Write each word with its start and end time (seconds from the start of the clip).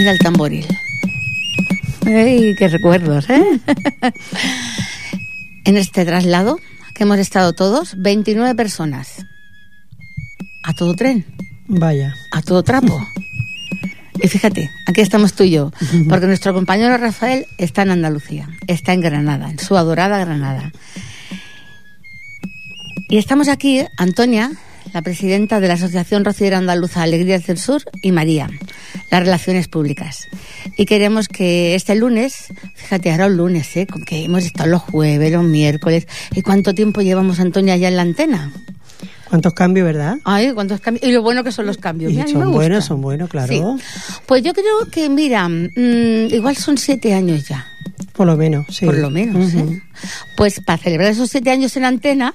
mira 0.00 0.12
el 0.12 0.18
tamboril. 0.18 0.66
¡Ay, 2.06 2.54
qué 2.56 2.68
recuerdos, 2.68 3.28
eh! 3.28 3.44
en 5.66 5.76
este 5.76 6.06
traslado 6.06 6.58
que 6.94 7.02
hemos 7.02 7.18
estado 7.18 7.52
todos, 7.52 8.00
29 8.00 8.54
personas. 8.54 9.26
A 10.64 10.72
todo 10.72 10.94
tren. 10.94 11.26
Vaya. 11.68 12.14
A 12.32 12.40
todo 12.40 12.62
trapo. 12.62 13.06
Y 14.22 14.28
fíjate, 14.28 14.70
aquí 14.86 15.02
estamos 15.02 15.34
tú 15.34 15.44
y 15.44 15.50
yo, 15.50 15.70
porque 16.08 16.26
nuestro 16.26 16.54
compañero 16.54 16.96
Rafael 16.96 17.44
está 17.58 17.82
en 17.82 17.90
Andalucía, 17.90 18.48
está 18.68 18.94
en 18.94 19.02
Granada, 19.02 19.50
en 19.50 19.58
su 19.58 19.76
adorada 19.76 20.18
Granada. 20.18 20.72
Y 23.10 23.18
estamos 23.18 23.48
aquí, 23.48 23.84
Antonia, 23.98 24.50
la 24.92 25.02
presidenta 25.02 25.60
de 25.60 25.68
la 25.68 25.74
Asociación 25.74 26.24
Rociera 26.24 26.58
Andaluza 26.58 27.02
Alegrías 27.02 27.46
del 27.46 27.58
Sur, 27.58 27.82
y 28.02 28.12
María, 28.12 28.48
las 29.10 29.20
relaciones 29.20 29.68
públicas. 29.68 30.28
Y 30.76 30.86
queremos 30.86 31.28
que 31.28 31.74
este 31.74 31.94
lunes, 31.94 32.52
fíjate, 32.74 33.10
ahora 33.10 33.26
un 33.26 33.36
lunes, 33.36 33.76
¿eh? 33.76 33.86
con 33.86 34.04
que 34.04 34.24
hemos 34.24 34.44
estado 34.44 34.70
los 34.70 34.82
jueves, 34.82 35.32
los 35.32 35.44
miércoles, 35.44 36.06
¿y 36.34 36.42
cuánto 36.42 36.74
tiempo 36.74 37.00
llevamos, 37.02 37.40
Antonia, 37.40 37.76
ya 37.76 37.88
en 37.88 37.96
la 37.96 38.02
antena? 38.02 38.52
¿Cuántos 39.30 39.54
cambios, 39.54 39.86
verdad? 39.86 40.16
Ay, 40.24 40.50
cuántos 40.52 40.80
cambios. 40.80 41.06
Y 41.06 41.12
lo 41.12 41.22
bueno 41.22 41.44
que 41.44 41.52
son 41.52 41.64
los 41.64 41.78
cambios. 41.78 42.12
Y 42.12 42.16
Mira, 42.16 42.26
son 42.26 42.50
buenos, 42.50 42.84
son 42.84 43.00
buenos, 43.00 43.30
claro. 43.30 43.52
Sí. 43.52 43.62
Pues 44.26 44.42
yo 44.42 44.52
creo 44.52 44.90
que, 44.90 45.08
mira, 45.08 45.48
mm, 45.48 46.34
igual 46.34 46.56
son 46.56 46.76
siete 46.76 47.14
años 47.14 47.46
ya, 47.46 47.64
Por 48.12 48.26
lo 48.26 48.36
menos, 48.36 48.66
sí. 48.70 48.86
por 48.86 48.96
lo 48.98 49.08
menos. 49.08 49.54
Ujú. 49.54 49.72
¿eh? 49.72 49.82
Pues 50.36 50.60
para 50.60 50.78
celebrar 50.78 51.12
esos 51.12 51.30
siete 51.30 51.50
años 51.50 51.76
en 51.76 51.84
antena, 51.84 52.34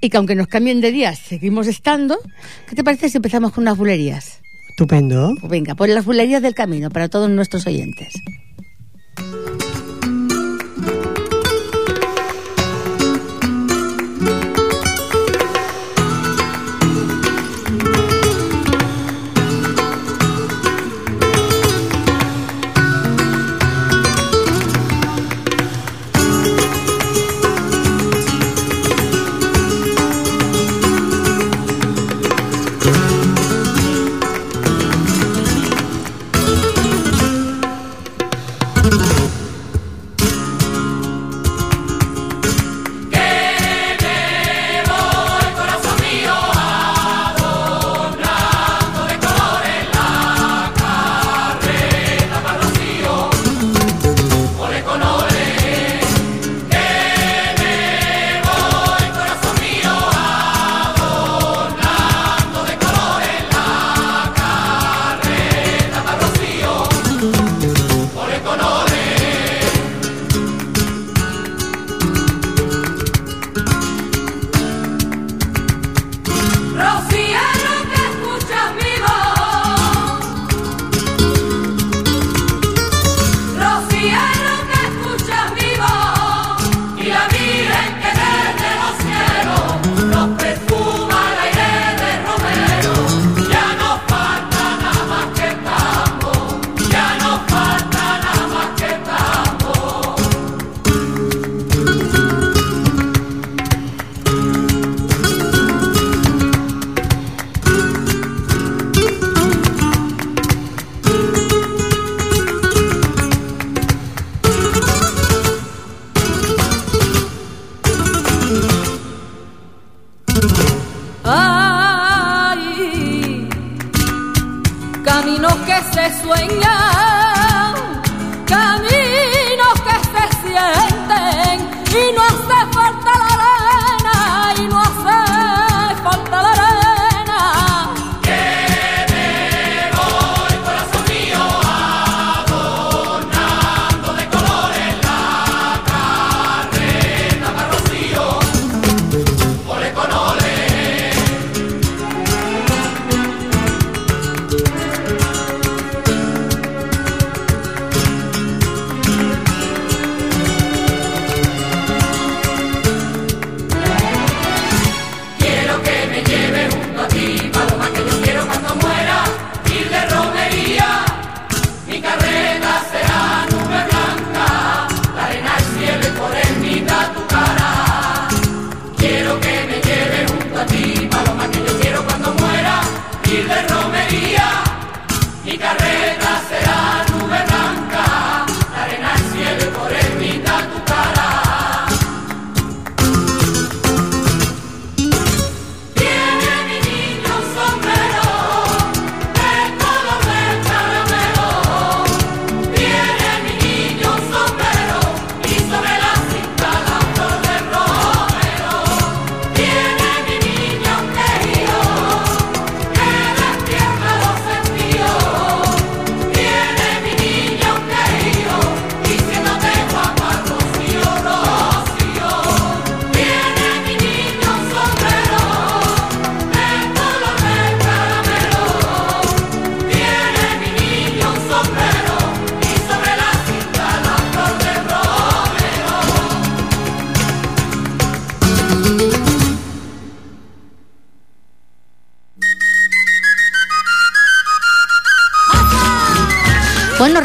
y 0.00 0.10
que 0.10 0.16
aunque 0.16 0.34
nos 0.34 0.46
cambien 0.46 0.80
de 0.80 0.92
días, 0.92 1.18
seguimos 1.18 1.66
estando, 1.66 2.18
¿qué 2.68 2.74
te 2.74 2.84
parece 2.84 3.08
si 3.08 3.18
empezamos 3.18 3.52
con 3.52 3.62
unas 3.62 3.76
bulerías? 3.76 4.40
Estupendo. 4.68 5.34
Pues 5.40 5.50
venga, 5.50 5.74
pues 5.74 5.90
las 5.92 6.04
bulerías 6.04 6.42
del 6.42 6.54
camino 6.54 6.90
para 6.90 7.08
todos 7.08 7.28
nuestros 7.28 7.66
oyentes. 7.66 8.14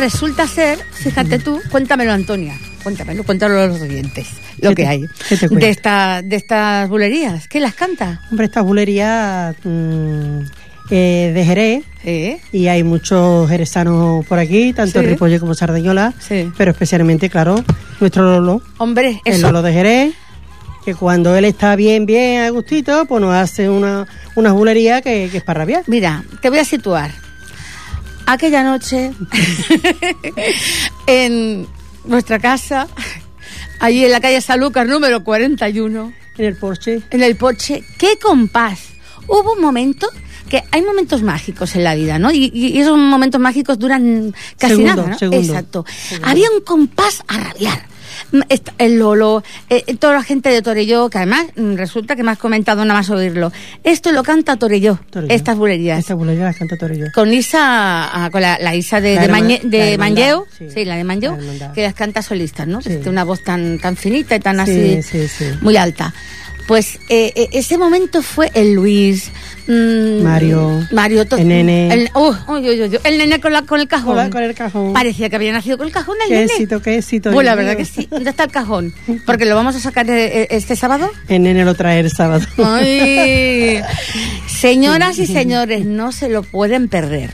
Resulta 0.03 0.45
ser, 0.47 0.79
fíjate 0.91 1.39
tú, 1.39 1.61
cuéntamelo 1.71 2.11
Antonia, 2.11 2.55
cuéntamelo, 2.83 3.23
cuéntalo 3.23 3.57
a 3.57 3.67
los 3.67 3.79
oyentes, 3.79 4.27
lo 4.59 4.71
¿Qué 4.71 4.75
que 4.75 4.83
te- 4.83 4.87
hay 4.89 5.05
de, 5.49 5.69
esta, 5.69 6.21
de 6.21 6.35
estas 6.35 6.89
bulerías. 6.89 7.47
¿Qué 7.47 7.61
las 7.61 7.73
canta? 7.73 8.19
Hombre, 8.29 8.47
esta 8.47 8.61
bulería 8.61 9.55
mm, 9.63 10.39
eh, 10.91 11.31
de 11.33 11.45
Jerez 11.45 11.85
¿Eh? 12.03 12.37
y 12.51 12.67
hay 12.67 12.83
muchos 12.83 13.47
jerezanos 13.49 14.25
por 14.25 14.39
aquí, 14.39 14.73
tanto 14.73 14.99
Sí. 14.99 15.05
Ripolle 15.05 15.39
como 15.39 15.53
Sardañola, 15.53 16.13
Sí. 16.19 16.51
pero 16.57 16.71
especialmente, 16.71 17.29
claro, 17.29 17.63
nuestro 18.01 18.23
Lolo, 18.23 18.61
Hombre, 18.79 19.21
el 19.23 19.33
eso, 19.35 19.43
Lolo 19.47 19.61
de 19.61 19.71
Jerez, 19.71 20.13
que 20.83 20.95
cuando 20.95 21.33
él 21.37 21.45
está 21.45 21.77
bien, 21.77 22.05
bien 22.05 22.41
a 22.41 22.49
gustito, 22.49 23.05
pues 23.05 23.21
nos 23.21 23.33
hace 23.33 23.69
una, 23.69 24.05
una 24.35 24.51
bulería 24.51 25.01
que, 25.01 25.29
que 25.31 25.37
es 25.37 25.43
para 25.43 25.59
rabiar. 25.59 25.83
Mira, 25.87 26.25
te 26.41 26.49
voy 26.49 26.59
a 26.59 26.65
situar. 26.65 27.11
Aquella 28.25 28.63
noche, 28.63 29.11
en 31.07 31.67
nuestra 32.05 32.39
casa, 32.39 32.87
allí 33.79 34.05
en 34.05 34.11
la 34.11 34.21
calle 34.21 34.41
Sanlúcar 34.41 34.87
número 34.87 35.23
41, 35.23 36.13
En 36.37 36.45
el 36.45 36.55
Porsche. 36.55 37.01
en 37.11 37.23
el 37.23 37.35
porche, 37.35 37.83
qué 37.99 38.17
compás. 38.21 38.79
Hubo 39.27 39.53
un 39.53 39.61
momento 39.61 40.07
que 40.49 40.63
hay 40.71 40.81
momentos 40.81 41.21
mágicos 41.21 41.75
en 41.75 41.83
la 41.83 41.95
vida, 41.95 42.19
¿no? 42.19 42.31
Y, 42.31 42.51
y 42.53 42.79
esos 42.79 42.97
momentos 42.97 43.39
mágicos 43.41 43.77
duran 43.79 44.33
casi 44.57 44.75
Segundo, 44.75 44.95
nada, 44.95 45.07
¿no? 45.09 45.19
segundo. 45.19 45.43
Exacto. 45.53 45.85
Había 46.23 46.49
un 46.51 46.61
compás 46.61 47.23
a 47.27 47.37
rabiar. 47.37 47.87
Mm, 48.31 48.41
El 48.77 48.97
Lolo, 48.99 49.43
eh, 49.69 49.95
toda 49.97 50.13
la 50.13 50.23
gente 50.23 50.49
de 50.49 50.61
Torelló, 50.61 51.09
que 51.09 51.17
además 51.19 51.45
mm, 51.55 51.75
resulta 51.75 52.15
que 52.15 52.23
me 52.23 52.31
has 52.31 52.37
comentado 52.37 52.83
nada 52.85 52.99
más 52.99 53.09
oírlo. 53.09 53.51
Esto 53.83 54.11
lo 54.11 54.23
canta 54.23 54.55
Torelló, 54.57 54.99
Torelló. 55.09 55.33
estas 55.33 55.57
bulerías. 55.57 55.99
Esta 55.99 56.15
bulería 56.15 56.45
la 56.45 56.53
canta 56.53 56.77
Torello. 56.77 57.07
Con 57.13 57.33
Isa, 57.33 58.29
con 58.31 58.41
la, 58.41 58.57
la 58.59 58.75
Isa 58.75 58.99
de, 59.01 59.15
La 59.15 59.21
de, 59.21 59.27
herma- 59.27 59.39
Mañe- 59.39 59.61
de 59.61 59.77
la 59.77 59.87
hermandad, 59.89 60.21
Manlleu, 60.21 60.45
sí. 60.57 60.65
sí. 60.73 60.85
la 60.85 60.95
de 60.95 61.03
Manlleu, 61.03 61.31
La 61.33 61.37
hermandad. 61.39 61.73
que 61.73 61.81
las 61.83 61.93
canta 61.93 62.21
solistas, 62.21 62.67
¿no? 62.67 62.81
Sí. 62.81 62.89
Tiene 62.89 63.09
una 63.09 63.23
voz 63.23 63.43
tan, 63.43 63.79
tan 63.79 63.95
finita 63.95 64.35
y 64.35 64.39
tan 64.39 64.65
Sí, 64.65 64.97
así, 64.97 65.01
sí, 65.03 65.27
sí. 65.27 65.45
muy 65.61 65.77
alta. 65.77 66.13
Pues 66.67 66.95
eh, 67.09 67.33
eh, 67.35 67.49
ese 67.51 67.77
momento 67.77 68.21
fue 68.21 68.49
el 68.53 68.73
Luis, 68.73 69.31
mm, 69.67 70.21
Mario, 70.23 70.87
Mario 70.91 71.25
el 71.37 71.47
nene. 71.47 71.93
el, 71.93 72.09
uh, 72.15 72.33
el 73.03 73.17
nene 73.17 73.39
con, 73.39 73.53
la, 73.53 73.61
con 73.63 73.79
el 73.79 73.87
cajón. 73.87 74.29
Con 74.29 74.43
el 74.43 74.53
cajón. 74.53 74.93
Parecía 74.93 75.29
que 75.29 75.35
había 75.35 75.51
nacido 75.53 75.77
con 75.77 75.87
el 75.87 75.93
cajón 75.93 76.15
el 76.23 76.27
Qué 76.29 76.33
nene. 76.35 76.45
éxito, 76.45 76.81
qué 76.81 76.97
éxito. 76.97 77.31
Pues 77.31 77.45
la 77.45 77.55
verdad 77.55 77.75
que 77.77 77.85
sí. 77.85 78.07
¿Dónde 78.09 78.29
está 78.29 78.43
el 78.45 78.51
cajón? 78.51 78.93
Porque 79.25 79.45
lo 79.45 79.55
vamos 79.55 79.75
a 79.75 79.79
sacar 79.79 80.09
eh, 80.09 80.43
eh, 80.43 80.47
este 80.51 80.75
sábado. 80.75 81.09
El 81.27 81.43
nene 81.43 81.65
lo 81.65 81.73
trae 81.75 81.99
el 81.99 82.11
sábado. 82.11 82.45
Ay. 82.63 83.81
Señoras 84.47 85.17
y 85.19 85.25
señores, 85.25 85.85
no 85.85 86.11
se 86.11 86.29
lo 86.29 86.43
pueden 86.43 86.87
perder. 86.87 87.31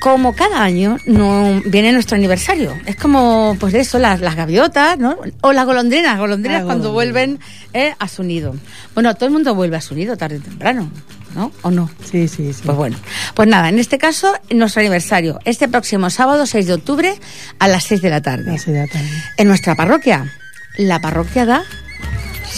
Como 0.00 0.32
cada 0.34 0.62
año 0.62 0.96
no 1.06 1.60
viene 1.66 1.92
nuestro 1.92 2.16
aniversario. 2.16 2.72
Es 2.86 2.94
como, 2.96 3.56
pues 3.58 3.74
eso, 3.74 3.98
las, 3.98 4.20
las 4.20 4.36
gaviotas, 4.36 4.96
¿no? 4.98 5.16
O 5.40 5.52
las 5.52 5.66
golondrinas, 5.66 6.18
golondrinas 6.18 6.60
La 6.60 6.64
cuando 6.66 6.92
golondrina. 6.92 7.38
vuelven 7.38 7.40
eh, 7.72 7.94
a 7.98 8.06
su 8.08 8.22
nido. 8.22 8.54
Bueno, 8.94 9.14
todo 9.14 9.26
el 9.26 9.32
mundo 9.32 9.54
vuelve 9.54 9.76
a 9.76 9.80
su 9.80 9.94
nido 9.96 10.16
tarde 10.16 10.36
o 10.36 10.40
temprano, 10.40 10.88
¿no? 11.34 11.50
¿O 11.62 11.70
no? 11.72 11.90
Sí, 12.04 12.28
sí, 12.28 12.52
sí. 12.52 12.62
Pues 12.64 12.76
bueno, 12.76 12.96
pues 13.34 13.48
nada, 13.48 13.68
en 13.68 13.78
este 13.80 13.98
caso, 13.98 14.32
nuestro 14.50 14.80
aniversario, 14.80 15.40
este 15.44 15.66
próximo 15.68 16.10
sábado 16.10 16.46
6 16.46 16.66
de 16.68 16.74
octubre 16.74 17.14
a 17.58 17.66
las 17.66 17.82
6 17.84 18.00
de 18.00 18.10
la 18.10 18.22
tarde. 18.22 18.54
Así 18.54 18.70
de 18.70 18.86
tarde. 18.86 19.08
En 19.36 19.48
nuestra 19.48 19.74
parroquia, 19.74 20.32
la 20.76 21.00
parroquia 21.00 21.44
da 21.44 21.64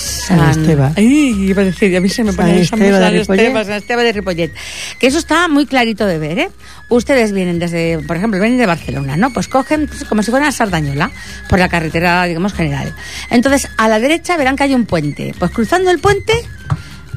San 0.00 0.50
Esteban. 0.50 0.92
Ay, 0.96 1.48
iba 1.48 1.62
a 1.62 1.64
decir, 1.64 1.96
a 1.96 2.00
mí 2.00 2.08
se 2.08 2.24
me 2.24 2.32
San 2.32 2.46
pone 2.46 2.60
Esteban 2.60 3.12
de 3.12 3.24
San. 3.24 3.38
Esteban, 3.38 3.64
San 3.64 3.74
Esteban 3.74 4.04
de 4.04 4.12
Ripollet. 4.12 4.52
Que 4.98 5.06
eso 5.06 5.18
está 5.18 5.48
muy 5.48 5.66
clarito 5.66 6.06
de 6.06 6.18
ver, 6.18 6.38
¿eh? 6.38 6.50
Ustedes 6.88 7.32
vienen 7.32 7.58
desde, 7.58 7.98
por 7.98 8.16
ejemplo, 8.16 8.40
vienen 8.40 8.58
de 8.58 8.66
Barcelona, 8.66 9.16
¿no? 9.16 9.32
Pues 9.32 9.48
cogen 9.48 9.86
pues, 9.86 10.04
como 10.04 10.22
si 10.22 10.30
fueran 10.30 10.48
a 10.48 10.52
Sardañola, 10.52 11.10
por 11.48 11.58
la 11.58 11.68
carretera, 11.68 12.24
digamos, 12.24 12.52
general. 12.52 12.94
Entonces, 13.30 13.68
a 13.76 13.88
la 13.88 14.00
derecha 14.00 14.36
verán 14.36 14.56
que 14.56 14.64
hay 14.64 14.74
un 14.74 14.86
puente. 14.86 15.34
Pues 15.38 15.50
cruzando 15.50 15.90
el 15.90 15.98
puente, 15.98 16.32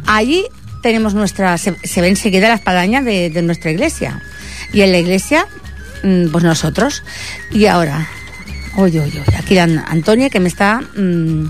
allí 0.06 0.46
tenemos 0.82 1.14
nuestra, 1.14 1.58
se, 1.58 1.76
se 1.84 2.02
ve 2.02 2.10
enseguida 2.10 2.50
la 2.50 2.56
espadaña 2.56 3.02
de, 3.02 3.30
de 3.30 3.42
nuestra 3.42 3.72
iglesia. 3.72 4.22
Y 4.74 4.82
en 4.82 4.92
la 4.92 4.98
iglesia, 5.00 5.48
mm, 6.04 6.28
pues 6.32 6.44
nosotros. 6.44 7.04
Y 7.52 7.66
ahora, 7.68 8.08
oye, 8.76 9.00
oye, 9.00 9.22
oye, 9.22 9.38
aquí 9.38 9.58
Antonia 9.58 10.30
que 10.30 10.40
me 10.40 10.50
está 10.50 10.82
mm, 10.96 11.46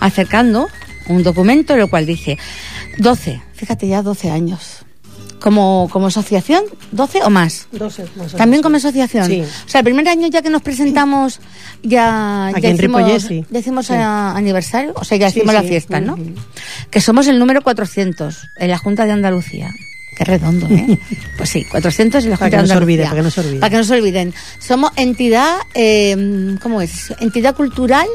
acercando 0.00 0.68
un 1.08 1.22
documento 1.22 1.74
en 1.74 1.80
el 1.80 1.88
cual 1.90 2.06
dice 2.06 2.38
12, 2.98 3.40
fíjate 3.54 3.88
ya 3.88 4.02
12 4.02 4.30
años. 4.30 4.78
Como, 5.38 5.88
como 5.92 6.06
asociación, 6.06 6.64
12 6.92 7.22
o 7.22 7.30
más. 7.30 7.68
12, 7.70 8.02
más 8.02 8.10
o 8.10 8.16
menos. 8.16 8.32
También 8.36 8.62
como 8.62 8.76
asociación. 8.78 9.26
Sí. 9.26 9.42
O 9.42 9.68
sea, 9.68 9.80
el 9.80 9.84
primer 9.84 10.08
año 10.08 10.28
ya 10.28 10.40
que 10.40 10.48
nos 10.48 10.62
presentamos, 10.62 11.40
ya, 11.82 12.46
Aquí 12.48 12.62
ya 12.62 12.68
en 12.70 12.76
hicimos, 12.76 13.02
Ripollet, 13.02 13.20
sí. 13.20 13.44
ya 13.50 13.58
hicimos 13.60 13.86
Sí. 13.86 13.92
a- 13.92 14.32
aniversario, 14.34 14.92
o 14.96 15.04
sea, 15.04 15.18
ya 15.18 15.28
hicimos 15.28 15.52
la 15.52 15.62
fiesta, 15.62 16.00
¿no? 16.00 16.14
Ujú. 16.14 16.32
Que 16.90 17.02
somos 17.02 17.26
el 17.28 17.38
número 17.38 17.60
400 17.62 18.38
en 18.58 18.70
la 18.70 18.78
Junta 18.78 19.04
de 19.04 19.12
Andalucía. 19.12 19.70
Qué 20.16 20.24
redondo, 20.24 20.66
¿eh? 20.68 20.98
Pues 21.36 21.50
sí, 21.50 21.64
400 21.70 22.24
en 22.24 22.30
la 22.30 22.36
Para 22.38 22.46
Junta 22.46 22.56
que 22.56 22.62
de 22.62 22.68
no 22.68 23.04
para 23.04 23.16
que 23.16 23.22
no 23.22 23.30
se 23.30 23.40
olvide. 23.42 23.60
Para 23.60 23.70
que 23.70 23.76
no 23.76 23.84
se 23.84 23.92
olviden. 23.94 24.34
Somos 24.58 24.90
entidad, 24.96 25.56
eh, 25.74 26.56
¿cómo 26.62 26.80
es? 26.80 27.12
Entidad 27.20 27.54
cultural 27.54 28.06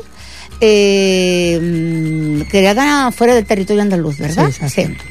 eh, 0.61 1.59
mm, 1.61 2.41
creada 2.49 3.11
fuera 3.11 3.33
del 3.35 3.45
territorio 3.45 3.81
andaluz, 3.81 4.17
¿verdad? 4.19 4.49
Sí, 4.51 4.63
exacto. 4.63 5.03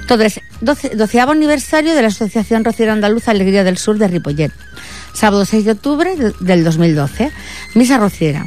Entonces, 0.00 0.40
12, 0.60 0.90
doceavo 0.96 1.32
aniversario 1.32 1.94
de 1.94 2.02
la 2.02 2.08
Asociación 2.08 2.64
Rociera 2.64 2.92
Andaluza 2.92 3.30
Alegría 3.30 3.64
del 3.64 3.78
Sur 3.78 3.98
de 3.98 4.08
Ripollet. 4.08 4.50
Sábado 5.12 5.44
6 5.44 5.64
de 5.66 5.72
octubre 5.72 6.16
de- 6.16 6.32
del 6.40 6.64
2012. 6.64 7.30
Misa 7.74 7.98
rociera. 7.98 8.46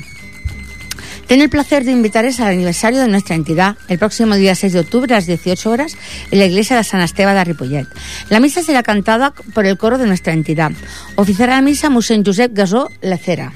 Tengo 1.27 1.43
el 1.43 1.49
placer 1.49 1.83
de 1.83 1.91
invitaros 1.91 2.39
al 2.39 2.47
aniversario 2.53 3.01
de 3.01 3.07
nuestra 3.09 3.35
entidad 3.35 3.75
el 3.89 3.99
próximo 3.99 4.35
día 4.35 4.55
6 4.55 4.71
de 4.73 4.79
octubre 4.79 5.13
a 5.13 5.17
las 5.17 5.25
18 5.27 5.69
horas 5.69 5.97
en 6.31 6.39
la 6.39 6.45
iglesia 6.45 6.77
de 6.77 6.83
San 6.85 7.01
Esteba 7.01 7.33
de 7.33 7.43
Ripollet. 7.43 7.85
La 8.29 8.39
misa 8.39 8.63
será 8.63 8.81
cantada 8.81 9.33
por 9.53 9.65
el 9.65 9.77
coro 9.77 9.97
de 9.97 10.07
nuestra 10.07 10.31
entidad. 10.33 10.71
Oficiará 11.15 11.55
la 11.55 11.61
misa 11.61 11.89
Musén 11.89 12.23
Josep 12.25 12.53
Gasó 12.53 12.89
Lecera. 13.01 13.51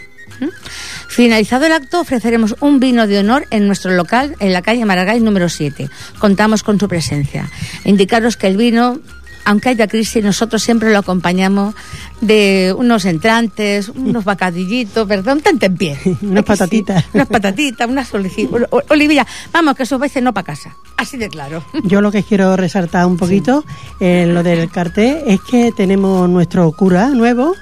Finalizado 1.08 1.66
el 1.66 1.72
acto, 1.74 2.00
ofreceremos 2.00 2.56
un 2.62 2.80
vino 2.80 3.08
de 3.08 3.20
honor 3.20 3.46
en 3.52 3.68
nuestro 3.68 3.92
local 3.94 4.36
en 4.40 4.54
la 4.54 4.62
calle 4.62 4.86
Maragall 4.86 5.24
número 5.24 5.50
7. 5.50 5.90
Contamos 6.20 6.64
con 6.64 6.80
su 6.80 6.88
presencia. 6.88 7.50
Indicaros 7.84 8.38
que 8.38 8.48
el 8.48 8.58
vino, 8.58 9.00
aunque 9.46 9.70
haya 9.70 9.88
crisis, 9.88 10.24
nosotros 10.24 10.64
siempre 10.64 10.92
lo 10.92 11.00
acompañamos 11.00 11.76
de 12.22 12.74
unos 12.78 13.06
entrantes, 13.06 13.90
unos 13.90 14.24
bacadillitos, 14.24 15.08
perdón, 15.08 15.42
un 15.46 15.58
en 15.62 15.76
pie. 15.78 15.98
Unas 16.22 16.44
patatitas. 16.46 17.06
unas 17.14 17.28
patatitas, 17.28 17.90
unas 17.90 18.12
solici- 18.14 18.48
o- 18.50 18.78
o- 18.78 18.84
Olivia, 18.90 19.26
vamos, 19.52 19.76
que 19.76 19.84
esos 19.84 20.00
veces 20.00 20.22
no 20.24 20.34
para 20.34 20.46
casa. 20.46 20.76
Así 20.98 21.18
de 21.18 21.28
claro. 21.30 21.66
Yo 21.84 22.00
lo 22.02 22.12
que 22.12 22.24
quiero 22.24 22.56
resaltar 22.56 23.06
un 23.06 23.18
poquito 23.18 23.66
en 24.00 24.34
lo 24.34 24.44
del 24.44 24.70
cartel 24.70 25.24
es 25.28 25.42
que 25.42 25.72
tenemos 25.76 26.30
nuestro 26.30 26.72
cura 26.72 27.10
nuevo 27.10 27.56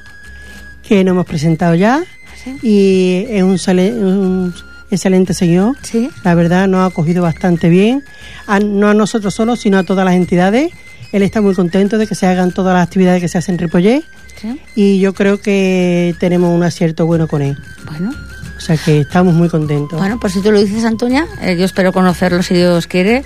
que 0.87 1.03
nos 1.03 1.13
hemos 1.13 1.25
presentado 1.25 1.75
ya 1.75 2.03
Sí. 2.43 2.57
y 2.61 3.25
es 3.29 3.43
un, 3.43 3.57
sale- 3.59 3.93
un 3.93 4.53
excelente 4.91 5.33
señor. 5.33 5.75
Sí. 5.81 6.09
La 6.23 6.35
verdad 6.35 6.67
nos 6.67 6.79
ha 6.81 6.85
acogido 6.85 7.23
bastante 7.23 7.69
bien, 7.69 8.03
a- 8.47 8.59
no 8.59 8.87
a 8.89 8.93
nosotros 8.93 9.33
solos, 9.33 9.59
sino 9.59 9.77
a 9.77 9.83
todas 9.83 10.05
las 10.05 10.15
entidades. 10.15 10.71
Él 11.11 11.23
está 11.23 11.41
muy 11.41 11.55
contento 11.55 11.97
de 11.97 12.05
que 12.07 12.15
se 12.15 12.27
hagan 12.27 12.51
todas 12.51 12.73
las 12.75 12.85
actividades 12.85 13.21
que 13.21 13.27
se 13.27 13.37
hacen 13.39 13.55
en 13.55 13.59
Ripollet 13.59 14.03
Sí. 14.39 14.61
y 14.75 14.99
yo 14.99 15.13
creo 15.13 15.41
que 15.41 16.15
tenemos 16.19 16.55
un 16.55 16.63
acierto 16.63 17.05
bueno 17.05 17.27
con 17.27 17.41
él. 17.41 17.57
Bueno. 17.85 18.11
O 18.57 18.61
sea 18.61 18.75
que 18.77 18.99
estamos 19.01 19.33
muy 19.33 19.47
contentos. 19.49 19.97
Bueno, 19.97 20.19
pues 20.19 20.33
si 20.33 20.41
tú 20.41 20.51
lo 20.51 20.59
dices, 20.59 20.83
Antonia, 20.83 21.25
eh, 21.41 21.55
yo 21.57 21.65
espero 21.65 21.91
conocerlo, 21.93 22.43
si 22.43 22.53
Dios 22.55 22.87
quiere, 22.87 23.23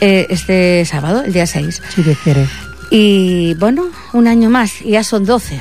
eh, 0.00 0.26
este 0.30 0.84
sábado, 0.86 1.22
el 1.24 1.32
día 1.32 1.46
6. 1.46 1.82
Si 1.94 2.02
Dios 2.02 2.16
quiere. 2.22 2.46
Y 2.90 3.54
bueno, 3.54 3.84
un 4.12 4.28
año 4.28 4.48
más, 4.48 4.80
y 4.82 4.90
ya 4.92 5.02
son 5.02 5.24
12. 5.24 5.60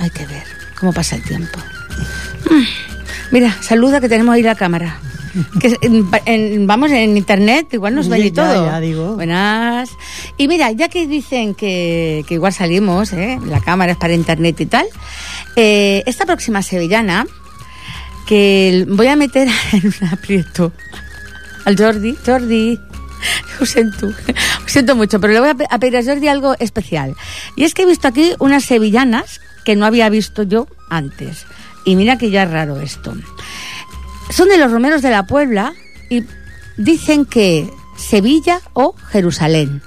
Hay 0.00 0.10
que 0.10 0.26
ver 0.26 0.42
cómo 0.78 0.92
pasa 0.92 1.14
el 1.16 1.22
tiempo. 1.22 1.58
Mira, 3.30 3.56
saluda 3.62 4.00
que 4.00 4.08
tenemos 4.08 4.34
ahí 4.34 4.42
la 4.42 4.54
cámara. 4.54 4.98
Que 5.60 5.76
en- 5.82 6.08
en- 6.24 6.66
vamos 6.66 6.90
en 6.90 7.16
internet, 7.16 7.68
igual 7.72 7.94
nos 7.94 8.06
y 8.06 8.30
Ya, 8.30 8.32
todo. 8.34 8.66
ya, 8.66 8.80
digo. 8.80 9.14
Buenas. 9.14 9.90
Y 10.36 10.48
mira, 10.48 10.72
ya 10.72 10.88
que 10.88 11.06
dicen 11.06 11.54
que, 11.54 12.24
que 12.26 12.34
igual 12.34 12.52
salimos, 12.52 13.12
¿eh? 13.12 13.38
la 13.46 13.60
cámara 13.60 13.92
es 13.92 13.98
para 13.98 14.14
internet 14.14 14.58
y 14.60 14.66
tal, 14.66 14.86
eh, 15.56 16.02
esta 16.06 16.24
próxima 16.26 16.62
sevillana, 16.62 17.26
que 18.26 18.84
voy 18.88 19.06
a 19.06 19.16
meter 19.16 19.48
en 19.72 19.86
un 20.02 20.08
aprieto 20.08 20.72
al 21.66 21.76
Jordi. 21.76 22.16
Jordi, 22.24 22.80
lo 23.60 23.66
siento, 23.66 24.06
lo 24.62 24.66
siento 24.68 24.96
mucho, 24.96 25.20
pero 25.20 25.34
le 25.34 25.40
voy 25.40 25.50
a 25.70 25.78
pedir 25.78 25.96
a 25.98 26.02
Jordi 26.02 26.26
algo 26.28 26.54
especial. 26.58 27.14
Y 27.54 27.64
es 27.64 27.74
que 27.74 27.82
he 27.82 27.86
visto 27.86 28.08
aquí 28.08 28.32
unas 28.38 28.64
sevillanas 28.64 29.40
que 29.64 29.76
no 29.76 29.84
había 29.86 30.08
visto 30.08 30.42
yo 30.42 30.66
antes. 30.88 31.46
Y 31.88 31.96
mira 31.96 32.18
que 32.18 32.28
ya 32.28 32.42
es 32.42 32.50
raro 32.50 32.78
esto. 32.78 33.14
Son 34.28 34.46
de 34.46 34.58
los 34.58 34.70
romeros 34.70 35.00
de 35.00 35.08
la 35.08 35.26
Puebla 35.26 35.72
y 36.10 36.22
dicen 36.76 37.24
que 37.24 37.70
Sevilla 37.96 38.60
o 38.74 38.94
Jerusalén. 39.10 39.80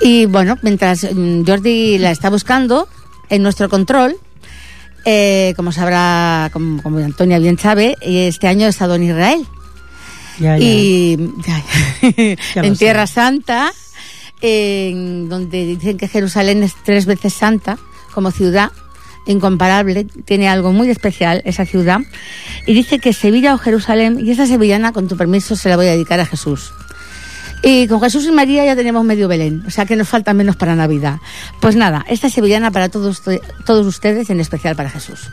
Y 0.00 0.24
bueno, 0.24 0.56
mientras 0.62 1.06
mm, 1.12 1.44
Jordi 1.44 1.98
la 1.98 2.12
está 2.12 2.30
buscando, 2.30 2.88
en 3.28 3.42
nuestro 3.42 3.68
control, 3.68 4.16
eh, 5.04 5.52
como 5.54 5.70
sabrá, 5.70 6.48
como, 6.50 6.82
como 6.82 6.96
Antonia 6.96 7.38
bien 7.38 7.58
sabe, 7.58 7.94
este 8.00 8.48
año 8.48 8.64
he 8.64 8.70
estado 8.70 8.94
en 8.94 9.02
Israel. 9.02 9.46
Ya, 10.38 10.56
ya. 10.56 10.64
Y 10.64 11.18
ya, 11.46 11.62
en 12.62 12.74
sé. 12.74 12.78
Tierra 12.78 13.06
Santa, 13.06 13.70
donde 14.40 15.66
dicen 15.66 15.98
que 15.98 16.08
Jerusalén 16.08 16.62
es 16.62 16.72
tres 16.86 17.04
veces 17.04 17.34
santa 17.34 17.76
como 18.14 18.30
ciudad, 18.30 18.72
incomparable, 19.26 20.06
tiene 20.24 20.48
algo 20.48 20.72
muy 20.72 20.90
especial 20.90 21.42
esa 21.44 21.64
ciudad. 21.64 22.00
Y 22.66 22.74
dice 22.74 22.98
que 22.98 23.12
Sevilla 23.12 23.54
o 23.54 23.58
Jerusalén, 23.58 24.18
y 24.20 24.30
esta 24.30 24.46
sevillana, 24.46 24.92
con 24.92 25.08
tu 25.08 25.16
permiso, 25.16 25.56
se 25.56 25.68
la 25.68 25.76
voy 25.76 25.86
a 25.86 25.90
dedicar 25.90 26.20
a 26.20 26.26
Jesús. 26.26 26.72
Y 27.62 27.88
con 27.88 28.00
Jesús 28.00 28.24
y 28.26 28.32
María 28.32 28.64
ya 28.64 28.76
tenemos 28.76 29.04
medio 29.04 29.28
Belén, 29.28 29.64
o 29.66 29.70
sea 29.70 29.86
que 29.86 29.96
nos 29.96 30.08
falta 30.08 30.34
menos 30.34 30.56
para 30.56 30.76
Navidad. 30.76 31.18
Pues 31.60 31.74
nada, 31.74 32.04
esta 32.08 32.30
sevillana 32.30 32.70
para 32.70 32.88
todos, 32.88 33.22
todos 33.64 33.86
ustedes, 33.86 34.30
en 34.30 34.40
especial 34.40 34.76
para 34.76 34.90
Jesús. 34.90 35.30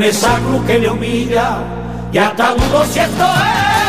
Con 0.00 0.08
esa 0.08 0.38
cruz 0.38 0.64
que 0.66 0.78
le 0.78 0.88
humilla, 0.88 1.58
y 2.10 2.16
hasta 2.16 2.54
dudo 2.54 2.86
si 2.86 3.00
esto 3.00 3.22
es 3.22 3.79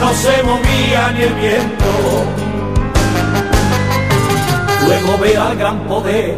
no 0.00 0.12
se 0.14 0.42
movía 0.42 1.10
ni 1.12 1.22
el 1.22 1.34
viento. 1.34 2.24
Luego 4.86 5.18
ve 5.18 5.36
al 5.36 5.56
gran 5.56 5.78
poder, 5.86 6.34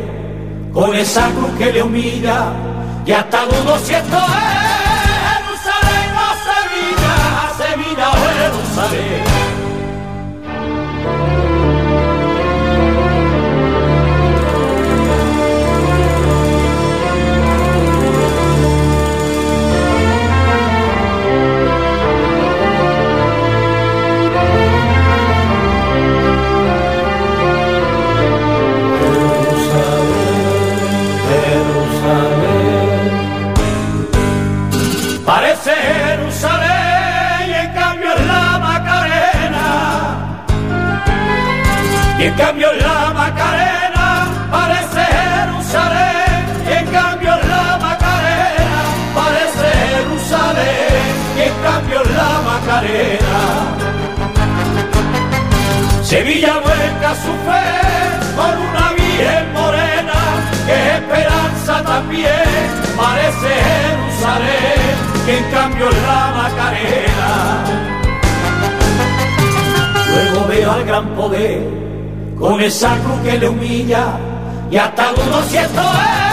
con 0.72 0.94
esa 0.94 1.28
cruz 1.30 1.50
que 1.58 1.72
le 1.72 1.82
humilla, 1.82 2.52
y 3.06 3.12
hasta 3.12 3.44
dudo 3.44 3.78
si 3.78 3.94
esto 3.94 4.16
es 4.16 4.24
Jerusalén 5.26 6.10
o 6.26 6.30
Sevilla, 6.48 7.16
Sevilla 7.58 8.10
o 8.10 8.14
Jerusalén. 8.40 9.29
Cambio 42.40 42.72
la 42.72 43.12
Macarena 43.12 44.26
parece 44.50 45.00
Jerusalén. 45.18 46.40
Y 46.68 46.72
en 46.80 46.86
cambio 46.86 47.30
la 47.52 47.78
Macarena 47.86 48.80
parece 49.14 49.66
Jerusalén. 49.88 51.12
Y 51.36 51.42
en 51.48 51.54
cambio 51.66 51.98
la 52.18 52.30
Macarena. 52.48 53.40
Sevilla 56.02 56.54
vuelca 56.64 57.14
su 57.24 57.32
fe 57.46 57.66
con 58.36 58.54
una 58.68 58.86
virgen 58.98 59.52
morena 59.52 60.20
que 60.66 60.74
es 60.74 60.94
esperanza 60.94 61.84
también, 61.84 62.66
parece 62.96 63.48
Jerusalén, 63.70 64.96
que 65.24 65.38
en 65.38 65.44
cambio 65.52 65.86
la 65.88 66.20
Macarena. 66.40 67.30
Luego 70.08 70.48
veo 70.48 70.72
al 70.72 70.84
gran 70.84 71.06
poder 71.14 71.89
con 72.40 72.58
esa 72.58 72.96
cruz 72.96 73.20
que 73.22 73.38
le 73.38 73.48
humilla 73.48 74.18
y 74.70 74.76
hasta 74.76 75.12
dudo 75.12 75.42
si 75.48 75.58
esto 75.58 75.80
es 75.80 76.30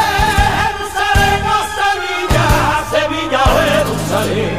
Jerusalén 0.63 1.41
o 1.43 1.59
Sevilla, 1.77 2.47
Sevilla 2.91 3.41
Jerusalén. 3.67 4.57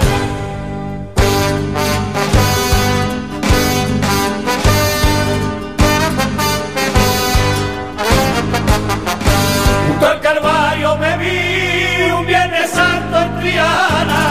Junto 9.88 10.06
al 10.06 10.20
Calvario 10.20 10.96
me 10.96 11.16
vi 11.16 12.10
un 12.12 12.26
Viernes 12.26 12.70
Santo 12.70 13.20
en 13.22 13.40
Triana. 13.40 14.22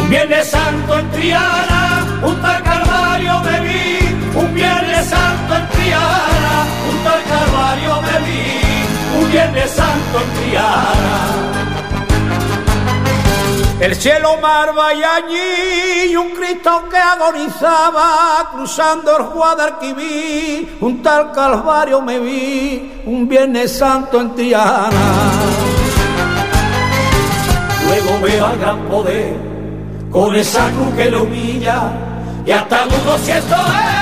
Un 0.00 0.10
Viernes 0.10 0.50
Santo 0.50 0.98
en 0.98 1.10
Triana. 1.12 2.04
Junto 2.20 2.46
al 2.46 2.62
Calvario 2.62 3.40
me 3.40 3.60
vi 3.60 4.05
Santo 5.08 5.54
en 5.54 5.68
Triana. 5.68 6.66
Junto 6.86 7.08
al 7.08 7.22
Calvario 7.24 8.02
me 8.02 8.18
vi 8.26 9.18
un 9.18 9.32
Viernes 9.32 9.70
Santo 9.70 10.20
en 10.20 10.28
Triana. 10.34 11.56
El 13.80 13.94
cielo 13.94 14.38
marva 14.40 14.94
y 14.94 15.02
allí 15.02 16.16
un 16.16 16.30
Cristo 16.30 16.84
que 16.90 16.96
agonizaba 16.96 18.48
cruzando 18.52 19.18
el 19.18 19.24
Guadalquivir, 19.24 20.78
un 20.80 21.02
tal 21.02 21.30
Calvario 21.32 22.00
me 22.00 22.18
vi 22.18 23.02
un 23.04 23.28
Viernes 23.28 23.76
Santo 23.76 24.20
en 24.20 24.34
Triana. 24.34 24.90
Luego 27.86 28.20
veo 28.22 28.46
al 28.46 28.58
gran 28.58 28.78
poder 28.88 29.36
con 30.10 30.34
esa 30.34 30.70
cruz 30.70 30.94
que 30.96 31.10
lo 31.10 31.24
humilla 31.24 31.92
y 32.46 32.50
hasta 32.50 32.86
dudo 32.86 33.18
si 33.18 33.30
esto 33.32 33.54
es 33.54 33.95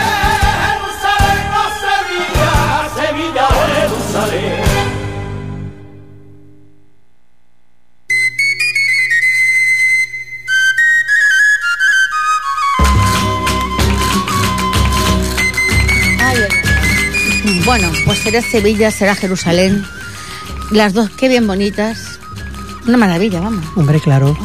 Bueno, 17.65 17.91
pues 18.05 18.19
será 18.19 18.43
Sevilla, 18.43 18.91
será 18.91 19.15
Jerusalén. 19.15 19.85
Las 20.71 20.93
dos, 20.93 21.11
qué 21.11 21.29
bien 21.29 21.47
bonitas. 21.47 22.21
Una 22.87 22.99
maravilla, 22.99 23.41
vamos. 23.41 23.65
Hombre, 23.75 23.99
claro. 24.01 24.37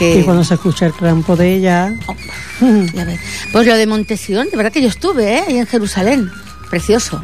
Y 0.00 0.22
cuando 0.22 0.44
se 0.44 0.54
escucha 0.54 0.86
el 0.86 0.92
crampo 0.92 1.36
de 1.36 1.56
ella. 1.56 1.92
Oh, 2.06 2.16
pues 3.52 3.66
lo 3.66 3.76
de 3.76 3.86
Montesión, 3.86 4.48
de 4.50 4.56
verdad 4.56 4.72
que 4.72 4.80
yo 4.80 4.88
estuve, 4.88 5.36
¿eh? 5.36 5.44
Ahí 5.46 5.58
en 5.58 5.66
Jerusalén. 5.66 6.30
Precioso. 6.70 7.22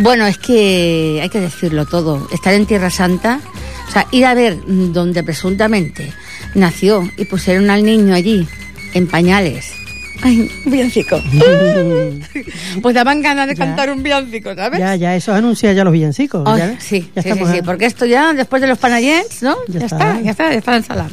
Bueno, 0.00 0.26
es 0.26 0.38
que 0.38 1.18
hay 1.22 1.28
que 1.28 1.40
decirlo 1.40 1.86
todo. 1.86 2.28
Estar 2.32 2.54
en 2.54 2.66
Tierra 2.66 2.90
Santa, 2.90 3.40
o 3.88 3.90
sea, 3.92 4.06
ir 4.12 4.26
a 4.26 4.34
ver 4.34 4.56
donde 4.66 5.22
presuntamente 5.24 6.12
nació 6.54 7.02
y 7.16 7.24
pusieron 7.24 7.68
al 7.70 7.84
niño 7.84 8.14
allí, 8.14 8.46
en 8.94 9.06
pañales. 9.08 9.72
Ay, 10.22 10.50
un 10.64 10.72
villancico. 10.72 11.20
pues 12.82 12.94
daban 12.94 13.22
ganas 13.22 13.46
de 13.46 13.54
Ya. 13.54 13.64
cantar 13.66 13.90
un 13.90 14.02
villancico, 14.02 14.52
¿sabes? 14.54 14.80
ya, 14.80 14.96
ya, 14.96 15.14
eso 15.14 15.32
anuncia 15.32 15.72
ya 15.72 15.84
los 15.84 15.92
villancicos. 15.92 16.42
Ay, 16.44 16.58
ya, 16.58 16.80
sí, 16.80 17.08
ya 17.14 17.22
sí, 17.22 17.30
sí, 17.34 17.40
sí, 17.52 17.62
porque 17.64 17.86
esto 17.86 18.04
ya, 18.04 18.32
después 18.34 18.60
de 18.60 18.66
los 18.68 18.78
panayens, 18.78 19.42
¿no? 19.42 19.56
Ya 19.68 19.78
Ya, 19.80 19.86
está. 19.86 19.96
está. 19.96 20.20
ya 20.22 20.30
está, 20.32 20.50
ya 20.52 20.58
está 20.58 20.76
en 20.76 20.84
sala. 20.84 21.08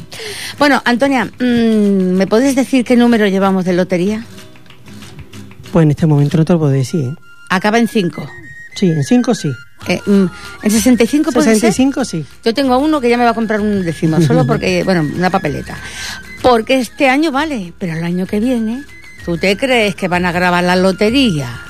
Bueno, 0.58 0.82
Antonia, 0.84 1.24
mm, 1.26 2.16
¿me 2.16 2.26
puedes 2.26 2.56
decir 2.56 2.84
qué 2.84 2.96
número 2.96 3.26
llevamos 3.28 3.64
de 3.64 3.74
lotería? 3.74 4.24
Pues 5.72 5.84
en 5.84 5.90
este 5.92 6.06
momento 6.06 6.36
no 6.38 6.44
te 6.44 6.52
lo 6.52 6.58
puedo 6.58 6.72
decir. 6.72 7.04
¿eh? 7.04 7.14
Acaba 7.50 7.78
en 7.78 7.86
5. 7.86 8.28
Sí, 8.76 8.90
en 8.90 9.02
5 9.02 9.34
sí. 9.34 9.52
Eh, 9.88 10.00
mm, 10.04 10.26
¿En 10.62 10.70
65 10.70 11.32
puede 11.32 11.46
ser? 11.46 11.54
65 11.56 12.04
sí. 12.04 12.24
Yo 12.44 12.54
tengo 12.54 12.78
uno 12.78 13.00
que 13.00 13.08
ya 13.08 13.16
me 13.16 13.24
va 13.24 13.30
a 13.30 13.34
comprar 13.34 13.60
un 13.60 13.84
décimo, 13.84 14.20
solo 14.20 14.46
porque, 14.46 14.84
bueno, 14.84 15.02
una 15.02 15.30
papeleta. 15.30 15.76
Porque 16.42 16.78
este 16.78 17.08
año 17.08 17.32
vale, 17.32 17.72
pero 17.78 17.94
el 17.94 18.04
año 18.04 18.26
que 18.26 18.38
viene, 18.38 18.84
¿tú 19.24 19.36
te 19.38 19.56
crees 19.56 19.94
que 19.94 20.08
van 20.08 20.26
a 20.26 20.32
grabar 20.32 20.62
la 20.62 20.76
lotería? 20.76 21.65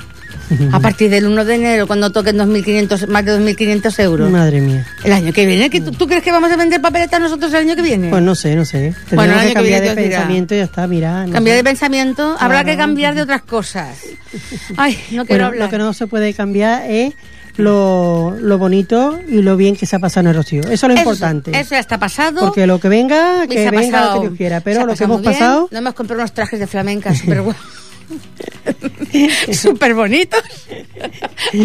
A 0.71 0.79
partir 0.79 1.09
del 1.09 1.25
1 1.27 1.45
de 1.45 1.55
enero, 1.55 1.87
cuando 1.87 2.09
toquen 2.11 2.37
2.500, 2.37 3.07
más 3.07 3.25
de 3.25 3.39
2.500 3.39 3.99
euros. 4.03 4.31
Madre 4.31 4.61
mía. 4.61 4.85
El 5.03 5.11
año 5.13 5.33
que 5.33 5.45
viene, 5.45 5.69
¿que 5.69 5.81
tú, 5.81 5.91
tú 5.91 6.07
crees 6.07 6.23
que 6.23 6.31
vamos 6.31 6.51
a 6.51 6.55
vender 6.55 6.81
papeletas 6.81 7.19
nosotros 7.19 7.51
el 7.53 7.59
año 7.61 7.75
que 7.75 7.81
viene? 7.81 8.09
Pues 8.09 8.23
no 8.23 8.33
sé, 8.35 8.55
no 8.55 8.63
sé. 8.65 8.93
Tendremos 9.09 9.11
Bueno, 9.15 9.33
el 9.33 9.39
año 9.39 9.47
que 9.47 9.49
que 9.49 9.53
cambiar 9.55 9.81
viene 9.81 9.95
de 9.95 10.01
dirá. 10.03 10.17
pensamiento 10.19 10.55
y 10.55 10.57
ya 10.59 10.63
está, 10.63 10.87
mira. 10.87 11.25
no 11.25 11.31
cambiar 11.33 11.53
sé. 11.53 11.57
de 11.57 11.63
pensamiento, 11.63 12.35
habrá 12.39 12.63
que 12.63 12.77
cambiar 12.77 13.15
de 13.15 13.21
otras 13.23 13.41
cosas. 13.43 13.97
Ay, 14.77 14.93
no 15.11 15.25
quiero 15.25 15.25
Bueno, 15.25 15.45
hablar. 15.47 15.65
lo 15.65 15.69
que 15.69 15.77
no 15.77 15.93
se 15.93 16.07
puede 16.07 16.33
cambiar 16.33 16.89
es 16.89 17.13
lo, 17.57 18.35
lo 18.39 18.57
bonito 18.57 19.19
y 19.27 19.41
lo 19.41 19.57
bien 19.57 19.75
que 19.75 19.85
se 19.85 19.95
ha 19.95 19.99
pasado 19.99 20.21
en 20.21 20.27
el 20.27 20.35
Rocío. 20.35 20.61
Eso 20.61 20.71
es 20.73 20.81
lo 20.83 20.89
Eso- 20.93 20.99
importante. 20.99 21.51
Eso 21.59 21.71
ya 21.71 21.79
está 21.79 21.97
pasado. 21.97 22.39
Porque 22.41 22.67
lo 22.67 22.79
que 22.79 22.87
venga, 22.87 23.47
que 23.47 23.69
venga 23.71 23.91
pasado- 23.99 24.15
lo 24.15 24.21
que 24.21 24.27
Dios 24.27 24.37
quiera. 24.37 24.59
Pero 24.61 24.85
lo 24.85 24.93
que 24.95 25.03
hemos 25.03 25.21
bien. 25.21 25.33
pasado, 25.33 25.67
Nos 25.71 25.79
hemos 25.81 25.93
comprado 25.95 26.21
unos 26.21 26.31
trajes 26.33 26.59
de 26.59 26.67
flamenca 26.67 27.13
súper 27.15 27.41
guapos. 27.41 27.61
súper 29.53 29.93
bonitos. 29.93 30.41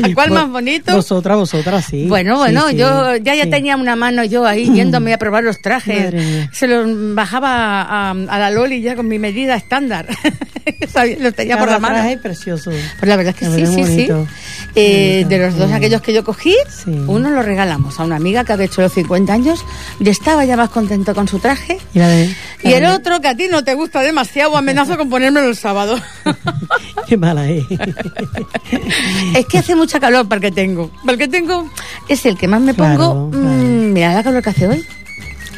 ¿A 0.04 0.14
cuál 0.14 0.30
más 0.30 0.48
bonito? 0.48 0.94
Vosotras, 0.94 1.36
vosotras, 1.36 1.84
sí. 1.88 2.06
Bueno, 2.06 2.38
bueno, 2.38 2.68
sí, 2.68 2.76
yo 2.76 3.16
ya 3.16 3.34
ya 3.34 3.44
sí. 3.44 3.50
tenía 3.50 3.76
una 3.76 3.96
mano 3.96 4.24
yo 4.24 4.46
ahí 4.46 4.70
yéndome 4.72 5.12
a 5.14 5.18
probar 5.18 5.44
los 5.44 5.60
trajes. 5.60 6.14
Se 6.52 6.66
los 6.66 7.14
bajaba 7.14 7.82
a, 7.82 8.10
a 8.10 8.38
la 8.38 8.50
Loli 8.50 8.80
ya 8.82 8.96
con 8.96 9.08
mi 9.08 9.18
medida 9.18 9.54
estándar. 9.56 10.06
Los 11.18 11.34
tenía 11.34 11.58
por 11.58 11.68
la 11.70 11.78
mano. 11.80 11.94
traje 11.96 12.18
precioso. 12.18 12.70
Pues 12.70 13.08
la 13.08 13.16
verdad 13.16 13.34
es 13.36 13.40
que 13.40 13.48
La 13.60 13.66
sí, 13.66 13.84
sí, 13.84 13.84
sí. 14.06 14.08
Eh, 14.76 15.24
de 15.28 15.38
los 15.38 15.56
dos 15.56 15.72
aquellos 15.72 16.00
que 16.02 16.12
yo 16.12 16.22
cogí, 16.22 16.54
uno 16.86 17.30
lo 17.30 17.42
regalamos 17.42 17.98
a 17.98 18.04
una 18.04 18.16
amiga 18.16 18.44
que 18.44 18.52
había 18.52 18.66
hecho 18.66 18.80
los 18.82 18.92
50 18.92 19.32
años 19.32 19.64
y 19.98 20.08
estaba 20.08 20.44
ya 20.44 20.56
más 20.56 20.70
contento 20.70 21.14
con 21.14 21.26
su 21.26 21.38
traje. 21.40 21.78
Y, 21.94 21.98
la 21.98 22.08
de- 22.08 22.34
Y 22.62 22.70
la 22.70 22.76
el 22.76 22.82
de- 22.82 22.88
otro 22.90 23.20
que 23.20 23.28
a 23.28 23.36
ti 23.36 23.48
no 23.50 23.64
te 23.64 23.74
gusta 23.74 24.00
demasiado, 24.02 24.56
amenazo 24.56 24.96
con 24.96 25.08
ponérmelo 25.10 25.48
el 25.48 25.56
sábado. 25.56 25.98
Qué 27.06 27.16
mala 27.16 27.48
es. 27.48 27.64
es 29.36 29.46
que 29.46 29.58
hace 29.58 29.74
mucha 29.76 30.00
calor 30.00 30.28
para 30.28 30.36
el 30.36 30.42
que 30.42 30.52
tengo. 30.52 30.90
Para 31.02 31.12
el 31.12 31.18
que 31.18 31.28
tengo 31.28 31.68
es 32.08 32.24
el 32.26 32.36
que 32.36 32.48
más 32.48 32.60
me 32.60 32.74
pongo. 32.74 33.30
claro. 33.30 33.46
mm, 33.52 33.92
mira 33.92 34.14
la 34.14 34.22
calor 34.22 34.42
que 34.42 34.50
hace 34.50 34.68
hoy. 34.68 34.84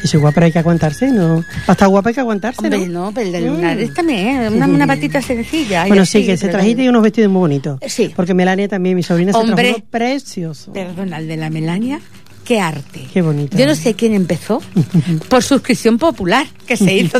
Y 0.03 0.07
si 0.07 0.17
guapa 0.17 0.43
hay 0.43 0.51
que 0.51 0.59
aguantarse, 0.59 1.09
¿no? 1.09 1.43
Para 1.65 1.73
estar 1.73 1.87
guapa 1.87 2.09
hay 2.09 2.13
que 2.15 2.21
aguantarse, 2.21 2.61
Hombre, 2.61 2.85
¿no? 2.87 3.05
no, 3.05 3.11
pero 3.11 3.25
el 3.25 3.31
de 3.33 3.41
Mm. 3.41 3.55
lunares 3.55 3.93
también, 3.93 4.27
¿eh? 4.43 4.49
una, 4.49 4.67
una 4.67 4.85
patita 4.85 5.19
sencilla. 5.21 5.87
Bueno, 5.87 6.03
así, 6.03 6.19
sí, 6.21 6.25
que 6.27 6.37
se 6.37 6.47
trajiste 6.49 6.87
unos 6.87 7.01
vestidos 7.01 7.31
muy 7.31 7.39
bonitos. 7.39 7.79
Sí. 7.87 8.13
Porque 8.15 8.35
Melania 8.35 8.67
también, 8.67 8.95
mi 8.95 9.01
sobrina, 9.01 9.31
se 9.31 9.37
Hombre. 9.39 9.55
trajo 9.55 9.77
uno 9.79 9.85
precioso. 9.89 10.73
Perdona, 10.73 11.17
el 11.17 11.27
de 11.27 11.37
la 11.37 11.49
Melania, 11.49 12.01
qué 12.45 12.59
arte. 12.59 13.07
Qué 13.13 13.21
bonito. 13.21 13.57
Yo 13.57 13.65
no 13.65 13.75
sé 13.75 13.93
quién 13.95 14.13
empezó 14.13 14.61
por 15.29 15.43
suscripción 15.43 15.97
popular 15.97 16.45
que 16.65 16.77
se 16.77 16.93
hizo. 16.97 17.19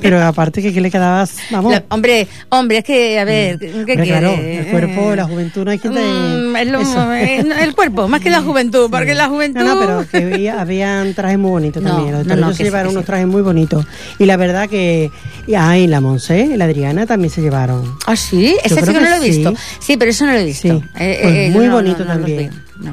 Pero 0.00 0.22
aparte 0.22 0.62
que, 0.62 0.72
que 0.72 0.80
le 0.80 0.90
quedabas, 0.90 1.36
vamos, 1.50 1.72
La- 1.72 1.84
hombre, 1.90 2.26
hombre, 2.50 2.78
es 2.78 2.84
que, 2.84 3.18
a 3.18 3.24
ver, 3.24 3.58
¿qué 3.58 3.72
Hombre, 3.74 3.96
claro, 4.06 4.30
el 4.34 4.66
cuerpo, 4.66 5.14
la 5.14 5.24
juventud, 5.24 5.64
no 5.64 5.70
hay 5.70 5.78
quien 5.78 5.94
Mm, 5.94 6.56
eso. 6.56 7.12
eh, 7.14 7.44
el 7.62 7.74
cuerpo, 7.74 8.06
más 8.08 8.20
que 8.20 8.30
la 8.30 8.42
juventud, 8.42 8.88
porque 8.90 9.14
la 9.14 9.28
juventud... 9.28 9.60
No, 9.60 9.74
no, 9.74 9.80
pero 9.80 10.06
que 10.10 10.32
había, 10.34 10.60
habían 10.60 11.14
trajes 11.14 11.38
muy 11.38 11.50
bonitos 11.50 11.82
No, 11.82 11.96
también. 11.96 12.14
Los 12.28 12.38
no, 12.38 12.54
se 12.54 12.64
llevaron 12.64 12.92
unos 12.92 13.02
sí. 13.02 13.06
trajes 13.06 13.26
muy 13.26 13.42
bonitos. 13.42 13.84
Y 14.18 14.26
la 14.26 14.36
verdad 14.36 14.68
que. 14.68 15.10
Y, 15.46 15.54
ah, 15.54 15.76
y 15.78 15.86
la 15.86 16.00
Monse 16.00 16.56
la 16.56 16.64
Adriana 16.66 17.06
también 17.06 17.30
se 17.30 17.40
llevaron. 17.42 17.96
¿Ah, 18.06 18.16
sí? 18.16 18.56
Ese 18.64 18.74
sí 18.80 18.92
que 18.92 19.00
no 19.00 19.08
lo 19.08 19.16
he 19.16 19.20
visto. 19.28 19.54
sí. 19.80 19.96
Pero 19.96 20.10
eso 20.10 20.26
no 20.26 20.32
lo 20.32 20.38
he 20.38 20.44
visto. 20.44 20.68
Eh, 20.98 21.18
Pues 21.22 21.34
eh, 21.34 21.50
muy 21.52 21.68
bonito 21.68 22.04
también. 22.04 22.50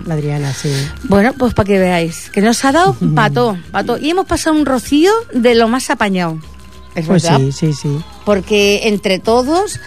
Adriana, 0.09 0.53
sí. 0.53 0.71
Bueno, 1.03 1.33
pues 1.37 1.53
para 1.53 1.67
que 1.67 1.79
veáis, 1.79 2.29
que 2.29 2.41
nos 2.41 2.63
ha 2.65 2.71
dado 2.71 2.95
pato, 3.15 3.57
pato. 3.71 3.97
Y 3.97 4.09
hemos 4.11 4.25
pasado 4.25 4.55
un 4.55 4.65
rocío 4.65 5.11
de 5.33 5.55
lo 5.55 5.67
más 5.67 5.89
apañado. 5.89 6.37
Es 6.93 7.05
Pues 7.07 7.23
verdad. 7.23 7.37
sí, 7.39 7.51
sí, 7.53 7.73
sí. 7.73 7.99
Porque 8.25 8.89
entre 8.89 9.17
todos, 9.17 9.79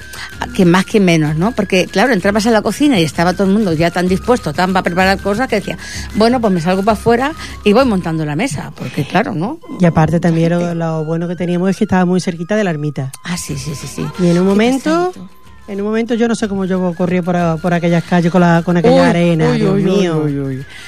que 0.57 0.65
más 0.65 0.87
que 0.87 1.01
menos, 1.01 1.37
¿no? 1.37 1.53
Porque, 1.53 1.85
claro, 1.87 2.15
entrabas 2.15 2.47
a 2.47 2.51
la 2.51 2.63
cocina 2.63 2.99
y 2.99 3.03
estaba 3.05 3.35
todo 3.35 3.47
el 3.47 3.53
mundo 3.53 3.75
ya 3.75 3.91
tan 3.91 4.09
dispuesto, 4.09 4.55
tan 4.55 4.73
para 4.73 4.83
preparar 4.83 5.21
cosas, 5.21 5.47
que 5.47 5.57
decía, 5.57 5.77
bueno, 6.15 6.41
pues 6.41 6.51
me 6.53 6.63
salgo 6.63 6.83
para 6.83 6.95
afuera 6.99 7.33
y 7.63 7.75
voy 7.75 7.85
montando 7.85 8.25
la 8.25 8.37
mesa. 8.37 8.73
Porque, 8.75 9.07
claro, 9.07 9.35
¿no? 9.35 9.61
Y 9.81 9.85
aparte 9.85 10.19
también 10.19 10.51
lo, 10.53 10.75
lo 10.75 11.05
bueno 11.05 11.29
que 11.29 11.37
teníamos 11.37 11.69
es 11.71 11.77
que 11.77 11.85
estaba 11.85 12.07
muy 12.07 12.23
cerquita 12.23 12.57
de 12.57 12.65
la 12.65 12.71
ermita. 12.71 13.13
Ah, 13.23 13.37
sí, 13.37 13.57
sí, 13.59 13.75
sí, 13.75 13.87
sí. 13.87 14.07
Y 14.19 14.29
en 14.29 14.39
un 14.39 14.45
Qué 14.45 14.49
momento. 14.51 15.13
En 15.67 15.81
un 15.81 15.87
momento 15.87 16.15
yo 16.15 16.29
no 16.29 16.35
sé 16.35 16.47
cómo 16.49 16.65
yo 16.67 16.93
corría 16.95 17.23
por, 17.23 17.37
por 17.61 17.73
aquellas 17.75 18.05
calles 18.05 18.31
con, 18.31 18.41
la, 18.43 18.63
con 18.65 18.77
aquella 18.77 18.95
Uy, 19.03 19.09
arena, 19.09 19.51
uy, 19.51 19.59
Dios 19.59 19.73
uy, 19.75 19.83
mío. 19.83 20.25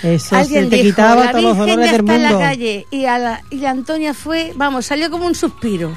Eso 0.02 0.28
se 0.28 0.36
Alguien 0.36 0.68
te 0.70 0.76
dijo, 0.76 0.88
quitaba 0.90 1.24
la 1.26 1.30
todos 1.32 1.44
los 1.44 1.56
dolores 1.58 1.76
del 1.92 2.00
está 2.00 2.14
en 2.14 2.20
mundo. 2.22 2.38
la 2.38 2.44
calle 2.46 2.86
y, 2.90 3.04
a 3.06 3.18
la, 3.18 3.40
y 3.50 3.64
Antonia 3.64 4.12
fue, 4.14 4.52
vamos, 4.56 4.86
salió 4.86 5.10
como 5.10 5.26
un 5.26 5.34
suspiro. 5.34 5.92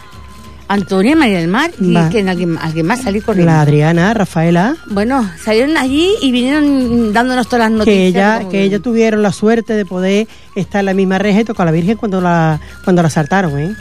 Antonia, 0.72 1.16
María 1.16 1.40
del 1.40 1.48
Mar 1.48 1.72
y 1.82 1.94
Va. 1.94 2.10
que 2.12 2.20
alguien, 2.30 2.56
alguien 2.62 2.86
más 2.86 3.02
salir 3.02 3.24
corriendo. 3.24 3.52
La 3.52 3.62
Adriana, 3.62 4.14
Rafaela, 4.14 4.76
Bueno, 4.86 5.28
salieron 5.44 5.76
allí 5.78 6.14
y 6.22 6.32
vinieron 6.32 7.12
dándonos 7.12 7.48
todas 7.48 7.62
las 7.70 7.72
noticias. 7.80 7.96
que 7.96 8.08
ella, 8.08 8.50
que 8.52 8.62
ella 8.62 8.80
tuvieron 8.80 9.24
la 9.24 9.32
suerte 9.32 9.74
de 9.74 9.84
poder 9.86 10.28
estar 10.56 10.82
en 10.82 10.86
la 10.86 10.94
misma 10.94 11.18
reja 11.18 11.40
y 11.42 11.44
tocar 11.44 11.64
a 11.68 11.72
la 11.72 11.76
Virgen 11.76 11.98
cuando 11.98 12.22
la, 12.22 12.60
cuando 12.84 13.02
la 13.02 13.10
saltaron, 13.10 13.58
¿eh? 13.58 13.76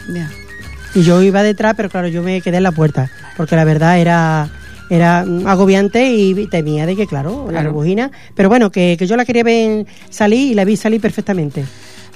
Y 0.94 1.02
yo 1.02 1.20
iba 1.20 1.42
detrás, 1.42 1.74
pero 1.76 1.90
claro, 1.90 2.08
yo 2.08 2.22
me 2.22 2.40
quedé 2.40 2.56
en 2.56 2.62
la 2.62 2.72
puerta, 2.72 3.11
porque 3.37 3.54
la 3.54 3.64
verdad 3.64 3.98
era 3.98 4.48
era 4.90 5.20
agobiante 5.46 6.09
y 6.11 6.46
temía 6.46 6.87
de 6.87 6.96
que, 6.96 7.07
claro, 7.07 7.44
la 7.46 7.53
Claro. 7.53 7.68
rebujina, 7.70 8.11
pero 8.35 8.48
bueno, 8.48 8.70
que, 8.70 8.96
que 8.98 9.07
yo 9.07 9.16
la 9.16 9.24
quería 9.24 9.42
ver 9.44 9.87
salir 10.11 10.53
y 10.53 10.55
la 10.55 10.64
vi 10.64 10.77
salir 10.77 11.01
perfectamente. 11.01 11.64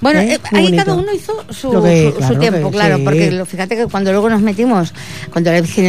Bueno, 0.01 0.19
¿Eh? 0.19 0.33
eh, 0.35 0.41
ahí 0.51 0.77
cada 0.77 0.95
uno 0.95 1.13
hizo 1.15 1.45
su, 1.51 1.71
que- 1.81 2.13
su- 2.27 2.35
tiempo, 2.37 2.71
que 2.73 2.77
claro, 2.77 2.97
sí. 2.97 3.03
porque 3.05 3.31
lo- 3.31 3.47
fíjate 3.47 3.77
que 3.77 3.87
cuando 3.87 4.11
luego 4.11 4.29
nos 4.29 4.41
metimos, 4.41 4.93
cuando 5.31 5.53
la 5.53 5.61
Virgen 5.61 5.87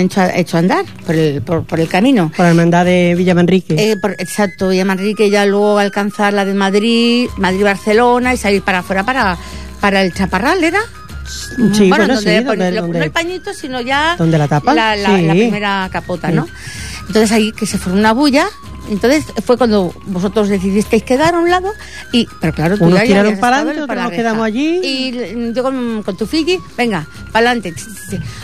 a 0.57 0.59
andar 0.59 0.85
por 1.03 1.15
el, 1.15 1.41
por, 1.41 1.63
por 1.63 1.79
el 1.79 1.87
camino, 1.87 2.29
Por 2.37 2.45
la 2.45 2.49
hermandad 2.51 2.85
de 2.85 3.15
Villa 3.17 3.33
Manrique. 3.33 3.73
eh, 3.73 3.97
por- 3.97 4.11
exacto, 4.19 4.71
y 4.71 4.79
a 4.79 4.85
Manrique 4.85 5.31
ya 5.31 5.47
luego 5.47 5.79
alcanzar 5.79 6.31
la 6.33 6.45
de 6.45 6.53
Madrid, 6.53 7.27
Madrid-Barcelona 7.37 8.35
y 8.35 8.37
salir 8.37 8.61
para 8.61 8.79
afuera 8.79 9.03
para, 9.03 9.35
para 9.81 10.03
el 10.03 10.13
Chaparral, 10.13 10.63
¿era? 10.63 10.79
Sí, 11.25 11.89
bueno, 11.89 12.07
donde, 12.07 12.37
sí, 12.39 12.45
pon- 12.45 12.57
donde, 12.57 12.71
lo- 12.71 12.81
donde- 12.83 12.99
no 12.99 13.05
el 13.05 13.11
pañito, 13.11 13.53
sino 13.53 13.81
ya 13.81 14.15
¿Donde 14.17 14.37
la 14.37 14.47
tapa? 14.47 14.73
la, 14.73 14.95
la- 14.95 15.17
Sí. 15.17 15.25
la 15.25 15.33
primera 15.33 15.89
capota, 15.91 16.29
Sí. 16.29 16.35
¿no? 16.35 16.47
Entonces 17.07 17.31
ahí 17.31 17.51
que 17.51 17.65
se 17.65 17.77
formó 17.77 17.99
una 17.99 18.13
bulla. 18.13 18.45
Entonces 18.89 19.23
fue 19.45 19.57
cuando 19.57 19.93
vosotros 20.07 20.49
decidisteis 20.49 21.03
quedar 21.03 21.35
a 21.35 21.39
un 21.39 21.49
lado 21.49 21.71
y 22.11 22.27
pero 22.41 22.53
claro 22.53 22.77
tú 22.77 22.83
Unos 22.83 23.01
tiraron 23.03 23.37
para 23.37 23.57
adelante, 23.59 23.81
otros 23.83 23.97
nos 23.97 24.11
quedamos 24.11 24.45
allí. 24.45 24.81
y 24.83 25.07
l- 25.17 25.53
yo 25.53 25.63
con, 25.63 26.03
con 26.03 26.17
tu 26.17 26.25
figi 26.25 26.59
venga 26.77 27.07
para 27.31 27.51
adelante 27.51 27.73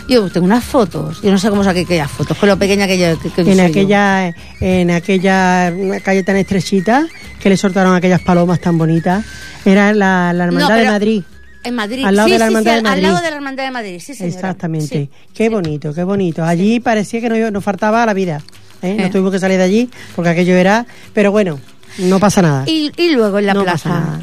yo 0.08 0.30
tengo 0.30 0.46
unas 0.46 0.64
fotos 0.64 1.20
yo 1.20 1.30
no 1.30 1.36
sé 1.38 1.50
cómo 1.50 1.62
saqué 1.62 1.80
aquellas 1.80 2.10
fotos 2.10 2.38
con 2.38 2.48
lo 2.48 2.56
pequeña 2.58 2.86
que 2.86 2.98
yo 2.98 3.18
que, 3.20 3.28
que 3.30 3.52
en 3.52 3.58
yo. 3.58 3.64
aquella 3.66 4.34
en 4.60 4.90
aquella 4.90 5.74
calle 6.02 6.22
tan 6.22 6.36
estrechita 6.36 7.06
que 7.38 7.50
le 7.50 7.58
soltaron 7.58 7.94
aquellas 7.94 8.22
palomas 8.22 8.60
tan 8.62 8.78
bonitas 8.78 9.22
era 9.66 9.92
la, 9.92 10.32
la 10.32 10.44
hermandad 10.44 10.70
No, 10.70 10.76
de 10.76 10.86
Madrid 10.86 11.22
en 11.64 11.74
Madrid 11.74 12.04
al 12.04 12.16
lado 12.16 12.28
sí, 12.28 12.32
de 12.32 12.38
la 12.38 12.48
sí, 12.48 12.54
sí, 12.56 12.64
de 12.64 12.70
al- 12.70 12.76
al 12.78 12.82
Madrid. 12.82 13.02
lado 13.02 13.16
de 13.20 13.30
la 13.30 13.36
hermandad 13.36 13.64
de 13.64 13.70
Madrid 13.70 14.00
sí 14.00 14.14
señora. 14.14 14.34
exactamente 14.34 15.10
qué 15.34 15.48
bonito 15.48 15.92
qué 15.92 16.04
bonito 16.04 16.42
allí 16.44 16.80
parecía 16.80 17.20
que 17.20 17.28
no 17.28 17.50
nos 17.50 17.62
faltaba 17.64 18.04
la 18.06 18.14
vida 18.14 18.40
¿eh? 18.82 18.96
Eh. 18.98 19.02
no 19.02 19.10
tuvimos 19.10 19.32
que 19.32 19.38
salir 19.38 19.58
de 19.58 19.64
allí 19.64 19.90
porque 20.16 20.30
aquello 20.30 20.54
era 20.56 20.86
pero 21.12 21.30
bueno 21.32 21.60
no 21.98 22.18
pasa 22.20 22.40
nada 22.40 22.64
Y, 22.66 22.92
y 22.96 23.10
luego 23.10 23.38
en 23.40 23.46
la 23.46 23.54
No 23.54 23.64
pasa 23.64 23.88
plaza. 23.90 24.00
nada. 24.00 24.20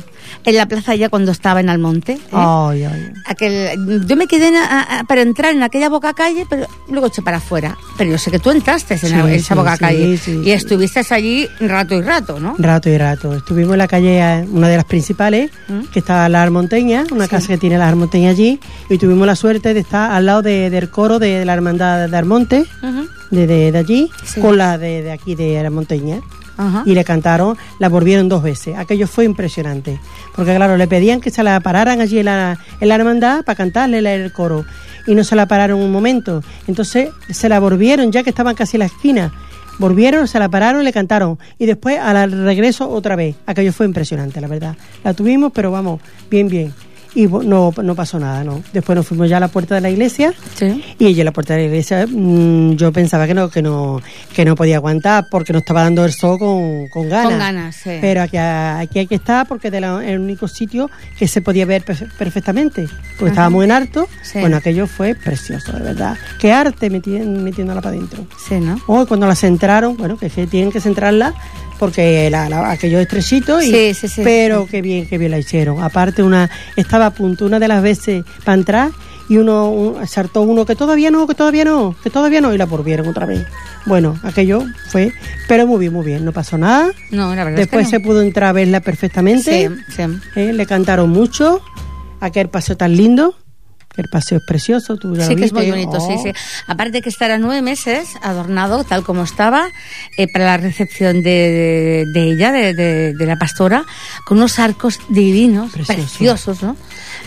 En 0.47 0.55
la 0.55 0.65
plaza 0.65 0.95
ya 0.95 1.09
cuando 1.09 1.31
estaba 1.31 1.59
en 1.59 1.69
Almonte. 1.69 2.13
¿eh? 2.13 2.19
Ay, 2.31 2.83
ay. 2.85 3.11
Aquel, 3.25 4.05
yo 4.07 4.15
me 4.15 4.27
quedé 4.27 4.47
en 4.47 4.55
a- 4.55 4.99
a- 4.99 5.03
para 5.03 5.21
entrar 5.21 5.53
en 5.53 5.61
aquella 5.61 5.89
boca 5.89 6.13
calle, 6.13 6.45
pero 6.49 6.65
luego 6.89 7.07
eché 7.07 7.21
para 7.21 7.37
afuera. 7.37 7.77
Pero 7.97 8.11
yo 8.11 8.17
sé 8.17 8.31
que 8.31 8.39
tú 8.39 8.49
entraste 8.51 8.93
en, 8.95 8.99
Sí, 9.01 9.09
la- 9.09 9.19
en 9.19 9.29
esa 9.35 9.53
sí, 9.53 9.59
boca 9.59 9.73
sí, 9.73 9.79
calle 9.79 10.19
y 10.43 10.51
estuviste 10.51 11.01
allí 11.13 11.47
rato 11.59 11.95
y 11.95 12.01
rato, 12.01 12.39
¿no? 12.39 12.55
Rato 12.57 12.89
y 12.89 12.97
rato. 12.97 13.35
Estuvimos 13.35 13.73
en 13.73 13.77
la 13.79 13.87
calle, 13.87 14.45
una 14.49 14.67
de 14.69 14.77
las 14.77 14.85
principales, 14.85 15.51
¿Mm? 15.67 15.81
que 15.91 15.99
está 15.99 16.27
la 16.29 16.41
Armonteña, 16.43 17.03
una 17.11 17.27
casa 17.27 17.47
que 17.49 17.57
tiene 17.57 17.77
la 17.77 17.87
Armonteña 17.89 18.29
allí, 18.29 18.59
y 18.89 18.97
tuvimos 18.97 19.27
la 19.27 19.35
suerte 19.35 19.73
de 19.73 19.81
estar 19.81 20.11
al 20.11 20.25
lado 20.25 20.41
de- 20.41 20.69
del 20.69 20.89
coro 20.89 21.19
de, 21.19 21.43
la 21.45 21.53
hermandad 21.53 22.07
de 22.09 22.17
Armonte, 22.17 22.65
de, 23.31 23.45
de- 23.47 23.71
de 23.73 23.77
allí, 23.77 24.09
con 24.41 24.57
la 24.57 24.77
de, 24.77 25.01
de 25.03 25.11
aquí 25.11 25.35
de 25.35 25.59
Armonteña. 25.59 26.21
Y 26.85 26.93
le 26.93 27.03
cantaron, 27.03 27.57
la 27.79 27.89
volvieron 27.89 28.29
dos 28.29 28.41
veces. 28.41 28.77
Aquello 28.77 29.07
fue 29.07 29.25
impresionante. 29.25 29.99
Porque 30.35 30.55
claro, 30.55 30.77
le 30.77 30.87
pedían 30.87 31.21
que 31.21 31.29
se 31.29 31.43
la 31.43 31.59
pararan 31.59 32.01
allí 32.01 32.19
en 32.19 32.25
la, 32.25 32.59
la 32.79 32.95
hermandad 32.95 33.43
para 33.43 33.55
cantarle 33.55 33.99
el 33.99 34.31
coro. 34.31 34.65
Y 35.05 35.15
no 35.15 35.23
se 35.23 35.35
la 35.35 35.45
pararon 35.45 35.79
un 35.79 35.91
momento. 35.91 36.43
Entonces 36.67 37.09
se 37.29 37.49
la 37.49 37.59
volvieron 37.59 38.11
ya 38.11 38.23
que 38.23 38.31
estaban 38.31 38.55
casi 38.55 38.77
en 38.77 38.79
la 38.79 38.85
esquina. 38.85 39.31
Volvieron, 39.79 40.27
se 40.27 40.39
la 40.39 40.49
pararon 40.49 40.83
le 40.83 40.91
cantaron. 40.91 41.37
Y 41.59 41.65
después 41.65 41.99
al 41.99 42.31
regreso 42.31 42.89
otra 42.89 43.15
vez. 43.15 43.35
Aquello 43.45 43.71
fue 43.71 43.85
impresionante, 43.85 44.41
la 44.41 44.47
verdad. 44.47 44.75
La 45.03 45.13
tuvimos, 45.13 45.51
pero 45.53 45.71
vamos, 45.71 46.01
bien, 46.29 46.47
bien. 46.47 46.73
Y 47.15 47.25
no, 47.27 47.73
no 47.81 47.95
pasó 47.95 48.19
nada, 48.19 48.43
¿no? 48.43 48.61
Después 48.73 48.95
nos 48.95 49.07
fuimos 49.07 49.29
ya 49.29 49.37
a 49.37 49.39
la 49.39 49.47
puerta 49.47 49.75
de 49.75 49.81
la 49.81 49.89
iglesia. 49.89 50.33
Sí. 50.55 50.83
Y 50.99 51.07
ella 51.07 51.23
la 51.23 51.31
puerta 51.31 51.53
de 51.55 51.61
la 51.61 51.65
iglesia, 51.67 52.05
mm, 52.07 52.75
yo 52.75 52.91
pensaba 52.91 53.25
que 53.25 53.33
no, 53.33 53.49
que 53.49 53.61
no, 53.61 54.01
que 54.33 54.45
no 54.45 54.55
podía 54.55 54.75
aguantar 54.77 55.25
porque 55.31 55.53
nos 55.53 55.61
estaba 55.61 55.83
dando 55.83 56.05
el 56.05 56.13
sol 56.13 56.37
con, 56.37 56.87
con 56.89 57.09
ganas. 57.09 57.29
Con 57.29 57.39
ganas, 57.39 57.75
sí. 57.75 57.91
Pero 58.01 58.21
aquí, 58.21 58.37
aquí 58.37 58.99
hay 58.99 59.07
que 59.07 59.15
estar 59.15 59.47
porque 59.47 59.69
era 59.69 60.05
el 60.07 60.19
único 60.19 60.47
sitio 60.47 60.89
que 61.17 61.27
se 61.27 61.41
podía 61.41 61.65
ver 61.65 61.83
perfe- 61.83 62.09
perfectamente. 62.17 62.83
Porque 63.17 63.25
Ajá. 63.25 63.27
estábamos 63.29 63.63
en 63.63 63.71
harto. 63.71 64.07
Sí. 64.21 64.39
Bueno, 64.39 64.57
aquello 64.57 64.85
fue 64.87 65.15
precioso, 65.15 65.71
de 65.73 65.79
verdad. 65.81 66.17
Qué 66.39 66.51
arte 66.51 66.91
meti- 66.91 67.23
metiéndola 67.25 67.81
para 67.81 67.95
adentro. 67.95 68.27
Sí, 68.47 68.55
¿no? 68.59 68.79
Hoy 68.87 69.05
cuando 69.07 69.25
la 69.27 69.35
centraron, 69.35 69.97
bueno, 69.97 70.17
que 70.17 70.29
tienen 70.29 70.71
que 70.71 70.79
centrarla 70.81 71.33
porque 71.79 72.29
la, 72.29 72.49
la- 72.49 72.71
aquello 72.71 72.97
es 72.99 73.03
estrechito 73.03 73.61
y 73.61 73.71
Sí, 73.71 73.93
sí, 73.93 74.07
sí. 74.07 74.21
pero 74.23 74.67
qué 74.69 74.81
bien, 74.81 75.07
qué 75.07 75.17
bien 75.17 75.31
la 75.31 75.39
hicieron. 75.39 75.81
Aparte 75.81 76.23
una 76.23 76.49
estaba 76.75 77.07
a 77.07 77.11
punto 77.11 77.45
una 77.45 77.59
de 77.59 77.67
las 77.67 77.81
veces 77.81 78.23
para 78.43 78.55
entrar 78.57 78.91
y 79.29 79.37
uno 79.37 79.69
un- 79.69 80.07
saltó 80.07 80.41
uno 80.41 80.65
que 80.65 80.75
todavía 80.75 81.11
no, 81.11 81.27
que 81.27 81.35
todavía 81.35 81.65
no, 81.65 81.95
que 82.03 82.09
todavía 82.09 82.39
no 82.41 82.53
y 82.53 82.57
la 82.57 82.65
volvieron 82.65 83.07
otra 83.07 83.25
vez. 83.25 83.45
Bueno, 83.85 84.17
aquello 84.23 84.63
fue, 84.89 85.11
pero 85.47 85.65
muy 85.67 85.79
bien, 85.79 85.93
muy 85.93 86.05
bien, 86.05 86.23
no 86.25 86.31
pasó 86.31 86.57
nada. 86.57 86.91
No, 87.11 87.33
la 87.35 87.43
verdad 87.43 87.57
Después 87.59 87.85
es 87.85 87.91
que 87.91 87.97
se 87.97 88.03
pudo 88.03 88.21
entrar 88.21 88.49
a 88.49 88.53
verla 88.53 88.79
perfectamente. 88.81 89.69
Eh, 90.35 90.53
le 90.53 90.65
cantaron 90.65 91.09
mucho. 91.09 91.61
Aquel 92.19 92.49
paseo 92.49 92.75
tan 92.77 92.95
lindo. 92.97 93.35
El 93.97 94.07
paseo 94.09 94.37
es 94.37 94.43
precioso. 94.43 94.95
Tú 94.97 95.15
ya 95.15 95.25
Sí, 95.25 95.31
lo 95.33 95.37
que 95.39 95.45
es 95.45 95.53
muy 95.53 95.69
bonito, 95.69 95.99
sí, 95.99 96.13
Oh. 96.15 96.23
sí. 96.23 96.31
Aparte 96.67 97.01
que 97.01 97.09
estará 97.09 97.37
nueve 97.39 97.61
meses 97.61 98.07
adornado 98.21 98.83
tal 98.83 99.03
como 99.03 99.23
estaba 99.23 99.67
eh, 100.17 100.27
para 100.31 100.45
la 100.45 100.57
recepción 100.57 101.23
de, 101.23 102.05
de 102.13 102.23
ella, 102.31 102.51
de, 102.51 102.73
de- 102.73 103.13
de 103.13 103.25
la 103.25 103.37
pastora, 103.37 103.83
con 104.25 104.37
unos 104.37 104.59
arcos 104.59 104.99
divinos, 105.09 105.71
Precioso. 105.71 105.93
preciosos, 106.01 106.63
¿no? 106.63 106.75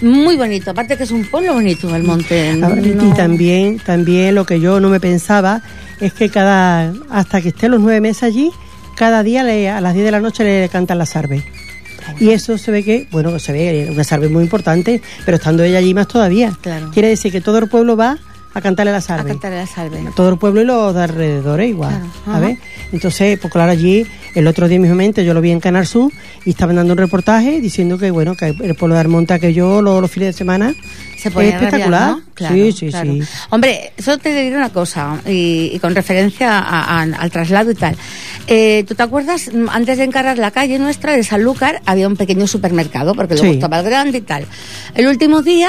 Muy 0.03 0.37
bonito. 0.37 0.71
Aparte 0.71 0.97
que 0.97 1.03
es 1.03 1.11
un 1.11 1.25
pueblo 1.25 1.55
bonito 1.55 1.95
el 1.95 2.05
monte. 2.05 2.55
No- 2.55 2.71
Y 2.77 3.13
también, 3.15 3.79
también 3.81 4.35
lo 4.35 4.47
que 4.47 4.61
yo 4.61 4.81
no 4.81 4.89
me 4.89 5.01
pensaba 5.01 5.63
es 6.01 6.13
que 6.13 6.31
cada 6.31 6.93
hasta 7.11 7.43
que 7.43 7.49
esté 7.49 7.69
los 7.69 7.81
nueve 7.81 8.01
meses 8.01 8.23
allí, 8.23 8.51
cada 8.97 9.23
día 9.23 9.43
le- 9.43 9.69
a 9.71 9.81
las 9.81 9.93
10 9.95 10.05
de 10.07 10.11
la 10.13 10.21
noche 10.21 10.45
le 10.45 10.69
cantan 10.69 10.99
la 10.99 11.07
sarve. 11.07 11.43
Y 12.19 12.31
eso 12.31 12.59
se 12.59 12.71
ve 12.71 12.83
que, 12.83 13.07
bueno, 13.11 13.39
se 13.39 13.53
ve 13.53 13.89
una 13.91 14.05
sarve 14.05 14.29
muy 14.29 14.45
importante, 14.45 15.01
pero 15.25 15.37
estando 15.37 15.63
ella 15.63 15.79
allí 15.79 15.95
más 15.95 16.09
todavía. 16.09 16.57
Claro. 16.61 16.91
Quiere 16.93 17.09
decir 17.09 17.33
que 17.33 17.41
todo 17.41 17.59
el 17.59 17.69
pueblo 17.69 17.97
va 17.97 18.19
a 18.53 18.61
cantarle 18.61 18.91
la 18.93 18.99
A 18.99 19.01
sarve. 19.01 19.29
cantar 19.31 19.53
la 19.53 19.67
salve. 19.67 20.05
Todo 20.17 20.31
el 20.31 20.39
pueblo 20.39 20.61
y 20.63 20.65
los 20.65 20.95
de 20.95 21.03
alrededores 21.05 21.69
igual, 21.69 22.01
Claro. 22.25 22.41
¿sabes? 22.41 22.59
Entonces, 22.93 23.39
pues 23.39 23.53
claro, 23.53 23.71
allí, 23.73 24.07
el 24.35 24.47
otro 24.47 24.67
día 24.69 24.79
mismamente 24.81 25.25
yo 25.25 25.35
lo 25.35 25.41
vi 25.41 25.51
en 25.53 25.61
Canal 25.61 25.87
Sur 25.87 26.13
y 26.45 26.51
estaban 26.51 26.75
dando 26.77 26.93
un 26.95 26.99
reportaje 26.99 27.61
diciendo 27.61 27.97
que, 27.99 28.11
bueno, 28.11 28.35
que 28.37 28.47
el 28.49 28.75
pueblo 28.75 28.95
de 28.95 29.01
Armonta 29.01 29.39
que 29.39 29.53
yo 29.55 29.81
los, 29.83 30.01
los 30.01 30.11
fines 30.11 30.29
de 30.35 30.39
semana 30.39 30.75
Se 31.17 31.31
pone 31.31 31.49
es 31.51 31.55
espectacular. 31.55 32.17
sí, 32.37 32.73
sí, 32.73 32.91
sí. 32.91 33.23
Hombre, 33.51 33.93
solo 33.99 34.19
te 34.19 34.31
diré 34.43 34.57
una 34.57 34.71
cosa, 34.71 35.21
y, 35.27 35.71
y 35.73 35.79
con 35.79 35.95
referencia 35.95 36.59
a- 36.59 36.99
a- 36.99 37.03
al 37.03 37.31
traslado 37.31 37.71
y 37.71 37.75
tal. 37.75 37.95
Eh, 38.49 38.85
¿Tú 38.89 38.95
te 38.97 39.03
acuerdas? 39.05 39.49
Antes 39.71 39.99
de 39.99 40.05
encarar 40.05 40.39
la 40.39 40.51
calle 40.51 40.79
nuestra 40.81 41.13
de 41.13 41.23
Sanlúcar 41.23 41.83
había 41.87 42.09
un 42.09 42.17
pequeño 42.17 42.47
supermercado, 42.49 43.15
porque 43.15 43.35
luego 43.35 43.49
Sí. 43.51 43.55
estaba 43.55 43.79
el 43.79 43.85
grande 43.85 44.19
y 44.19 44.23
tal. 44.23 44.47
El 44.95 45.07
último 45.07 45.43
día, 45.43 45.69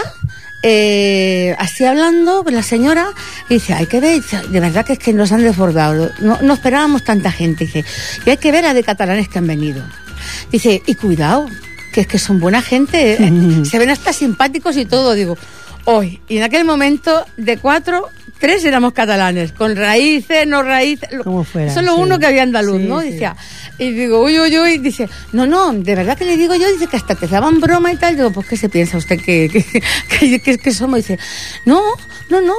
eh, 0.63 1.55
así 1.57 1.85
hablando, 1.85 2.43
pues 2.43 2.55
la 2.55 2.63
señora 2.63 3.13
dice, 3.49 3.73
hay 3.73 3.87
que 3.87 3.99
ver, 3.99 4.21
de 4.21 4.59
verdad 4.59 4.85
que 4.85 4.93
es 4.93 4.99
que 4.99 5.13
nos 5.13 5.31
han 5.31 5.41
desbordado, 5.41 6.11
no, 6.19 6.37
no 6.41 6.53
esperábamos 6.53 7.03
tanta 7.03 7.31
gente, 7.31 7.65
dice, 7.65 7.83
y 8.25 8.29
hay 8.29 8.37
que 8.37 8.51
ver 8.51 8.65
a 8.65 8.73
de 8.73 8.83
catalanes 8.83 9.27
que 9.27 9.39
han 9.39 9.47
venido. 9.47 9.83
Dice, 10.51 10.83
y 10.85 10.95
cuidado, 10.95 11.47
que 11.91 12.01
es 12.01 12.07
que 12.07 12.19
son 12.19 12.39
buena 12.39 12.61
gente, 12.61 13.13
¿eh? 13.13 13.31
se 13.65 13.79
ven 13.79 13.89
hasta 13.89 14.13
simpáticos 14.13 14.77
y 14.77 14.85
todo, 14.85 15.13
digo, 15.13 15.37
hoy. 15.85 16.19
Y 16.27 16.37
en 16.37 16.43
aquel 16.43 16.65
momento, 16.65 17.25
de 17.37 17.57
cuatro, 17.57 18.09
tres 18.41 18.65
éramos 18.65 18.91
catalanes, 18.91 19.53
con 19.53 19.75
raíces, 19.75 20.45
no 20.47 20.63
raíces, 20.63 21.07
Como 21.23 21.43
fuera, 21.45 21.73
solo 21.73 21.95
sí. 21.95 22.01
uno 22.01 22.19
que 22.19 22.25
había 22.25 22.43
andaluz, 22.43 22.81
Sí, 22.81 22.87
¿no? 22.87 22.99
sí. 23.01 23.11
Decía, 23.11 23.35
y 23.77 23.91
digo, 23.91 24.21
uy, 24.21 24.37
uy, 24.39 24.57
uy, 24.59 24.77
dice, 24.79 25.07
no, 25.31 25.45
no, 25.47 25.71
de 25.71 25.95
verdad 25.95 26.17
que 26.17 26.25
le 26.25 26.35
digo 26.35 26.53
yo, 26.55 26.69
dice 26.73 26.87
que 26.87 26.97
hasta 26.97 27.15
te 27.15 27.27
daban 27.27 27.61
broma 27.61 27.93
y 27.93 27.95
tal, 27.97 28.17
digo, 28.17 28.31
pues 28.31 28.47
¿qué 28.47 28.57
se 28.57 28.67
piensa 28.67 28.97
usted 28.97 29.19
que, 29.21 29.47
que, 29.49 29.63
que, 30.19 30.41
que- 30.41 30.57
que 30.57 30.71
somos? 30.73 30.97
Dice, 30.97 31.17
no, 31.65 31.81
no, 32.29 32.41
no, 32.41 32.53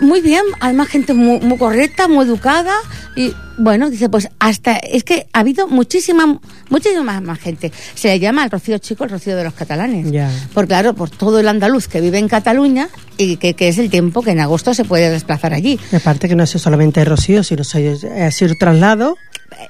muy 0.00 0.20
bien, 0.20 0.42
además 0.60 0.88
gente 0.88 1.12
muy, 1.12 1.40
muy 1.40 1.58
correcta, 1.58 2.08
muy 2.08 2.24
educada, 2.24 2.74
y 3.16 3.32
bueno, 3.56 3.88
dice, 3.90 4.08
pues 4.08 4.28
hasta, 4.40 4.76
es 4.76 5.04
que 5.04 5.28
ha 5.32 5.40
habido 5.40 5.68
muchísima, 5.68 6.40
muchísima 6.70 7.20
más 7.20 7.38
gente. 7.38 7.70
Se 7.94 8.08
le 8.08 8.18
llama 8.18 8.42
al 8.42 8.50
Rocío 8.50 8.78
Chico 8.78 9.04
el 9.04 9.10
Rocío 9.10 9.36
de 9.36 9.44
los 9.44 9.54
catalanes. 9.54 10.10
Ya. 10.10 10.28
Por 10.52 10.66
claro, 10.66 10.94
por 10.94 11.08
todo 11.10 11.38
el 11.38 11.46
andaluz 11.46 11.86
que 11.86 12.00
vive 12.00 12.18
en 12.18 12.26
Cataluña 12.26 12.88
y 13.16 13.36
que, 13.36 13.54
que 13.54 13.68
es 13.68 13.78
el 13.78 13.90
tiempo 13.90 14.22
que 14.22 14.32
en 14.32 14.40
agosto 14.40 14.74
se 14.74 14.84
puede 14.84 15.08
desplazar 15.24 15.54
allí. 15.54 15.78
Y 15.92 15.96
aparte 15.96 16.28
que 16.28 16.36
no 16.36 16.42
ha 16.42 16.46
sido 16.46 16.60
solamente 16.60 17.04
Rocío, 17.04 17.42
sino 17.42 17.62
ha 17.62 18.30
sido 18.30 18.54
traslado. 18.58 19.16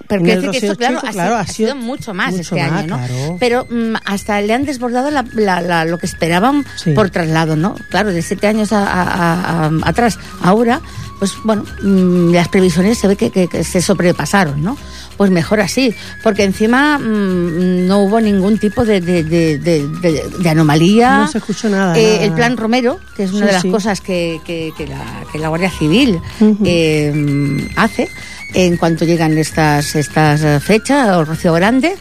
Pero 0.08 0.22
que 0.22 0.32
esto, 0.32 0.76
claro, 0.76 0.96
Chico, 0.96 1.06
ha, 1.08 1.12
claro, 1.12 1.28
sido, 1.30 1.36
ha 1.36 1.40
ha 1.40 1.46
sido 1.46 1.76
mucho 1.76 2.14
más 2.14 2.30
mucho 2.32 2.56
este 2.56 2.70
más, 2.70 2.72
año, 2.72 2.86
¿no? 2.88 2.96
claro. 2.96 3.36
Pero 3.38 3.66
mm, 3.68 3.94
hasta 4.06 4.40
le 4.40 4.54
han 4.54 4.64
desbordado 4.64 5.10
la- 5.10 5.24
la- 5.34 5.60
la- 5.60 5.84
lo 5.84 5.98
que 5.98 6.06
esperaban 6.06 6.64
Sí. 6.76 6.92
por 6.92 7.10
traslado, 7.10 7.54
¿no? 7.54 7.74
Claro, 7.90 8.10
de 8.10 8.22
siete 8.22 8.46
años 8.46 8.72
a- 8.72 8.82
a- 8.86 9.66
a- 9.66 9.70
atrás, 9.84 10.18
ahora, 10.42 10.80
pues 11.18 11.32
bueno, 11.44 11.64
mm, 11.82 12.32
las 12.32 12.48
previsiones 12.48 12.96
se 12.98 13.08
ve 13.08 13.16
que, 13.16 13.30
que- 13.30 13.46
que 13.46 13.62
se 13.62 13.82
sobrepasaron, 13.82 14.62
¿no? 14.62 14.76
Pues 15.16 15.30
mejor 15.30 15.60
así, 15.60 15.94
porque 16.22 16.42
encima 16.42 16.98
mm, 16.98 17.86
no 17.86 18.00
hubo 18.00 18.20
ningún 18.20 18.58
tipo 18.58 18.84
de, 18.84 19.00
de- 19.00 19.22
de- 19.22 19.58
de- 19.58 19.86
de- 20.00 20.24
de 20.40 20.48
anomalía. 20.48 21.18
No 21.18 21.28
se 21.28 21.38
escuchó 21.38 21.68
nada, 21.68 21.96
Eh, 21.96 22.02
nada. 22.14 22.24
El 22.24 22.32
plan 22.32 22.56
Romero, 22.56 22.98
que 23.16 23.22
es 23.24 23.30
una 23.30 23.40
Sí, 23.42 23.46
de 23.46 23.52
las 23.52 23.62
sí. 23.62 23.70
cosas 23.70 24.00
que, 24.00 24.40
que- 24.44 24.72
que 24.76 24.86
la, 24.88 25.04
que 25.32 25.38
la 25.38 25.48
Guardia 25.48 25.70
Civil 25.70 26.20
eh, 26.64 27.68
hace 27.76 28.08
en 28.54 28.76
cuanto 28.76 29.04
llegan 29.04 29.36
estas 29.38 29.94
estas 29.96 30.42
eh, 30.42 30.60
fechas 30.60 31.16
o 31.16 31.24
Rocío 31.24 31.52
Grande 31.52 31.96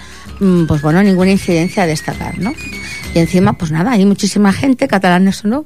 pues 0.68 0.82
bueno 0.82 1.02
ninguna 1.04 1.32
incidencia 1.32 1.84
a 1.84 1.86
destacar 1.88 2.38
no 2.40 2.54
y 3.16 3.20
encima 3.20 3.54
pues 3.54 3.72
nada 3.72 3.92
hay 3.92 4.06
muchísima 4.06 4.52
gente 4.52 4.88
catalanes 4.88 5.46
o 5.46 5.48
no 5.48 5.66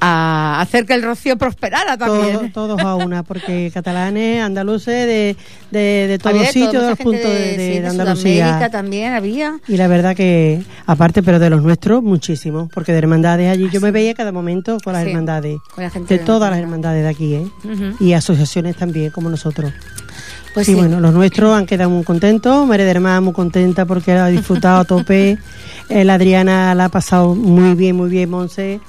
a 0.00 0.60
hacer 0.60 0.86
que 0.86 0.94
el 0.94 1.02
Rocío 1.02 1.36
prosperara 1.36 1.96
también 1.96 2.52
Todo- 2.52 2.76
todos 2.76 2.80
a 2.82 2.94
una, 2.94 3.22
porque 3.22 3.70
catalanes, 3.74 4.42
andaluces, 4.42 5.06
de, 5.06 5.36
de, 5.70 6.06
de 6.08 6.18
todos 6.18 6.46
sitios, 6.48 6.82
de 6.82 6.90
los 6.90 6.98
puntos 6.98 7.22
de, 7.30 7.50
sí, 7.50 7.56
de 7.80 7.90
Sudamérica 7.90 7.90
Andalucía. 7.90 8.70
también 8.70 9.12
había 9.14 9.58
Y 9.66 9.76
la 9.76 9.88
verdad 9.88 10.14
que, 10.14 10.62
aparte, 10.86 11.22
pero 11.22 11.38
de 11.38 11.50
los 11.50 11.62
nuestros, 11.62 12.02
muchísimo, 12.02 12.68
porque 12.72 12.92
de 12.92 12.98
hermandades 12.98 13.50
allí 13.50 13.68
yo 13.72 13.80
me 13.80 13.90
veía 13.90 14.14
cada 14.14 14.30
momento 14.32 14.78
con 14.84 14.92
las 14.92 15.02
Sí, 15.04 15.08
hermandades, 15.10 15.56
con 15.74 15.84
la 15.84 15.90
gente 15.90 16.18
de 16.18 16.24
todas 16.24 16.50
las 16.50 16.60
hermandad. 16.60 16.96
hermandades 16.96 17.02
de 17.02 17.08
aquí, 17.08 17.34
¿eh? 17.74 17.92
Y 18.00 18.12
asociaciones 18.12 18.76
también, 18.76 19.10
como 19.10 19.30
nosotros. 19.30 19.72
Pues 20.54 20.68
y 20.68 20.72
sí. 20.72 20.78
bueno, 20.78 21.00
los 21.00 21.12
nuestros 21.12 21.54
han 21.56 21.66
quedado 21.66 21.90
muy 21.90 22.04
contentos, 22.04 22.66
María 22.66 22.84
de 22.86 22.92
Hermana 22.92 23.20
muy 23.20 23.32
contenta 23.34 23.84
porque 23.84 24.12
ha 24.12 24.28
disfrutado 24.28 24.78
a 24.80 24.84
tope, 24.84 25.36
la 25.90 26.14
Adriana 26.14 26.74
la 26.74 26.86
ha 26.86 26.88
pasado 26.88 27.34
muy 27.34 27.74
bien, 27.74 27.96
muy 27.96 28.08
bien, 28.08 28.30
Monse, 28.30 28.80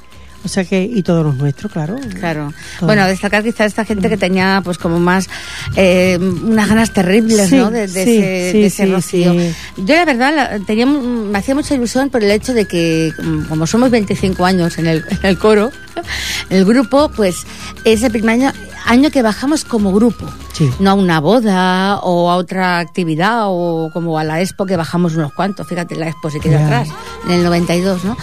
o 0.43 0.47
sea 0.47 0.63
que, 0.63 0.83
y 0.83 1.01
todos 1.01 1.25
los 1.25 1.35
nuestros, 1.37 1.71
claro. 1.71 1.95
Claro. 2.19 2.53
Bueno, 2.81 3.07
destacar 3.07 3.41
quizás 3.43 3.65
esta 3.65 3.83
gente 3.83 4.09
que 4.09 4.15
tenía 4.17 4.61
pues 4.63 4.77
como 4.77 4.99
más 4.99 5.27
eh, 5.75 6.19
unas 6.21 6.69
ganas 6.69 6.93
terribles, 6.93 7.49
Sí, 7.49 7.55
¿no? 7.55 7.71
De, 7.71 7.87
de 7.87 7.87
sí, 7.87 7.99
ese, 8.17 8.51
sí, 8.51 8.59
de 8.59 8.65
ese 8.67 8.85
sí, 8.85 8.91
rocío. 8.91 9.33
sí. 9.33 9.51
Yo 9.77 9.95
la 9.95 10.05
verdad 10.05 10.35
la- 10.35 10.59
tenía, 10.59 10.85
me 10.85 11.35
hacía 11.39 11.55
mucha 11.55 11.73
ilusión 11.73 12.11
por 12.11 12.23
el 12.23 12.29
hecho 12.29 12.53
de 12.53 12.65
que 12.67 13.11
mm, 13.23 13.45
como 13.45 13.65
somos 13.65 13.89
25 13.89 14.45
años 14.45 14.77
en 14.77 14.85
el, 14.85 15.03
en 15.09 15.19
el 15.23 15.39
coro, 15.39 15.71
el 16.51 16.63
grupo, 16.63 17.09
pues 17.15 17.37
ese 17.83 18.11
primer 18.11 18.35
año 18.35 18.51
año 18.85 19.09
que 19.09 19.21
bajamos 19.21 19.65
como 19.65 19.91
grupo, 19.91 20.25
no 20.79 20.91
a 20.91 20.93
una 20.93 21.19
boda 21.19 21.99
o 22.01 22.29
a 22.29 22.35
otra 22.35 22.79
actividad 22.79 23.43
o 23.45 23.89
como 23.91 24.17
a 24.17 24.23
la 24.23 24.41
expo 24.41 24.65
que 24.65 24.77
bajamos 24.77 25.15
unos 25.15 25.33
cuantos, 25.33 25.67
fíjate, 25.67 25.95
la 25.95 26.07
expo 26.07 26.29
se 26.29 26.39
queda 26.39 26.63
atrás, 26.63 26.89
en 27.25 27.31
el 27.33 27.43
92, 27.43 28.03
¿no? 28.05 28.17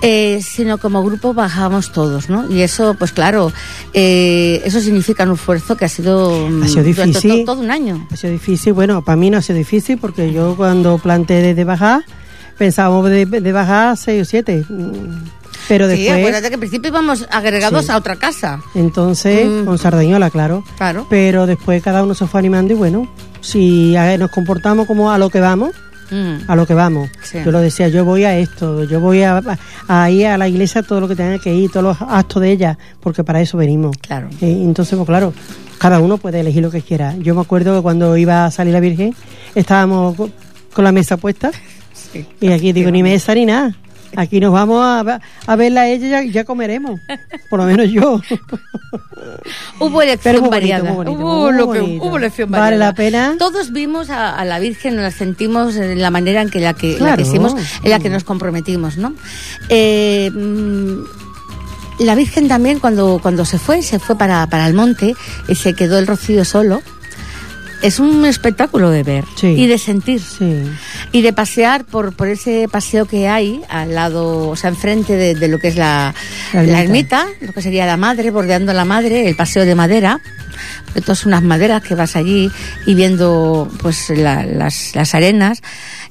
Eh, 0.00 0.40
sino 0.42 0.78
como 0.78 1.02
grupo 1.02 1.34
bajamos 1.34 1.92
todos, 1.92 2.30
¿no? 2.30 2.48
Y 2.50 2.62
eso, 2.62 2.94
pues 2.94 3.12
claro, 3.12 3.52
eh, 3.92 4.62
eso 4.64 4.80
significa 4.80 5.24
un 5.24 5.32
esfuerzo 5.32 5.76
que 5.76 5.84
ha 5.84 5.88
sido, 5.88 6.48
mm, 6.48 6.62
ha 6.62 6.68
sido 6.68 6.84
difícil. 6.84 7.44
Todo, 7.44 7.60
un 7.60 7.70
año. 7.70 8.06
Ha 8.12 8.16
sido 8.16 8.32
difícil, 8.32 8.72
bueno, 8.72 9.02
para 9.02 9.16
mí 9.16 9.28
no 9.28 9.38
ha 9.38 9.42
sido 9.42 9.58
difícil 9.58 9.98
porque 9.98 10.32
yo 10.32 10.54
cuando 10.56 10.98
planteé 10.98 11.54
de 11.54 11.64
bajar, 11.64 12.04
pensábamos 12.56 13.10
de, 13.10 13.52
bajar 13.52 13.96
6 13.96 14.22
o 14.22 14.24
7 14.24 14.64
pero 15.68 15.86
después. 15.86 16.08
Sí, 16.08 16.12
acuérdate 16.12 16.48
que 16.48 16.54
al 16.54 16.60
principio 16.60 16.88
íbamos 16.88 17.26
agregados 17.30 17.90
a 17.90 17.96
otra 17.96 18.16
casa. 18.16 18.60
Entonces, 18.74 19.46
mm. 19.46 19.64
con 19.64 19.78
Sardañola, 19.78 20.30
claro. 20.30 20.64
Claro. 20.76 21.06
Pero 21.08 21.46
después 21.46 21.82
cada 21.82 22.02
uno 22.02 22.14
se 22.14 22.26
fue 22.26 22.40
animando 22.40 22.72
y 22.72 22.76
bueno, 22.76 23.08
si 23.40 23.94
nos 24.18 24.30
comportamos 24.30 24.86
como 24.86 25.10
a 25.10 25.18
lo 25.18 25.30
que 25.30 25.40
vamos, 25.40 25.74
mm. 26.10 26.50
a 26.50 26.56
lo 26.56 26.66
que 26.66 26.74
vamos. 26.74 27.10
Yo 27.32 27.50
lo 27.52 27.60
decía, 27.60 27.88
yo 27.88 28.04
voy 28.04 28.24
a 28.24 28.36
esto, 28.38 28.84
yo 28.84 29.00
voy 29.00 29.22
a, 29.22 29.42
a, 29.86 30.10
ir 30.10 30.26
a 30.26 30.38
la 30.38 30.48
iglesia 30.48 30.82
todo 30.82 31.00
lo 31.00 31.08
que 31.08 31.16
tenga 31.16 31.38
que 31.38 31.54
ir, 31.54 31.70
todos 31.70 31.84
los 31.84 32.08
actos 32.08 32.42
de 32.42 32.52
ella, 32.52 32.78
porque 33.00 33.24
para 33.24 33.40
eso 33.40 33.58
venimos. 33.58 33.96
Claro. 33.98 34.28
Eh, 34.40 34.62
entonces, 34.64 34.96
pues 34.96 35.06
claro, 35.06 35.32
cada 35.78 36.00
uno 36.00 36.18
puede 36.18 36.40
elegir 36.40 36.62
lo 36.62 36.70
que 36.70 36.82
quiera. 36.82 37.14
Yo 37.18 37.34
me 37.34 37.40
acuerdo 37.40 37.76
que 37.76 37.82
cuando 37.82 38.16
iba 38.16 38.46
a 38.46 38.50
salir 38.50 38.72
la 38.72 38.80
Virgen, 38.80 39.14
estábamos 39.54 40.16
con 40.72 40.84
la 40.84 40.92
mesa 40.92 41.16
puesta. 41.16 41.50
Sí, 42.12 42.24
y 42.40 42.52
aquí 42.52 42.72
digo, 42.72 42.90
ni 42.90 43.02
mesa 43.02 43.34
ni 43.34 43.44
nada. 43.44 43.76
Aquí 44.16 44.40
nos 44.40 44.52
vamos 44.52 44.82
a, 44.84 45.20
a 45.46 45.56
verla 45.56 45.82
a 45.82 45.88
ella 45.88 46.06
y 46.22 46.28
ya, 46.28 46.32
ya 46.32 46.44
comeremos. 46.44 47.00
Por 47.50 47.60
lo 47.60 47.66
menos 47.66 47.90
yo. 47.90 48.20
Hubo 49.80 50.02
elección 50.02 50.36
bonito, 50.36 50.50
variada. 50.50 50.92
bonito, 50.92 51.18
hubo, 51.18 51.52
lo 51.52 51.70
que- 51.72 51.80
hubo 52.00 52.16
elección 52.16 52.50
Vale 52.50 52.62
variada. 52.62 52.86
la 52.86 52.94
pena. 52.94 53.34
Todos 53.38 53.72
vimos 53.72 54.10
a, 54.10 54.34
a 54.36 54.44
la 54.44 54.58
Virgen, 54.58 54.96
la 54.96 55.10
sentimos 55.10 55.76
en 55.76 56.00
la 56.00 56.10
manera 56.10 56.42
en 56.42 56.50
que 56.50 56.60
la 56.60 56.74
que, 56.74 56.98
la 56.98 57.16
que 57.16 57.22
hicimos, 57.22 57.54
en 57.82 57.90
la 57.90 57.98
que 58.00 58.10
nos 58.10 58.24
comprometimos, 58.24 58.96
¿no? 58.96 59.14
Eh, 59.68 60.30
mm, 60.32 61.02
la 62.00 62.14
Virgen 62.14 62.48
también 62.48 62.78
cuando, 62.80 63.18
cuando 63.22 63.44
se 63.44 63.58
fue, 63.58 63.82
se 63.82 63.98
fue 63.98 64.16
para, 64.16 64.46
para 64.48 64.66
el 64.66 64.74
monte 64.74 65.14
y 65.48 65.54
se 65.54 65.74
quedó 65.74 65.98
el 65.98 66.06
rocío 66.06 66.44
solo. 66.44 66.82
Es 67.80 68.00
un 68.00 68.24
espectáculo 68.26 68.90
de 68.90 69.04
ver 69.04 69.24
Sí. 69.36 69.46
y 69.48 69.66
de 69.68 69.78
sentir 69.78 70.20
Sí. 70.20 70.64
y 71.12 71.22
de 71.22 71.32
pasear 71.32 71.84
por, 71.84 72.12
por 72.14 72.26
ese 72.28 72.66
paseo 72.68 73.06
que 73.06 73.28
hay 73.28 73.60
al 73.68 73.94
lado, 73.94 74.48
o 74.48 74.56
sea, 74.56 74.70
enfrente 74.70 75.14
de, 75.16 75.34
de 75.36 75.46
lo 75.48 75.58
que 75.60 75.68
es 75.68 75.76
la, 75.76 76.12
La 76.52 76.62
la 76.64 76.82
ermita. 76.82 77.20
ermita, 77.22 77.46
lo 77.46 77.52
que 77.52 77.62
sería 77.62 77.86
la 77.86 77.96
madre, 77.96 78.30
bordeando 78.32 78.72
la 78.72 78.84
madre, 78.84 79.28
el 79.28 79.36
paseo 79.36 79.64
de 79.64 79.76
madera, 79.76 80.20
de 80.94 81.00
todas 81.02 81.24
unas 81.24 81.42
maderas 81.44 81.82
que 81.82 81.94
vas 81.94 82.16
allí 82.16 82.50
y 82.84 82.94
viendo 82.94 83.70
pues 83.80 84.10
la- 84.10 84.44
las, 84.44 84.96
las 84.96 85.14
arenas 85.14 85.62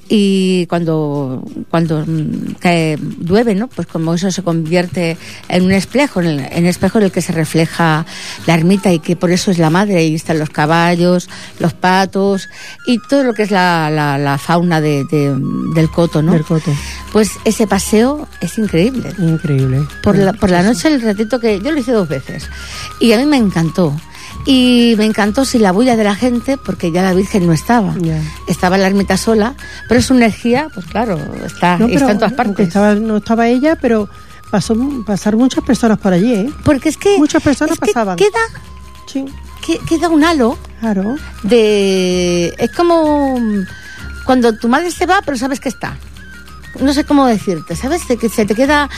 y 0.08 0.66
cuando 0.66 1.44
cuando 1.70 2.04
mm, 2.06 2.54
cae, 2.60 2.98
llueve, 3.20 3.54
¿no? 3.54 3.68
Pues 3.68 3.86
como 3.86 4.14
eso 4.14 4.30
se 4.30 4.42
convierte 4.42 5.16
en 5.48 5.64
un 5.64 5.72
espejo, 5.72 6.20
en 6.20 6.26
el, 6.28 6.38
en 6.40 6.52
el 6.58 6.66
espejo 6.66 6.98
en 6.98 7.04
el 7.04 7.12
que 7.12 7.20
se 7.22 7.32
refleja 7.32 8.06
la 8.46 8.54
ermita 8.54 8.92
y 8.92 8.98
que 9.00 9.16
por 9.16 9.30
eso 9.30 9.50
es 9.50 9.58
la 9.58 9.70
madre 9.70 10.04
y 10.06 10.14
están 10.14 10.38
los 10.38 10.50
caballos, 10.50 11.28
los 11.58 11.74
patos 11.74 12.48
y 12.86 12.98
todo 13.08 13.22
lo 13.24 13.34
que 13.34 13.42
es 13.42 13.50
la, 13.50 13.90
la, 13.90 14.16
la 14.18 14.38
fauna 14.38 14.80
de, 14.80 15.04
de- 15.10 15.36
del 15.74 15.90
coto, 15.90 16.22
¿no? 16.22 16.32
Del 16.32 16.44
coto. 16.44 16.72
Pues 17.12 17.30
ese 17.44 17.66
paseo 17.66 18.26
es 18.40 18.56
increíble. 18.58 19.12
Increíble. 19.18 19.82
Por 20.02 20.16
la, 20.16 20.32
por 20.32 20.50
la 20.50 20.62
noche, 20.62 20.88
el 20.88 21.00
ratito 21.02 21.38
que 21.40 21.60
yo 21.60 21.70
lo 21.72 21.78
hice 21.78 21.92
dos 21.92 22.08
veces. 22.08 22.48
Y 23.00 23.12
a 23.12 23.18
mí 23.18 23.26
me 23.26 23.36
encantó. 23.36 23.94
Y 24.50 24.94
me 24.96 25.04
encantó 25.04 25.44
sin 25.44 25.62
la 25.62 25.72
bulla 25.72 25.94
de 25.94 26.04
la 26.04 26.14
gente, 26.14 26.56
porque 26.56 26.90
ya 26.90 27.02
la 27.02 27.12
Virgen 27.12 27.46
no 27.46 27.52
estaba. 27.52 27.94
Ya. 28.00 28.18
Estaba 28.46 28.78
la 28.78 28.86
ermita 28.86 29.18
sola, 29.18 29.54
pero 29.90 30.00
su 30.00 30.14
energía, 30.14 30.68
pues 30.72 30.86
claro, 30.86 31.18
está, 31.44 31.76
No, 31.76 31.86
está 31.86 32.12
en 32.12 32.18
todas 32.18 32.32
partes. 32.32 32.68
Estaba, 32.68 32.94
no 32.94 33.18
estaba 33.18 33.46
ella, 33.46 33.76
pero 33.78 34.08
pasó, 34.50 34.74
pasaron 35.06 35.40
muchas 35.40 35.62
personas 35.64 35.98
por 35.98 36.14
allí, 36.14 36.32
¿eh? 36.32 36.50
Porque 36.64 36.88
es 36.88 36.96
que. 36.96 37.18
Muchas 37.18 37.42
personas 37.42 37.74
es 37.74 37.78
que 37.80 37.86
pasaban. 37.88 38.16
Queda, 38.16 38.30
Sí, 39.06 39.26
que- 39.66 39.80
queda 39.80 40.08
un 40.08 40.24
halo 40.24 40.56
claro. 40.80 41.16
de. 41.42 42.54
Es 42.56 42.70
como 42.72 43.38
cuando 44.24 44.56
tu 44.56 44.66
madre 44.68 44.90
se 44.90 45.04
va, 45.04 45.20
pero 45.26 45.36
sabes 45.36 45.60
que 45.60 45.68
está. 45.68 45.98
No 46.80 46.92
sé 46.92 47.04
cómo 47.04 47.26
decirte, 47.26 47.74
¿sabes? 47.74 48.06
De 48.08 48.16
que 48.16 48.28
se 48.28 48.44
te 48.46 48.54
queda. 48.54 48.88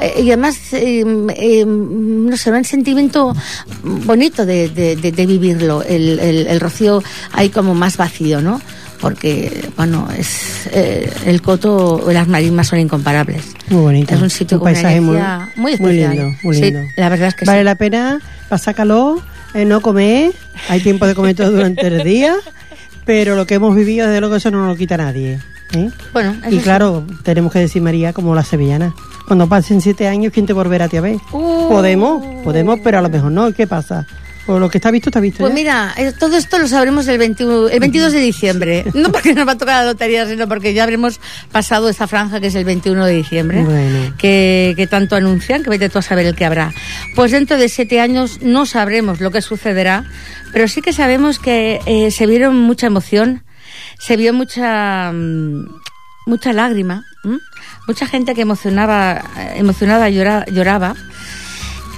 eh, 0.00 0.22
y 0.22 0.28
además, 0.28 0.56
eh, 0.72 1.04
eh, 1.36 1.64
no 1.66 2.36
sé, 2.36 2.50
un 2.50 2.64
sentimiento 2.64 3.34
bonito 3.82 4.44
de, 4.46 4.68
de- 4.68 4.96
de- 4.96 5.12
de 5.12 5.26
vivirlo. 5.26 5.82
El, 5.82 6.18
el- 6.18 6.46
el 6.46 6.60
rocío 6.60 7.02
ahí 7.32 7.48
como 7.50 7.74
más 7.74 7.96
vacío, 7.96 8.40
¿no? 8.42 8.60
Porque, 9.00 9.70
bueno, 9.76 10.08
es 10.16 10.66
eh, 10.72 11.10
el 11.24 11.40
coto 11.40 12.04
las 12.12 12.28
marismas 12.28 12.66
son 12.68 12.80
incomparables. 12.80 13.42
Muy 13.70 13.80
bonito. 13.82 14.14
Es 14.14 14.20
un 14.20 14.28
sitio 14.28 14.58
con 14.58 14.68
una 14.68 14.74
paisaje 14.74 15.00
muy, 15.00 15.16
muy 15.16 15.24
muy 15.56 15.72
especial. 15.72 16.10
lindo, 16.16 16.36
muy 16.42 16.56
Sí, 16.56 16.62
lindo. 16.62 16.80
la 16.96 17.08
verdad 17.08 17.28
es 17.28 17.34
que 17.34 17.44
vale 17.46 17.60
sí. 17.60 17.64
la 17.64 17.74
pena 17.76 18.20
pasar 18.50 18.74
calor, 18.74 19.22
eh, 19.54 19.64
no 19.64 19.80
comer, 19.80 20.32
hay 20.68 20.80
tiempo 20.80 21.06
de 21.06 21.14
comer 21.14 21.34
todo 21.34 21.50
durante 21.52 21.86
el 21.86 22.04
día, 22.04 22.34
pero 23.06 23.36
lo 23.36 23.46
que 23.46 23.54
hemos 23.54 23.74
vivido, 23.74 24.06
desde 24.06 24.20
luego, 24.20 24.36
eso 24.36 24.50
no 24.50 24.58
nos 24.58 24.68
lo 24.68 24.76
quita 24.76 24.98
nadie. 24.98 25.38
¿Eh? 25.74 25.90
Bueno, 26.12 26.36
eso 26.40 26.50
Y 26.54 26.58
sí. 26.58 26.62
claro, 26.62 27.04
tenemos 27.22 27.52
que 27.52 27.60
decir, 27.60 27.82
María, 27.82 28.12
como 28.12 28.34
la 28.34 28.44
sevillana. 28.44 28.94
Cuando 29.26 29.48
pasen 29.48 29.80
siete 29.80 30.08
años, 30.08 30.32
¿quién 30.32 30.46
te 30.46 30.52
volverá 30.52 30.86
a 30.86 30.88
ti 30.88 30.96
a 30.96 31.00
ver? 31.00 31.16
Uh. 31.32 31.68
Podemos, 31.68 32.24
podemos, 32.42 32.80
pero 32.82 32.98
a 32.98 33.02
lo 33.02 33.08
mejor 33.08 33.30
no. 33.30 33.48
¿Y 33.48 33.52
qué 33.52 33.66
pasa? 33.66 34.06
Pues 34.46 34.58
lo 34.58 34.68
que 34.68 34.78
está 34.78 34.90
visto, 34.90 35.10
está 35.10 35.20
visto. 35.20 35.38
Pues 35.38 35.50
ya. 35.50 35.54
mira, 35.54 35.94
eh, 35.96 36.12
todo 36.18 36.36
esto 36.36 36.58
lo 36.58 36.66
sabremos 36.66 37.06
el, 37.06 37.18
21 37.18 37.68
el 37.68 37.78
22 37.78 38.12
de 38.12 38.18
diciembre. 38.18 38.84
No 38.94 39.12
porque 39.12 39.34
nos 39.34 39.46
va 39.46 39.52
a 39.52 39.58
tocar 39.58 39.84
la 39.84 39.92
lotería, 39.92 40.26
sino 40.26 40.48
porque 40.48 40.74
ya 40.74 40.82
habremos 40.82 41.20
pasado 41.52 41.88
esa 41.88 42.06
franja 42.08 42.40
que 42.40 42.48
es 42.48 42.54
el 42.56 42.64
21 42.64 43.06
de 43.06 43.12
diciembre. 43.12 43.62
Bueno. 43.62 44.14
Que, 44.18 44.74
que 44.76 44.86
tanto 44.88 45.14
anuncian, 45.14 45.62
que 45.62 45.70
vete 45.70 45.88
tú 45.88 45.98
a 45.98 46.02
saber 46.02 46.26
el 46.26 46.34
que 46.34 46.44
habrá. 46.44 46.72
Pues 47.14 47.30
dentro 47.30 47.56
de 47.56 47.68
siete 47.68 48.00
años 48.00 48.40
no 48.42 48.66
sabremos 48.66 49.20
lo 49.20 49.30
que 49.30 49.40
sucederá, 49.40 50.04
pero 50.52 50.66
sí 50.66 50.82
que 50.82 50.92
sabemos 50.92 51.38
que 51.38 51.80
eh, 51.86 52.10
se 52.10 52.26
vieron 52.26 52.56
mucha 52.56 52.88
emoción, 52.88 53.44
se 54.00 54.16
vio 54.16 54.32
mucha, 54.32 55.12
mm, 55.12 55.66
mucha 56.26 56.52
lágrima, 56.52 57.04
mucha 57.86 58.06
gente 58.06 58.34
que 58.34 58.42
emocionaba, 58.42 59.22
emocionada 59.54 60.08
llora- 60.08 60.46
lloraba. 60.46 60.94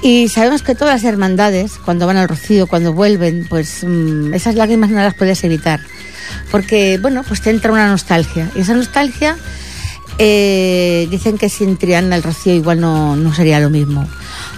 Y 0.03 0.29
sabemos 0.29 0.63
que 0.63 0.75
todas 0.75 1.03
las 1.03 1.05
hermandades, 1.13 1.79
cuando 1.85 2.07
van 2.09 2.17
al 2.17 2.29
rocío, 2.29 2.67
cuando 2.67 2.93
vuelven, 2.93 3.47
pues 3.49 3.85
mm, 3.87 4.35
esas 4.35 4.57
lágrimas 4.57 4.91
no 4.91 4.97
las 5.01 5.15
puedes 5.15 5.45
evitar. 5.45 5.81
Porque, 6.51 6.99
bueno, 7.01 7.23
pues 7.27 7.41
te 7.41 7.51
entra 7.51 7.71
una 7.73 7.87
nostalgia. 7.89 8.51
Y 8.57 8.61
esa 8.63 8.75
nostalgia, 8.75 9.37
eh, 10.19 11.07
dicen 11.11 11.39
que 11.39 11.49
sin 11.49 11.77
Triana 11.77 12.17
el 12.17 12.23
rocío 12.23 12.53
igual 12.55 12.81
no, 12.81 13.15
no 13.17 13.33
sería 13.35 13.61
lo 13.61 13.71
mismo. 13.71 14.09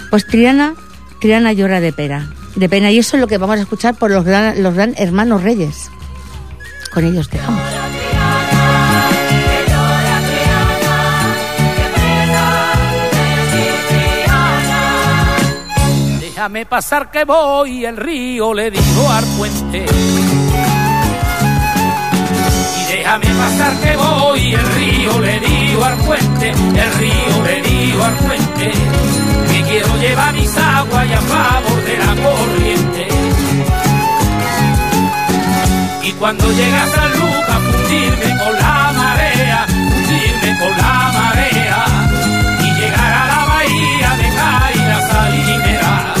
Pues 0.09 0.25
Triana, 0.25 0.73
Triana 1.21 1.53
llora 1.53 1.79
de 1.79 1.93
pena. 1.93 2.33
De 2.55 2.67
pena. 2.69 2.91
Y 2.91 2.99
eso 2.99 3.17
es 3.17 3.21
lo 3.21 3.27
que 3.27 3.37
vamos 3.37 3.57
a 3.57 3.61
escuchar 3.61 3.95
por 3.95 4.09
los 4.11 4.23
gran, 4.25 4.63
los 4.63 4.73
gran 4.73 4.95
hermanos 4.97 5.43
reyes. 5.43 5.89
Con 6.95 7.03
ellos 7.03 7.29
dejamos. 7.29 7.61
Déjame 16.21 16.65
pasar 16.65 17.11
que 17.11 17.25
voy, 17.25 17.83
el 17.83 17.97
río 17.97 18.53
le 18.53 18.71
digo 18.71 19.09
al 19.09 19.25
puente. 19.37 19.85
Y 22.79 22.93
déjame 22.93 23.25
pasar 23.25 23.73
que 23.81 23.97
voy, 23.97 24.53
el 24.53 24.65
río 24.75 25.19
le 25.19 25.39
digo 25.41 25.83
al 25.83 25.97
puente, 25.97 26.49
el 26.51 26.93
río 26.93 27.43
le 27.43 27.61
digo 27.61 28.03
al 28.05 28.15
puente. 28.15 28.71
Que 29.51 29.61
quiero 29.63 29.97
llevar 29.97 30.33
mis 30.33 30.57
aguas 30.57 31.07
y 31.09 31.13
a 31.13 31.21
favor 31.21 31.83
de 31.83 31.97
la 31.97 32.15
corriente. 32.23 33.04
Y 36.05 36.11
cuando 36.13 36.45
llega 36.51 36.83
a 36.83 36.87
San 36.87 37.11
Lucas, 37.13 37.59
fundirme 37.65 38.37
con 38.37 38.53
la 38.53 38.93
marea, 38.95 39.65
fundirme 39.67 40.59
con 40.59 40.77
la 40.77 41.11
marea. 41.17 41.85
Y 42.61 42.79
llegar 42.79 43.11
a 43.11 43.25
la 43.25 43.45
bahía 43.45 44.09
de 44.21 44.27
Caira 44.35 45.01
Salinera. 45.07 46.13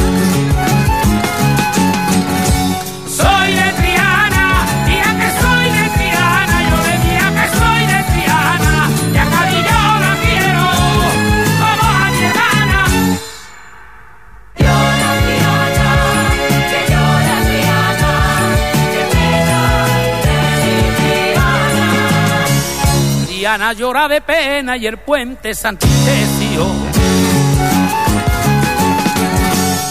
Triana 23.55 23.71
llora 23.71 24.09
de 24.09 24.19
pena 24.19 24.75
y 24.75 24.85
el 24.85 24.97
puente 24.97 25.55
Santistecio. 25.55 26.67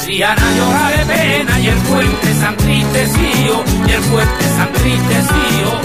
Triana 0.02 0.42
llora 0.54 0.90
de 0.90 1.06
pena 1.06 1.58
y 1.60 1.68
el 1.68 1.78
puente 1.78 2.34
San 2.34 2.56
Cristecío, 2.56 3.64
y 3.88 3.90
el 3.90 4.02
puente 4.02 4.44
San 4.58 4.68
Cristecío, 4.68 5.80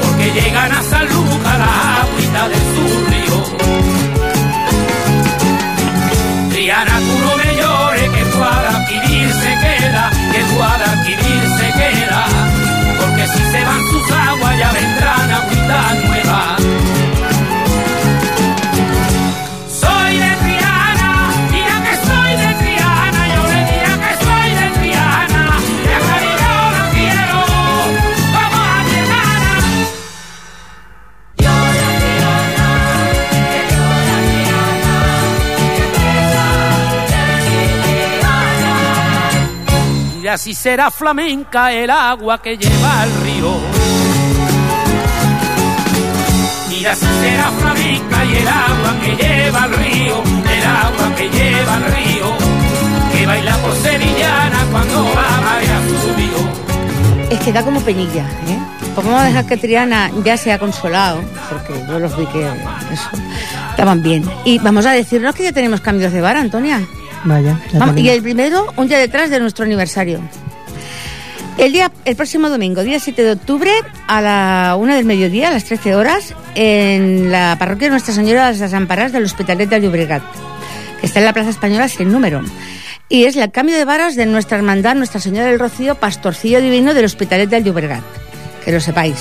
porque 0.00 0.40
llegan 0.40 0.70
a 0.70 0.82
San 0.84 1.08
Lucas 1.08 1.58
la 1.58 2.02
agüita 2.02 2.48
de 2.48 2.58
su 2.70 2.84
río. 3.10 3.38
Triana, 6.52 6.96
tú 7.00 7.18
no 7.26 7.36
me 7.38 7.56
llores, 7.56 8.08
que 8.08 8.22
Guadalquivir 8.36 9.32
se 9.32 9.52
queda, 9.66 10.10
que 10.32 10.42
Guadalquivir 10.54 11.42
se 11.58 11.66
queda, 11.72 12.49
porque 13.20 13.38
si 13.38 13.44
se 13.50 13.64
van 13.64 13.86
sus 13.88 14.10
aguas 14.10 14.58
ya 14.58 14.72
vendrán 14.72 15.30
agüita 15.30 15.94
nueva. 16.06 17.09
Así 40.30 40.54
será 40.54 40.90
flamenca 40.90 41.72
el 41.72 41.90
agua 41.90 42.40
que 42.40 42.56
lleva 42.56 43.02
al 43.02 43.10
río. 43.22 43.56
Y 46.70 46.84
así 46.84 47.06
será 47.20 47.50
flamenca 47.50 48.24
y 48.24 48.36
el 48.36 48.48
agua 48.48 48.94
que 49.02 49.16
lleva 49.16 49.62
al 49.64 49.72
río, 49.74 50.22
el 50.22 50.66
agua 50.66 51.16
que 51.16 51.28
lleva 51.28 51.74
al 51.74 51.84
río, 51.84 52.26
que 53.12 53.26
baila 53.26 53.56
por 53.58 53.74
sevillana 53.74 54.66
cuando 54.70 55.02
la 55.14 55.40
marea 55.40 55.80
subió. 56.00 57.30
Es 57.30 57.40
que 57.40 57.52
da 57.52 57.64
como 57.64 57.80
peñilla, 57.80 58.24
¿eh? 58.48 58.58
Pues 58.94 59.06
vamos 59.06 59.20
a 59.20 59.24
dejar 59.24 59.46
que 59.46 59.56
Triana 59.56 60.10
ya 60.24 60.36
se 60.36 60.52
ha 60.52 60.58
consolado, 60.58 61.22
porque 61.48 61.74
yo 61.88 61.98
los 61.98 62.16
vi 62.16 62.26
que 62.26 62.48
estaban 63.70 64.02
bien. 64.02 64.24
Y 64.44 64.58
vamos 64.58 64.86
a 64.86 64.92
decirnos 64.92 65.34
que 65.34 65.44
ya 65.44 65.52
tenemos 65.52 65.80
cambios 65.80 66.12
de 66.12 66.20
bar, 66.20 66.36
Antonia. 66.36 66.80
Vaya, 67.24 67.60
Vamos, 67.74 67.98
y 67.98 68.08
el 68.08 68.22
primero, 68.22 68.72
un 68.76 68.88
día 68.88 68.98
detrás 68.98 69.30
de 69.30 69.40
nuestro 69.40 69.64
aniversario. 69.64 70.20
El 71.58 71.72
día, 71.72 71.92
el 72.06 72.16
próximo 72.16 72.48
domingo, 72.48 72.82
día 72.82 72.98
7 72.98 73.22
de 73.22 73.32
octubre, 73.32 73.70
a 74.06 74.22
la 74.22 74.76
una 74.78 74.96
del 74.96 75.04
mediodía, 75.04 75.48
a 75.48 75.50
las 75.50 75.64
13 75.64 75.94
horas, 75.94 76.34
en 76.54 77.30
la 77.30 77.56
parroquia 77.58 77.88
de 77.88 77.90
Nuestra 77.90 78.14
Señora 78.14 78.46
de 78.46 78.52
las 78.52 78.60
Desamparadas 78.60 79.12
del 79.12 79.24
Hospitalet 79.24 79.68
de 79.68 79.80
Llobregat, 79.80 80.22
que 81.00 81.06
está 81.06 81.18
en 81.18 81.26
la 81.26 81.34
Plaza 81.34 81.50
Española 81.50 81.88
sin 81.88 82.10
número. 82.10 82.40
Y 83.10 83.24
es 83.24 83.36
el 83.36 83.50
cambio 83.50 83.76
de 83.76 83.84
varas 83.84 84.16
de 84.16 84.24
nuestra 84.24 84.56
hermandad, 84.56 84.94
Nuestra 84.94 85.20
Señora 85.20 85.48
del 85.48 85.58
Rocío, 85.58 85.96
Pastorcillo 85.96 86.62
Divino 86.62 86.94
del 86.94 87.04
Hospitalet 87.04 87.50
de 87.50 87.62
Llobregat. 87.62 88.04
Que 88.64 88.72
lo 88.72 88.80
sepáis. 88.80 89.18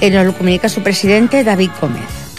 Nos 0.00 0.26
lo 0.26 0.32
comunica 0.32 0.68
su 0.68 0.82
presidente, 0.82 1.44
David 1.44 1.70
Gómez. 1.80 2.29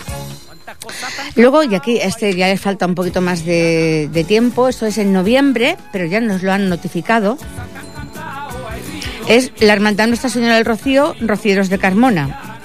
Luego, 1.35 1.63
y 1.63 1.75
aquí 1.75 1.97
este 2.01 2.35
ya 2.35 2.47
le 2.47 2.57
falta 2.57 2.85
un 2.85 2.95
poquito 2.95 3.21
más 3.21 3.45
de, 3.45 4.09
tiempo, 4.27 4.67
esto 4.67 4.85
es 4.85 4.97
en 4.97 5.13
noviembre, 5.13 5.77
pero 5.91 6.05
ya 6.05 6.19
nos 6.19 6.41
lo 6.43 6.51
han 6.51 6.69
notificado. 6.69 7.37
Es 9.27 9.51
la 9.59 9.73
Hermandad 9.73 10.07
Nuestra 10.07 10.29
Señora 10.29 10.55
del 10.55 10.65
Rocío, 10.65 11.15
Rocieros 11.21 11.69
de 11.69 11.77
Carmona. 11.77 12.57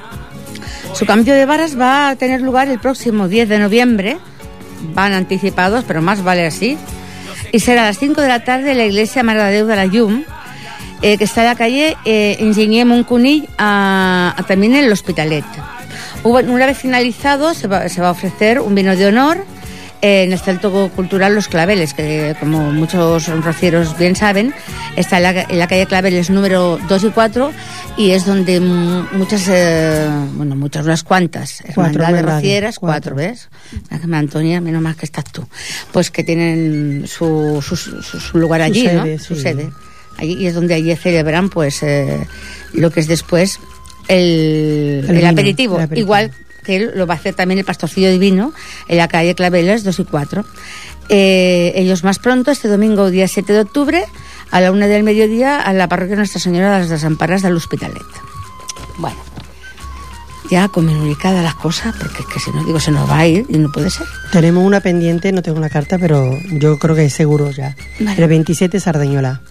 Su 0.95 1.05
cambio 1.07 1.35
de 1.35 1.45
varas 1.45 1.79
va 1.79 2.09
a 2.09 2.17
tener 2.17 2.41
lugar 2.41 2.69
el 2.69 2.79
próximo 2.79 3.29
10 3.29 3.49
de 3.49 3.59
noviembre. 3.59 4.19
Van 4.95 5.13
anticipados, 5.13 5.85
pero 5.87 6.01
más 6.03 6.23
vale 6.25 6.47
así. 6.47 6.77
Y 7.53 7.61
será 7.61 7.83
a 7.83 7.87
las 7.87 7.99
5 7.99 8.21
de 8.21 8.29
la 8.29 8.45
tarde 8.45 8.73
en 8.73 8.79
la 8.79 8.85
iglesia 8.87 9.23
Mare 9.23 9.41
de 9.67 9.77
la 9.77 9.87
eh, 11.03 11.19
que 11.19 11.25
está 11.25 11.43
en 11.43 11.47
la 11.49 11.55
calle 11.55 11.97
eh, 12.05 12.37
a- 13.59 14.35
a- 14.37 14.43
también 14.45 14.75
en 14.75 14.85
el 14.87 14.93
Hospitalet. 14.93 15.45
Una 16.29 16.67
vez 16.67 16.77
finalizado, 16.79 17.55
se 17.55 17.69
va, 17.69 17.89
se 17.89 18.01
va 18.01 18.09
a 18.09 18.13
ofrecer 18.13 18.61
un 18.61 18.75
vino 18.75 18.97
de 18.97 19.07
honor 19.07 19.39
eh, 20.03 20.25
en 20.25 20.33
el 20.33 20.39
Centro 20.41 20.91
Cultural 20.95 21.35
Los 21.35 21.49
Claveles, 21.49 21.95
que 21.95 22.35
como 22.41 22.73
muchos 22.73 23.29
rocieros 23.45 23.97
bien 23.97 24.17
saben, 24.17 24.53
está 24.97 25.19
en 25.19 25.23
la, 25.23 25.31
en 25.43 25.59
la 25.59 25.69
calle 25.69 25.87
Claveles 25.87 26.29
número 26.31 26.79
2 26.89 27.05
y 27.05 27.11
4 27.11 27.53
y 27.97 28.11
es 28.11 28.27
donde 28.27 28.61
mu- 28.61 29.05
muchas, 29.13 29.47
eh, 29.49 30.07
bueno, 30.35 30.55
muchas, 30.57 30.85
unas 30.85 31.03
cuantas 31.03 31.63
Cuatro 31.75 32.03
hermandades 32.03 32.25
rocieras, 32.35 32.79
cuatro. 32.79 33.15
cuatro, 33.15 33.17
¿ves? 33.17 33.49
Antonia, 34.13 34.61
menos 34.61 34.83
mal 34.83 34.97
que 34.97 35.07
estás 35.07 35.25
tú. 35.33 35.47
Pues 35.93 36.11
que 36.11 36.25
tienen 36.25 37.05
su, 37.07 37.63
su, 37.67 37.77
su- 37.77 38.03
su 38.03 38.39
lugar 38.39 38.61
Su 38.61 38.67
allí, 38.67 38.83
sede, 38.87 39.13
¿no? 39.17 39.23
Su 39.23 39.35
sí. 39.35 39.41
sede. 39.43 39.71
Allí, 40.19 40.33
y 40.35 40.47
es 40.47 40.55
donde 40.55 40.75
allí 40.75 40.95
celebran, 40.97 41.51
pues, 41.51 41.83
eh, 41.83 42.27
lo 42.73 42.91
que 42.91 43.01
es 43.01 43.07
después 43.07 43.61
el, 44.09 45.05
El 45.09 45.27
aperitivo. 45.27 45.77
el 45.77 45.83
aperitivo. 45.85 46.07
Igual 46.07 46.33
que 46.65 46.81
lo 46.81 47.07
va 47.07 47.15
a 47.15 47.17
hacer 47.17 47.35
también 47.35 47.59
el 47.59 47.65
pastorcillo 47.65 48.11
divino 48.11 48.53
en 48.89 48.97
la 48.99 49.09
calle 49.09 49.35
Claveles 49.35 49.85
2 49.85 50.01
y 50.01 50.05
4. 50.05 50.45
Eh, 51.09 51.73
ellos 51.77 52.03
más 52.03 52.19
pronto, 52.19 52.51
este 52.51 52.67
domingo, 52.67 53.11
día 53.11 53.29
7 53.29 53.53
de 53.53 53.61
octubre, 53.61 54.05
a 54.51 54.61
la 54.61 54.73
una 54.73 54.89
del 54.89 55.05
mediodía, 55.05 55.61
a 55.61 55.73
la 55.73 55.89
parroquia 55.89 56.17
Nuestra 56.17 56.41
Señora 56.41 56.73
de 56.75 56.81
las 56.81 56.89
Desamparas 56.89 57.43
del 57.43 57.55
Hospitalet. 57.55 58.03
Bueno, 58.99 59.17
ya 60.51 60.67
comunicada 60.69 61.43
las 61.43 61.55
cosas, 61.55 61.95
porque 61.97 62.23
es 62.23 62.27
que 62.27 62.41
si 62.41 62.51
no 62.51 62.65
digo 62.65 62.81
se 62.81 62.91
nos 62.91 63.09
va 63.09 63.19
a 63.19 63.27
ir 63.29 63.47
y 63.49 63.59
no 63.59 63.71
puede 63.71 63.91
ser. 63.91 64.07
Tenemos 64.33 64.65
una 64.65 64.81
pendiente, 64.81 65.31
no 65.31 65.43
tengo 65.43 65.61
la 65.61 65.71
carta, 65.71 65.99
pero 65.99 66.37
yo 66.53 66.79
creo 66.79 66.97
que 66.97 67.05
es 67.05 67.13
seguro 67.13 67.51
ya. 67.53 67.77
Vale. 68.01 68.21
El 68.23 68.29
27 68.29 68.81
Sardañola, 68.81 69.43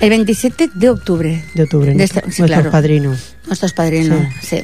El 0.00 0.10
27 0.10 0.70
de 0.74 0.88
octubre. 0.90 1.44
de 1.54 1.62
octubre, 1.62 1.92
De 1.94 2.04
este- 2.04 2.20
sí, 2.20 2.26
nuestros 2.26 2.46
claro. 2.48 2.70
padrinos. 2.70 3.34
Nuestros 3.46 3.72
padrinos, 3.74 4.20
sí. 4.42 4.62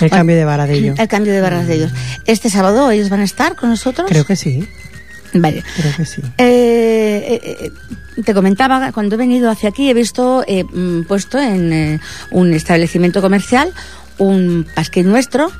El 0.00 0.10
cambio 0.10 0.34
de 0.36 0.44
vara 0.44 0.66
de 0.66 0.74
ellos. 0.74 0.98
El 0.98 1.08
cambio 1.08 1.32
de 1.32 1.40
barras 1.40 1.66
de 1.66 1.74
ellos. 1.74 1.92
Este 2.24 2.48
sábado 2.50 2.90
ellos 2.90 3.10
van 3.10 3.20
a 3.20 3.24
estar 3.24 3.54
con 3.54 3.68
nosotros. 3.70 4.08
Creo 4.08 4.24
que 4.24 4.36
sí, 4.36 4.66
Vale. 5.34 5.62
creo 5.76 5.94
que 5.96 6.04
sí. 6.06 6.22
Eh, 6.38 7.40
eh, 7.42 7.70
eh, 8.16 8.22
te 8.22 8.32
comentaba, 8.34 8.90
cuando 8.92 9.14
he 9.16 9.18
venido 9.18 9.50
hacia 9.50 9.68
aquí 9.68 9.90
he 9.90 9.94
visto 9.94 10.42
eh, 10.46 10.64
mm, 10.64 11.02
puesto 11.02 11.38
en 11.38 11.72
eh, 11.72 12.00
un 12.30 12.52
establecimiento 12.54 13.20
comercial 13.20 13.72
un 14.16 14.66
pasquín 14.74 15.06
nuestro 15.08 15.52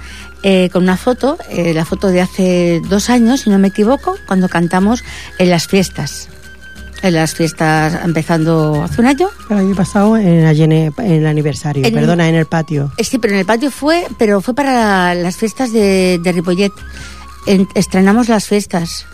eh, 0.42 0.68
con 0.72 0.82
una 0.84 0.96
foto, 0.96 1.36
eh, 1.50 1.74
la 1.74 1.84
foto 1.84 2.08
de 2.08 2.20
hace 2.20 2.80
dos 2.88 3.08
años, 3.10 3.40
si 3.42 3.50
no 3.50 3.58
me 3.58 3.68
equivoco, 3.68 4.16
cuando 4.26 4.48
cantamos 4.48 5.04
en 5.38 5.50
las 5.50 5.66
fiestas. 5.68 6.28
En 7.00 7.14
las 7.14 7.32
fiestas 7.34 7.96
empezando 8.04 8.82
hace 8.82 9.00
un 9.00 9.06
año. 9.06 9.28
El 9.50 9.58
año 9.58 9.74
pasado, 9.76 10.16
en, 10.16 10.44
allí 10.46 10.64
en, 10.64 10.72
el, 10.72 10.92
en 10.98 11.12
el 11.12 11.26
aniversario, 11.26 11.86
En- 11.86 11.94
perdona, 11.94 12.28
en 12.28 12.34
el 12.34 12.46
patio. 12.46 12.90
Eh, 12.96 13.04
Sí, 13.04 13.18
pero 13.18 13.34
en 13.34 13.40
el 13.40 13.46
patio 13.46 13.70
fue, 13.70 14.04
pero 14.18 14.40
fue 14.40 14.54
para 14.54 15.14
las 15.14 15.36
fiestas 15.36 15.72
de, 15.72 16.18
de 16.22 16.32
Ripollet. 16.32 16.72
En- 17.46 17.68
estrenamos 17.74 18.28
las 18.28 18.46
fiestas. 18.46 19.06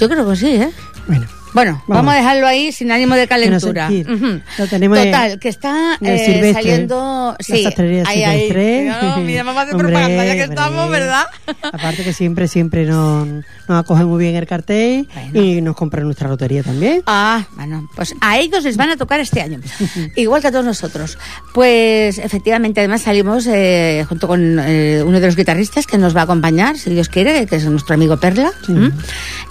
Yo 0.00 0.08
creo 0.08 0.28
que 0.28 0.36
sí, 0.36 0.46
¿eh? 0.56 0.70
Bueno, 1.06 1.26
Bueno, 1.54 1.82
vamos, 1.86 2.06
Vamos. 2.06 2.14
a 2.14 2.16
dejarlo 2.16 2.46
ahí 2.46 2.72
sin 2.72 2.90
ánimo 2.92 3.14
de 3.14 3.26
calentura. 3.28 3.88
sentir. 3.88 4.10
Ujú. 4.10 4.40
Lo 4.58 4.66
tenemos 4.68 4.98
en- 4.98 5.04
Total, 5.12 5.38
que 5.38 5.48
está 5.48 5.98
eh, 6.00 6.52
saliendo. 6.54 7.36
Sí, 7.40 7.66
ahí, 8.06 8.22
ahí. 8.24 8.88
No, 8.88 9.18
mira, 9.18 9.42
hacer 9.42 9.74
Hombre, 9.74 9.88
propaganda 9.88 10.24
ya 10.24 10.34
que 10.34 10.42
hombre. 10.44 10.44
estamos, 10.44 10.90
¿verdad? 10.90 11.24
Aparte 11.62 12.04
que 12.04 12.12
siempre, 12.12 12.48
siempre 12.48 12.84
nos, 12.86 13.26
nos 13.68 13.80
acoge 13.80 14.04
muy 14.04 14.22
bien 14.24 14.36
el 14.36 14.46
cartel 14.46 15.08
Bueno. 15.12 15.42
y 15.42 15.60
nos 15.60 15.76
compran 15.76 16.04
nuestra 16.04 16.28
lotería 16.28 16.62
también. 16.62 17.02
Ah, 17.06 17.44
bueno, 17.54 17.88
pues 17.94 18.14
a 18.20 18.38
ellos 18.38 18.64
les 18.64 18.76
van 18.76 18.90
a 18.90 18.96
tocar 18.96 19.20
este 19.20 19.40
año, 19.42 19.60
igual 20.16 20.40
que 20.40 20.48
a 20.48 20.52
todos 20.52 20.64
nosotros. 20.64 21.18
Pues 21.52 22.18
efectivamente, 22.18 22.80
además 22.80 23.02
salimos 23.02 23.46
eh, 23.46 24.04
junto 24.08 24.26
con 24.26 24.58
eh, 24.58 25.02
uno 25.04 25.20
de 25.20 25.26
los 25.26 25.36
guitarristas 25.36 25.86
que 25.86 25.98
nos 25.98 26.16
va 26.16 26.20
a 26.22 26.24
acompañar, 26.24 26.78
si 26.78 26.90
Dios 26.90 27.08
quiere, 27.08 27.46
que 27.46 27.56
es 27.56 27.64
nuestro 27.66 27.94
amigo 27.94 28.16
Perla, 28.16 28.52
Sí. 28.66 28.72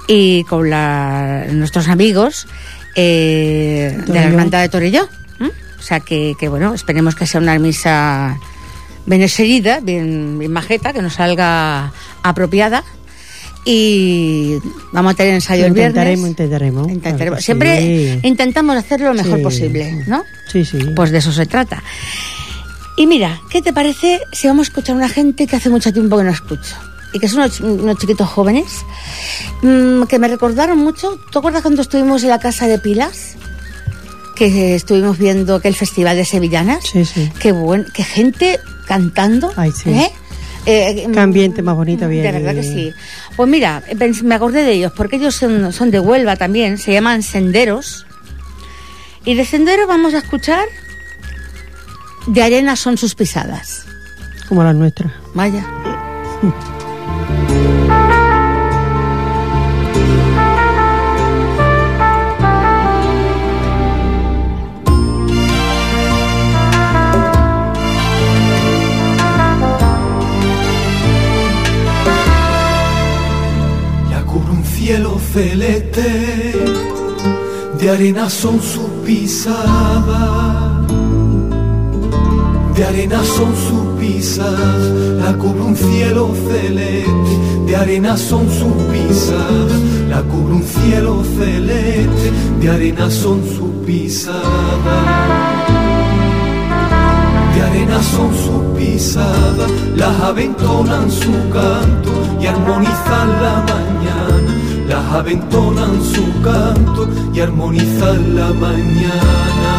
y 0.08 0.44
con 0.46 0.70
la- 0.70 1.46
nuestros 1.52 1.88
amigos 1.92 2.48
eh, 2.96 3.98
de 4.08 4.14
la 4.14 4.24
hermandad 4.24 4.62
de 4.62 4.70
Torelló. 4.70 5.08
O 5.80 5.84
sea 5.84 6.00
que, 6.00 6.36
que, 6.40 6.48
bueno, 6.48 6.76
esperemos 6.76 7.16
que 7.16 7.26
sea 7.26 7.42
una 7.42 7.58
misa 7.58 8.38
bien 9.08 9.28
seguida, 9.28 9.80
bien, 9.80 10.38
bien 10.38 10.52
majeta, 10.52 10.94
que 10.94 11.02
nos 11.02 11.14
salga 11.14 11.92
apropiada. 12.22 12.84
Y 13.66 14.58
vamos 14.92 15.14
a 15.14 15.16
tener 15.16 15.34
ensayo 15.34 15.66
el 15.66 15.74
viernes. 15.74 16.18
intentaremos, 16.20 16.90
intentaremos. 16.90 17.44
Siempre 17.44 17.80
sí. 17.80 18.20
intentamos 18.28 18.76
hacer 18.78 19.02
lo 19.02 19.14
mejor 19.14 19.38
Sí. 19.38 19.44
posible, 19.44 20.04
¿no? 20.08 20.24
Sí, 20.52 20.66
sí. 20.66 20.78
Pues 20.96 21.12
de 21.12 21.18
eso 21.20 21.32
se 21.32 21.46
trata. 21.48 21.84
Y 22.98 23.08
mira, 23.08 23.40
¿qué 23.50 23.62
te 23.62 23.74
parece 23.74 24.20
si 24.34 24.48
vamos 24.48 24.68
a 24.68 24.70
escuchar 24.70 24.94
a 24.96 24.98
una 25.00 25.10
gente 25.10 25.48
que 25.48 25.56
hace 25.56 25.70
mucho 25.70 25.92
tiempo 25.94 26.18
que 26.18 26.24
no 26.24 26.32
escucho? 26.32 26.76
Y 27.14 27.20
que 27.20 27.28
son 27.28 27.40
unos, 27.40 27.60
ch- 27.60 27.64
unos 27.82 27.98
chiquitos 27.98 28.28
jóvenes 28.30 28.68
mm, 29.62 30.04
que 30.04 30.18
me 30.20 30.28
recordaron 30.28 30.78
mucho. 30.80 31.20
¿Te 31.32 31.40
acuerdas 31.40 31.62
cuando 31.62 31.82
estuvimos 31.82 32.24
en 32.24 32.30
la 32.30 32.40
casa 32.40 32.68
de 32.68 32.80
Pilas? 32.80 33.36
Que 34.36 34.76
estuvimos 34.76 35.18
viendo 35.18 35.56
aquel 35.56 35.76
festival 35.76 36.16
de 36.16 36.26
sevillanas. 36.26 36.86
Sí, 36.86 37.04
sí. 37.06 37.32
Qué 37.40 37.52
buen, 37.52 37.86
qué 37.94 38.04
gente 38.04 38.60
cantando. 38.88 39.52
Ay, 39.58 39.72
sí. 39.72 39.90
¿eh? 39.92 40.12
Eh, 40.66 41.08
Qué 41.12 41.20
ambiente 41.20 41.62
más 41.64 41.76
bonito 41.76 42.06
había 42.06 42.22
De 42.22 42.32
verdad 42.32 42.54
que 42.54 42.64
sí. 42.64 42.94
Pues 43.36 43.50
mira, 43.50 43.82
me 44.24 44.36
acordé 44.36 44.64
de 44.64 44.74
ellos 44.74 44.94
porque 44.96 45.16
ellos 45.18 45.34
son, 45.36 45.74
son 45.74 45.90
de 45.92 46.00
Huelva 46.00 46.36
también, 46.36 46.78
se 46.78 46.94
llaman 46.94 47.24
Senderos. 47.24 48.06
Y 49.26 49.34
de 49.36 49.44
Sendero 49.46 49.86
vamos 49.88 50.14
a 50.14 50.20
escuchar 50.20 50.66
De 52.28 52.42
arena 52.44 52.76
son 52.76 52.98
sus 52.98 53.16
pisadas. 53.16 53.86
Como 54.48 54.64
las 54.64 54.76
nuestras. 54.76 55.12
Vaya. 55.34 55.66
celeste, 75.34 76.54
de 77.80 77.90
arena 77.90 78.30
son 78.30 78.62
sus 78.62 78.90
pisadas, 79.06 80.88
de 82.76 82.84
arena 82.84 83.24
son 83.24 83.56
sus 83.56 84.00
pisadas, 84.00 84.84
la 85.24 85.34
cubre 85.38 85.62
un 85.62 85.76
cielo 85.76 86.34
celeste, 86.48 87.38
de 87.66 87.76
arena 87.76 88.18
son 88.18 88.50
sus 88.50 88.74
pisadas, 88.92 89.80
la 90.10 90.22
cubre 90.24 90.56
un 90.56 90.64
cielo 90.64 91.24
celeste, 91.38 92.32
de 92.60 92.70
arena 92.70 93.10
son 93.10 93.42
sus 93.46 93.72
pisadas. 93.86 94.42
De 97.56 97.62
arena 97.62 98.02
son 98.02 98.32
sus 98.34 98.78
pisadas, 98.78 99.72
las 99.96 100.20
aventonan 100.22 101.12
su 101.12 101.32
canto 101.52 102.12
y 102.42 102.48
armonizan 102.48 103.30
la 103.42 103.66
aventonan 105.14 106.02
su 106.04 106.42
canto 106.42 107.08
y 107.34 107.40
armonizan 107.40 108.36
la 108.36 108.54
mañana. 108.54 109.72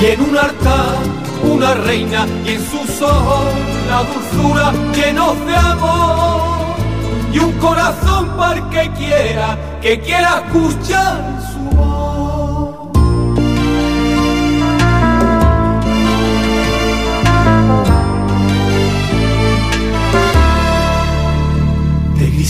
Y 0.00 0.06
en 0.06 0.20
un 0.20 0.36
altar 0.36 0.96
una 1.44 1.74
reina 1.74 2.26
y 2.44 2.50
en 2.50 2.60
sus 2.60 3.02
ojos 3.02 3.44
la 3.88 4.04
dulzura 4.04 4.72
llenos 4.94 5.46
de 5.46 5.56
amor 5.56 6.42
y 7.32 7.38
un 7.38 7.52
corazón 7.52 8.28
para 8.36 8.58
el 8.58 8.68
que 8.68 8.90
quiera, 8.92 9.58
que 9.80 10.00
quiera 10.00 10.42
escuchar 10.44 11.51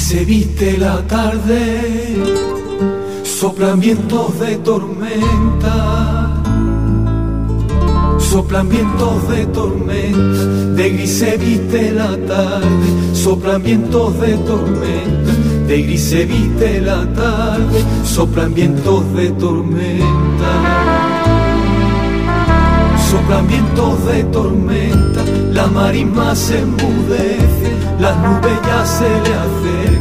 se 0.03 0.25
viste 0.25 0.77
la 0.79 1.01
tarde, 1.07 1.81
soplan 3.23 3.79
vientos 3.79 4.39
de 4.41 4.57
tormenta, 4.57 6.43
soplan 8.19 8.69
vientos 8.69 9.29
de 9.29 9.47
tormenta, 9.47 10.45
de 10.77 10.91
gris 10.91 11.19
se 11.19 11.37
viste 11.37 11.93
la 11.93 12.17
tarde, 12.27 13.15
soplan 13.15 13.63
vientos 13.63 14.21
de 14.21 14.35
tormenta, 14.39 15.33
de 15.69 15.83
gris 15.83 16.03
se 16.03 16.25
viste 16.25 16.81
la 16.81 17.07
tarde, 17.15 17.85
soplan 18.05 18.53
vientos 18.55 19.15
de 19.15 19.31
tormenta. 19.31 20.53
Soplan 23.13 23.47
vientos 23.47 24.07
de 24.07 24.25
tormenta, 24.25 25.23
la 25.53 25.67
marisma 25.67 26.35
se 26.35 26.61
enmudece, 26.61 27.69
las 28.01 28.17
nubes 28.17 28.59
ya 28.67 28.87
se 28.87 29.11
le 29.25 29.35
acercan, 29.45 29.92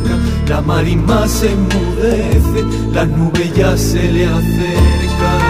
la 0.52 0.60
marisma 0.60 1.26
se 1.30 1.50
enmudece, 1.50 2.62
las 2.92 3.08
nubes 3.08 3.54
ya 3.56 3.78
se 3.78 4.04
le 4.12 4.26
acercan. 4.26 5.42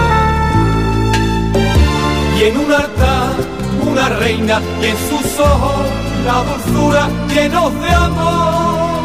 Y 2.37 2.43
en 2.43 2.57
un 2.57 2.71
altar 2.71 3.33
una 3.91 4.09
reina 4.09 4.61
y 4.79 4.85
en 4.85 4.97
sus 5.09 5.39
ojos 5.39 5.87
la 6.23 6.37
dulzura 6.47 7.09
llenos 7.33 7.73
de 7.81 7.89
amor. 7.89 9.01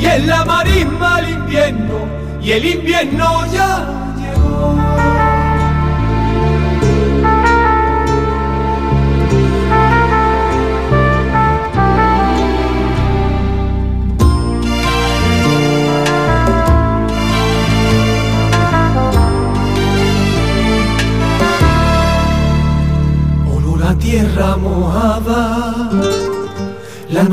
Y 0.00 0.06
en 0.06 0.26
la 0.26 0.44
marisma 0.44 1.20
el 1.20 1.28
invierno 1.30 1.98
y 2.42 2.50
el 2.50 2.64
invierno 2.64 3.46
ya 3.52 3.99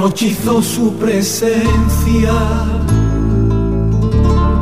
noche 0.07 0.27
hizo 0.27 0.61
su 0.61 0.93
presencia, 0.93 2.31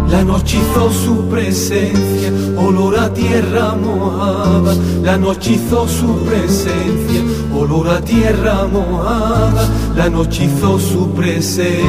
la 0.09 0.23
noche 0.23 0.57
hizo 0.57 0.91
su 0.91 1.29
presencia, 1.29 2.31
olor 2.57 2.97
a 2.97 3.13
tierra 3.13 3.75
mojada, 3.75 4.73
la 5.03 5.17
noche 5.17 5.51
hizo 5.51 5.87
su 5.87 6.17
presencia, 6.25 7.21
olor 7.53 7.89
a 7.89 8.01
tierra 8.01 8.65
mojada, 8.65 9.69
la 9.95 10.09
noche 10.09 10.45
hizo 10.45 10.79
su 10.79 11.11
presencia. 11.11 11.85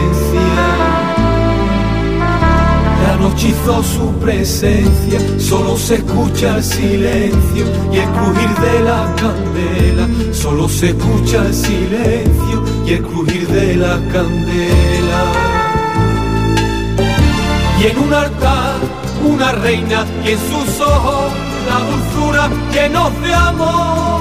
La 3.06 3.16
noche 3.16 3.48
hizo 3.48 3.82
su 3.82 4.12
presencia, 4.20 5.18
solo 5.38 5.78
se 5.78 5.94
escucha 5.94 6.56
el 6.56 6.62
silencio 6.62 7.64
y 7.90 7.96
el 7.96 8.08
crujir 8.10 8.50
de 8.60 8.80
la 8.80 9.14
candela, 9.16 10.34
solo 10.34 10.68
se 10.68 10.90
escucha 10.90 11.46
el 11.46 11.54
silencio 11.54 12.45
y 12.86 12.92
el 12.92 13.02
crujir 13.02 13.46
de 13.48 13.76
la 13.76 13.98
candela. 14.12 15.24
Y 17.80 17.86
en 17.88 17.98
un 17.98 18.14
altar 18.14 18.76
una 19.24 19.52
reina 19.52 20.04
y 20.24 20.30
en 20.30 20.38
sus 20.38 20.80
ojos 20.80 21.32
la 21.68 21.78
dulzura 21.90 22.48
llenos 22.72 23.20
de 23.22 23.34
amor. 23.34 24.20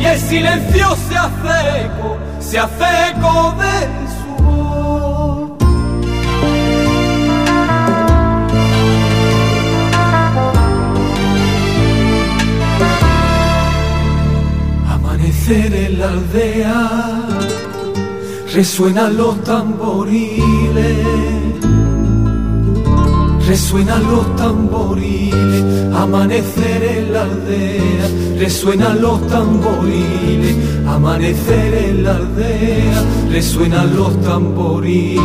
Y 0.00 0.04
el 0.04 0.20
silencio 0.20 0.96
se 1.08 1.16
hace 1.16 1.84
eco, 1.86 2.18
se 2.40 2.58
hace 2.58 2.84
eco 3.10 3.54
de 3.58 3.76
su 4.14 4.44
voz. 4.44 5.50
Amanecer 14.90 15.74
en 15.74 15.98
la 15.98 16.08
aldea, 16.08 17.63
resuenan 18.54 19.16
los 19.16 19.42
tamboriles, 19.42 20.38
resuenan 23.48 24.02
los 24.04 24.36
tamboriles, 24.36 25.92
amanecer 25.92 26.84
en 26.84 27.12
la 27.12 27.22
aldea, 27.22 28.38
resuenan 28.38 29.02
los 29.02 29.26
tamboriles, 29.26 30.56
amanecer 30.86 31.74
en 31.74 32.04
la 32.04 32.14
aldea, 32.14 33.02
resuenan 33.28 33.96
los 33.96 34.20
tamboriles. 34.22 35.20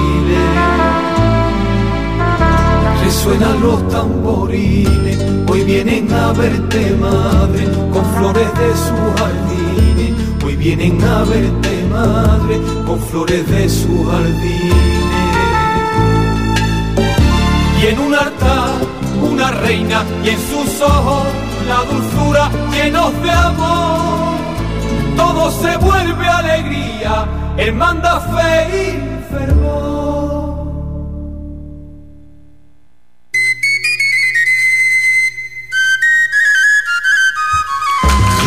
Resuenan 3.03 3.61
los 3.61 3.87
tamboriles, 3.89 5.17
hoy 5.47 5.63
vienen 5.65 6.11
a 6.11 6.31
verte 6.33 6.97
madre, 6.99 7.67
con 7.91 8.05
flores 8.15 8.49
de 8.55 8.69
sus 8.71 9.19
jardines, 9.19 9.59
hoy 9.59 9.68
vienen 10.59 11.01
a 11.01 11.23
verte 11.23 11.85
madre, 11.89 12.59
con 12.85 12.99
flores 12.99 13.47
de 13.49 13.69
sus 13.69 14.05
jardines. 14.07 14.75
Y 17.81 17.85
en 17.87 17.99
un 17.99 18.13
altar 18.13 18.99
una 19.21 19.51
reina 19.51 20.03
y 20.23 20.29
en 20.29 20.37
sus 20.37 20.81
ojos 20.81 21.27
la 21.67 21.83
dulzura 21.91 22.49
llenos 22.71 23.11
de 23.23 23.31
amor, 23.31 24.37
todo 25.15 25.51
se 25.51 25.77
vuelve 25.77 26.27
alegría, 26.27 27.25
él 27.57 27.73
manda 27.73 28.19
fe 28.19 28.67
y 28.69 29.33
fervor. 29.33 30.18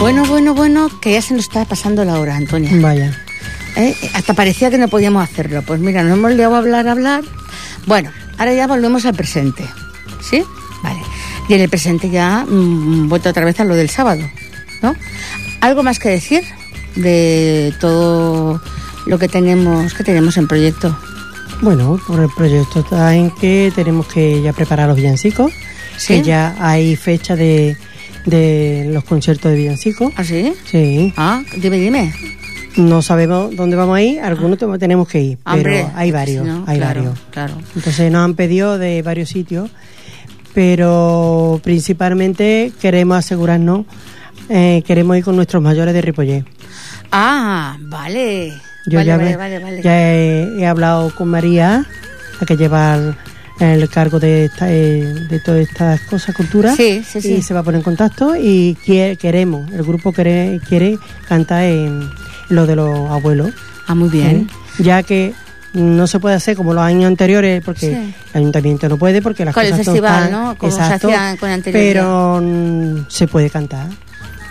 Bueno, 0.02 0.24
bueno, 0.24 0.52
bueno, 0.52 0.90
que 1.00 1.12
ya 1.12 1.22
se 1.22 1.32
nos 1.32 1.44
está 1.44 1.64
pasando 1.64 2.04
la 2.04 2.18
hora, 2.18 2.34
Antonia. 2.34 2.72
Vaya. 2.80 3.16
¿Eh? 3.76 3.94
Hasta 4.14 4.34
parecía 4.34 4.68
que 4.68 4.76
no 4.76 4.88
podíamos 4.88 5.22
hacerlo. 5.22 5.62
Pues 5.62 5.78
mira, 5.78 6.02
nos 6.02 6.18
hemos 6.18 6.32
liado 6.32 6.56
a 6.56 6.58
hablar, 6.58 6.88
a 6.88 6.90
hablar. 6.90 7.22
Bueno, 7.86 8.10
ahora 8.36 8.52
ya 8.52 8.66
volvemos 8.66 9.06
al 9.06 9.14
presente. 9.14 9.64
¿Sí? 10.20 10.42
Vale. 10.82 11.00
Y 11.48 11.54
en 11.54 11.60
el 11.60 11.68
presente 11.68 12.10
ya 12.10 12.44
mm, 12.44 13.08
vuelto 13.08 13.30
otra 13.30 13.44
vez 13.44 13.60
a 13.60 13.64
lo 13.64 13.76
del 13.76 13.90
sábado, 13.90 14.28
¿no? 14.82 14.96
¿Algo 15.60 15.84
más 15.84 16.00
que 16.00 16.08
decir 16.08 16.42
de 16.96 17.72
todo 17.78 18.60
lo 19.06 19.18
que 19.20 19.28
tenemos, 19.28 19.94
que 19.94 20.02
tenemos 20.02 20.36
en 20.36 20.48
proyecto? 20.48 20.98
Bueno, 21.60 22.00
por 22.08 22.18
el 22.18 22.28
proyecto 22.36 22.80
está 22.80 23.14
en 23.14 23.30
que 23.30 23.72
tenemos 23.72 24.08
que 24.08 24.42
ya 24.42 24.52
preparar 24.52 24.88
los 24.88 24.96
villancicos. 24.96 25.52
¿Sí? 25.96 26.14
que 26.14 26.22
ya 26.22 26.56
hay 26.58 26.96
fecha 26.96 27.36
de, 27.36 27.76
de 28.26 28.88
los 28.92 29.04
conciertos 29.04 29.50
de 29.50 29.56
villancicos. 29.58 30.12
¿Ah, 30.16 30.24
sí? 30.24 30.52
Sí, 30.64 31.12
Ah, 31.16 31.42
dime, 31.56 31.78
dime. 31.78 32.12
no 32.76 33.02
sabemos 33.02 33.54
dónde 33.56 33.76
vamos 33.76 33.96
a 33.96 34.02
ir, 34.02 34.20
algunos 34.20 34.58
te- 34.58 34.78
tenemos 34.78 35.06
que 35.08 35.20
ir, 35.20 35.38
Hombre, 35.44 35.82
pero 35.86 35.90
hay 35.96 36.10
varios, 36.10 36.46
no, 36.46 36.64
hay 36.66 36.78
claro, 36.78 37.00
varios. 37.02 37.18
Claro. 37.30 37.54
Entonces 37.76 38.10
nos 38.12 38.24
han 38.24 38.34
pedido 38.34 38.78
de 38.78 39.02
varios 39.02 39.28
sitios, 39.28 39.70
pero 40.54 41.60
principalmente 41.62 42.72
queremos 42.80 43.16
asegurarnos, 43.18 43.86
eh, 44.48 44.82
queremos 44.86 45.16
ir 45.16 45.24
con 45.24 45.36
nuestros 45.36 45.62
mayores 45.62 45.94
de 45.94 46.00
Ripollet. 46.02 46.44
Ah, 47.10 47.76
vale. 47.80 48.52
Yo 48.86 48.98
vale, 48.98 49.06
ya, 49.06 49.16
vale, 49.16 49.30
me- 49.30 49.36
vale, 49.36 49.58
vale. 49.60 49.82
ya 49.82 50.12
he, 50.12 50.60
he 50.60 50.66
hablado 50.66 51.14
con 51.14 51.28
María, 51.28 51.84
la 52.40 52.46
que 52.46 52.56
lleva 52.56 52.94
el, 52.96 53.14
el 53.60 53.88
cargo 53.88 54.18
de, 54.18 54.46
esta, 54.46 54.72
eh, 54.72 55.02
de 55.28 55.38
todas 55.40 55.60
estas 55.60 56.00
cosas, 56.02 56.34
cultura, 56.34 56.74
Sí, 56.74 57.02
sí, 57.06 57.20
sí. 57.20 57.34
y 57.34 57.42
se 57.42 57.54
va 57.54 57.60
a 57.60 57.62
poner 57.62 57.78
en 57.78 57.84
contacto 57.84 58.34
y 58.36 58.76
quie- 58.84 59.16
queremos, 59.16 59.70
el 59.72 59.82
grupo 59.82 60.12
quiere, 60.12 60.60
quiere 60.68 60.98
cantar 61.28 61.64
en 61.64 62.10
lo 62.48 62.66
de 62.66 62.76
los 62.76 63.10
abuelos. 63.10 63.50
Ah, 63.86 63.94
muy 63.94 64.08
bien. 64.08 64.48
¿eh? 64.78 64.82
Ya 64.82 65.02
que 65.02 65.34
no 65.74 66.06
se 66.06 66.18
puede 66.20 66.34
hacer 66.34 66.56
como 66.56 66.74
los 66.74 66.82
años 66.82 67.06
anteriores 67.06 67.62
porque 67.64 67.80
Sí. 67.80 68.14
el 68.34 68.38
ayuntamiento 68.40 68.88
no 68.88 68.96
puede 68.98 69.22
porque 69.22 69.44
las 69.44 69.54
Con 69.54 69.64
el 69.64 69.70
cosas 69.70 69.86
no 69.86 69.92
festival, 69.92 70.24
están- 70.24 70.32
¿no? 70.44 70.54
Como 70.58 70.72
se 70.72 70.78
exacto, 70.78 71.08
hacía 71.08 71.36
con 71.38 71.48
anterioridad. 71.50 71.92
pero 71.92 72.40
mm, 72.42 73.06
se 73.08 73.26
puede 73.28 73.48
cantar 73.50 73.86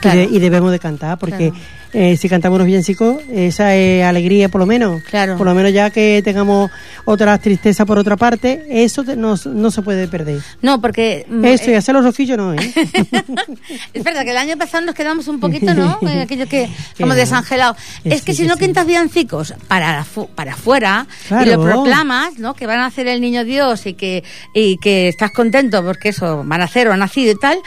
Y 0.01 0.03
Claro. 0.03 0.19
de- 0.19 0.25
y, 0.31 0.39
debemos 0.39 0.71
de 0.71 0.79
cantar 0.79 1.19
porque 1.19 1.51
Claro. 1.51 1.65
eh, 1.93 2.17
si 2.17 2.27
cantamos 2.27 2.57
los 2.57 2.65
villancicos 2.65 3.21
esa 3.31 3.75
es 3.75 4.03
alegría 4.03 4.49
por 4.49 4.59
lo 4.59 4.65
menos 4.65 5.03
Claro. 5.03 5.37
por 5.37 5.45
lo 5.45 5.53
menos 5.53 5.71
ya 5.73 5.91
que 5.91 6.21
tengamos 6.23 6.71
otra 7.05 7.37
tristeza 7.37 7.85
por 7.85 7.99
otra 7.99 8.17
parte 8.17 8.65
eso 8.69 9.03
te- 9.03 9.15
no, 9.15 9.35
no 9.45 9.69
se 9.71 9.81
puede 9.83 10.07
perder 10.07 10.41
No, 10.63 10.81
porque... 10.81 11.25
mm, 11.29 11.45
eso 11.45 11.69
y 11.69 11.73
eh, 11.73 11.77
hacer 11.77 11.93
los 11.93 12.03
rosquillos 12.03 12.35
no 12.37 12.53
¿eh? 12.55 12.57
es 13.93 14.03
verdad 14.03 14.23
que 14.23 14.31
el 14.31 14.37
año 14.37 14.57
pasado 14.57 14.85
nos 14.85 14.95
quedamos 14.95 15.27
un 15.27 15.39
poquito, 15.39 15.73
¿no? 15.73 15.99
En 16.11 16.19
aquello 16.19 16.47
que 16.47 16.67
como 16.99 17.13
desangelados. 17.13 17.77
Es 18.03 18.21
que 18.23 18.33
sí, 18.33 18.43
si 18.43 18.47
no 18.47 18.55
sí. 18.55 18.61
cantas 18.61 18.85
villancicos 18.87 19.53
para 19.67 20.03
para 20.35 20.53
afuera 20.53 21.05
y 21.29 21.45
lo 21.45 21.61
proclamas, 21.61 22.37
¿no? 22.39 22.53
Que 22.55 22.65
van 22.65 22.79
a 22.79 22.87
hacer 22.87 23.07
el 23.07 23.21
niño 23.21 23.43
Dios 23.45 23.85
y 23.85 23.93
que 23.93 24.23
y 24.53 24.77
que 24.77 25.07
estás 25.09 25.31
contento 25.31 25.83
porque 25.83 26.09
eso 26.09 26.43
van 26.45 26.61
a 26.61 26.65
hacer 26.65 26.87
o 26.87 26.93
han 26.93 26.99
nacido 26.99 27.31
y 27.31 27.39
tal. 27.39 27.59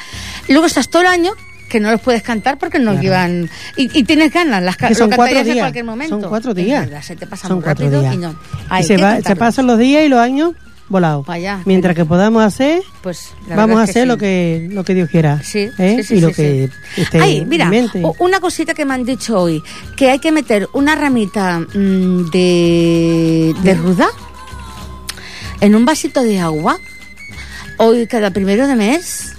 Luego 0.48 0.66
estás 0.66 0.88
todo 0.88 1.02
el 1.02 1.08
año 1.08 1.32
que 1.68 1.80
no 1.80 1.90
los 1.90 2.00
puedes 2.00 2.22
cantar 2.22 2.58
porque 2.58 2.78
no 2.78 2.92
Claro. 2.92 3.02
llevan 3.02 3.50
y, 3.76 3.98
y 3.98 4.04
tienes 4.04 4.32
ganas 4.32 4.62
las 4.62 4.76
Que 4.76 4.94
son 4.94 5.10
lo 5.10 5.16
cuatro 5.16 5.34
cantarías 5.34 5.56
en 5.56 5.62
cualquier 5.62 5.84
momento. 5.84 6.20
son 6.20 6.28
cuatro 6.28 6.54
días 6.54 6.86
verdad, 6.86 7.02
se 7.02 7.16
te 7.16 7.26
pasa 7.26 7.48
son 7.48 7.56
muy 7.58 7.64
cuatro 7.64 7.84
rápido 7.86 8.00
días 8.02 8.14
y 8.14 8.18
no. 8.18 8.30
Y 8.30 8.34
Hay 8.70 8.84
se, 8.84 8.96
que 8.96 9.02
va- 9.02 9.08
se 9.10 9.14
cantarlos. 9.22 9.38
pasan 9.38 9.66
los 9.66 9.78
días 9.78 10.04
y 10.04 10.08
los 10.08 10.18
años 10.20 10.52
volados 10.86 11.26
mientras 11.64 11.96
que 11.96 12.04
podamos 12.04 12.42
hacer 12.42 12.82
Pues 13.02 13.30
vamos 13.48 13.78
a 13.80 13.84
hacer 13.84 14.02
sí. 14.02 14.06
lo 14.08 14.18
que 14.18 14.68
lo 14.70 14.84
que 14.84 14.94
Dios 14.94 15.08
quiera 15.08 15.42
Sí, 15.42 15.70
¿eh? 15.78 15.96
sí, 15.98 16.02
sí, 16.04 16.14
y 16.16 16.20
lo 16.20 16.30
que 16.30 16.68
esté 16.98 17.20
Ay, 17.20 17.44
mira, 17.46 17.64
en 17.64 17.70
mente. 17.70 18.02
u- 18.04 18.14
una 18.18 18.38
cosita 18.38 18.74
que 18.74 18.84
me 18.84 18.92
han 18.92 19.02
dicho 19.04 19.40
hoy, 19.40 19.62
que 19.96 20.10
hay 20.10 20.18
que 20.18 20.30
meter 20.30 20.68
una 20.74 20.94
ramita 20.94 21.60
mm, 21.60 22.30
de, 22.30 23.54
de 23.62 23.74
ruda 23.74 24.08
en 25.60 25.74
un 25.74 25.84
vasito 25.86 26.22
de 26.22 26.38
agua 26.40 26.76
hoy 27.78 28.06
cada 28.06 28.30
primero 28.30 28.66
de 28.68 28.76
mes. 28.76 29.33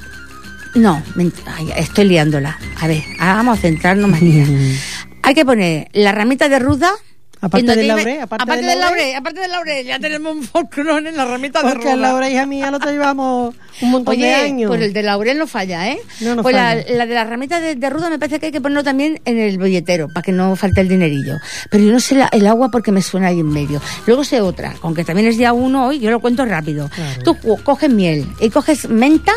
No, 0.76 1.02
ay, 1.46 1.72
estoy 1.78 2.06
liándola. 2.06 2.60
A 2.82 2.88
ver, 2.88 3.02
vamos 3.18 3.58
a 3.58 3.62
centrarnos, 3.62 4.10
María. 4.10 4.46
hay 5.24 5.34
que 5.34 5.46
poner 5.46 5.88
la 5.94 6.12
ramita 6.12 6.50
de 6.50 6.60
ruda. 6.60 6.92
Aparte 7.46 7.76
del 7.76 7.88
laurel, 7.88 8.20
aparte 8.22 8.46
del 8.56 8.66
del 8.66 8.80
laurel. 8.80 8.98
laurel, 9.00 9.16
aparte 9.16 9.39
del 9.41 9.52
laurel, 9.52 9.86
ya 9.86 10.00
tenemos 10.00 10.36
un 10.36 10.43
folclore 10.43 11.10
en 11.10 11.16
la 11.18 11.26
ramita 11.26 11.62
de 11.62 11.70
porque 11.70 11.84
ruda. 11.86 11.96
Laura 11.96 12.30
hija 12.30 12.46
mía 12.46 12.72
lo 12.72 12.80
llevamos 12.80 13.56
un 13.82 13.91
montón 13.91 14.18
de 14.20 14.34
años 14.34 14.70
pues 14.70 14.82
el 14.82 14.93
de 14.93 15.04
laurel 15.04 15.38
no 15.38 15.48
falla, 15.48 15.89
¿eh? 15.89 16.00
No, 16.22 16.36
no 16.36 16.43
pues 16.43 16.56
la, 16.56 16.70
falla. 16.70 16.86
la 16.96 17.06
de 17.06 17.14
la 17.14 17.24
ramita 17.26 17.60
de, 17.60 17.76
de 17.76 17.89
ruda 17.89 18.10
me 18.10 18.18
parece 18.20 18.39
que 18.39 18.48
hay 18.48 18.52
que 18.52 18.62
ponerlo 18.62 18.84
también 18.84 19.20
en 19.26 19.38
el 19.38 19.58
billetero, 19.58 20.08
para 20.08 20.24
que 20.24 20.32
no 20.32 20.56
falte 20.56 20.82
el 20.82 20.88
dinerillo. 20.88 21.38
Pero 21.70 21.84
yo 21.84 21.91
no 21.91 22.00
sé 22.00 22.16
la- 22.16 22.30
el 22.32 22.48
agua 22.48 22.70
porque 22.72 22.91
me 22.91 23.02
suena 23.02 23.28
ahí 23.28 23.39
en 23.39 23.50
medio. 23.50 23.82
Luego 24.08 24.24
sé 24.24 24.41
otra, 24.41 24.74
aunque 24.82 25.04
también 25.04 25.28
es 25.28 25.38
día 25.38 25.54
uno 25.54 25.88
hoy, 25.88 26.00
yo 26.00 26.10
lo 26.12 26.20
cuento 26.20 26.46
rápido. 26.46 26.89
Claro. 26.89 27.22
Tú 27.24 27.38
co- 27.39 27.58
coges 27.64 27.89
miel 27.89 28.26
y 28.39 28.50
coges 28.50 28.89
menta 28.89 29.34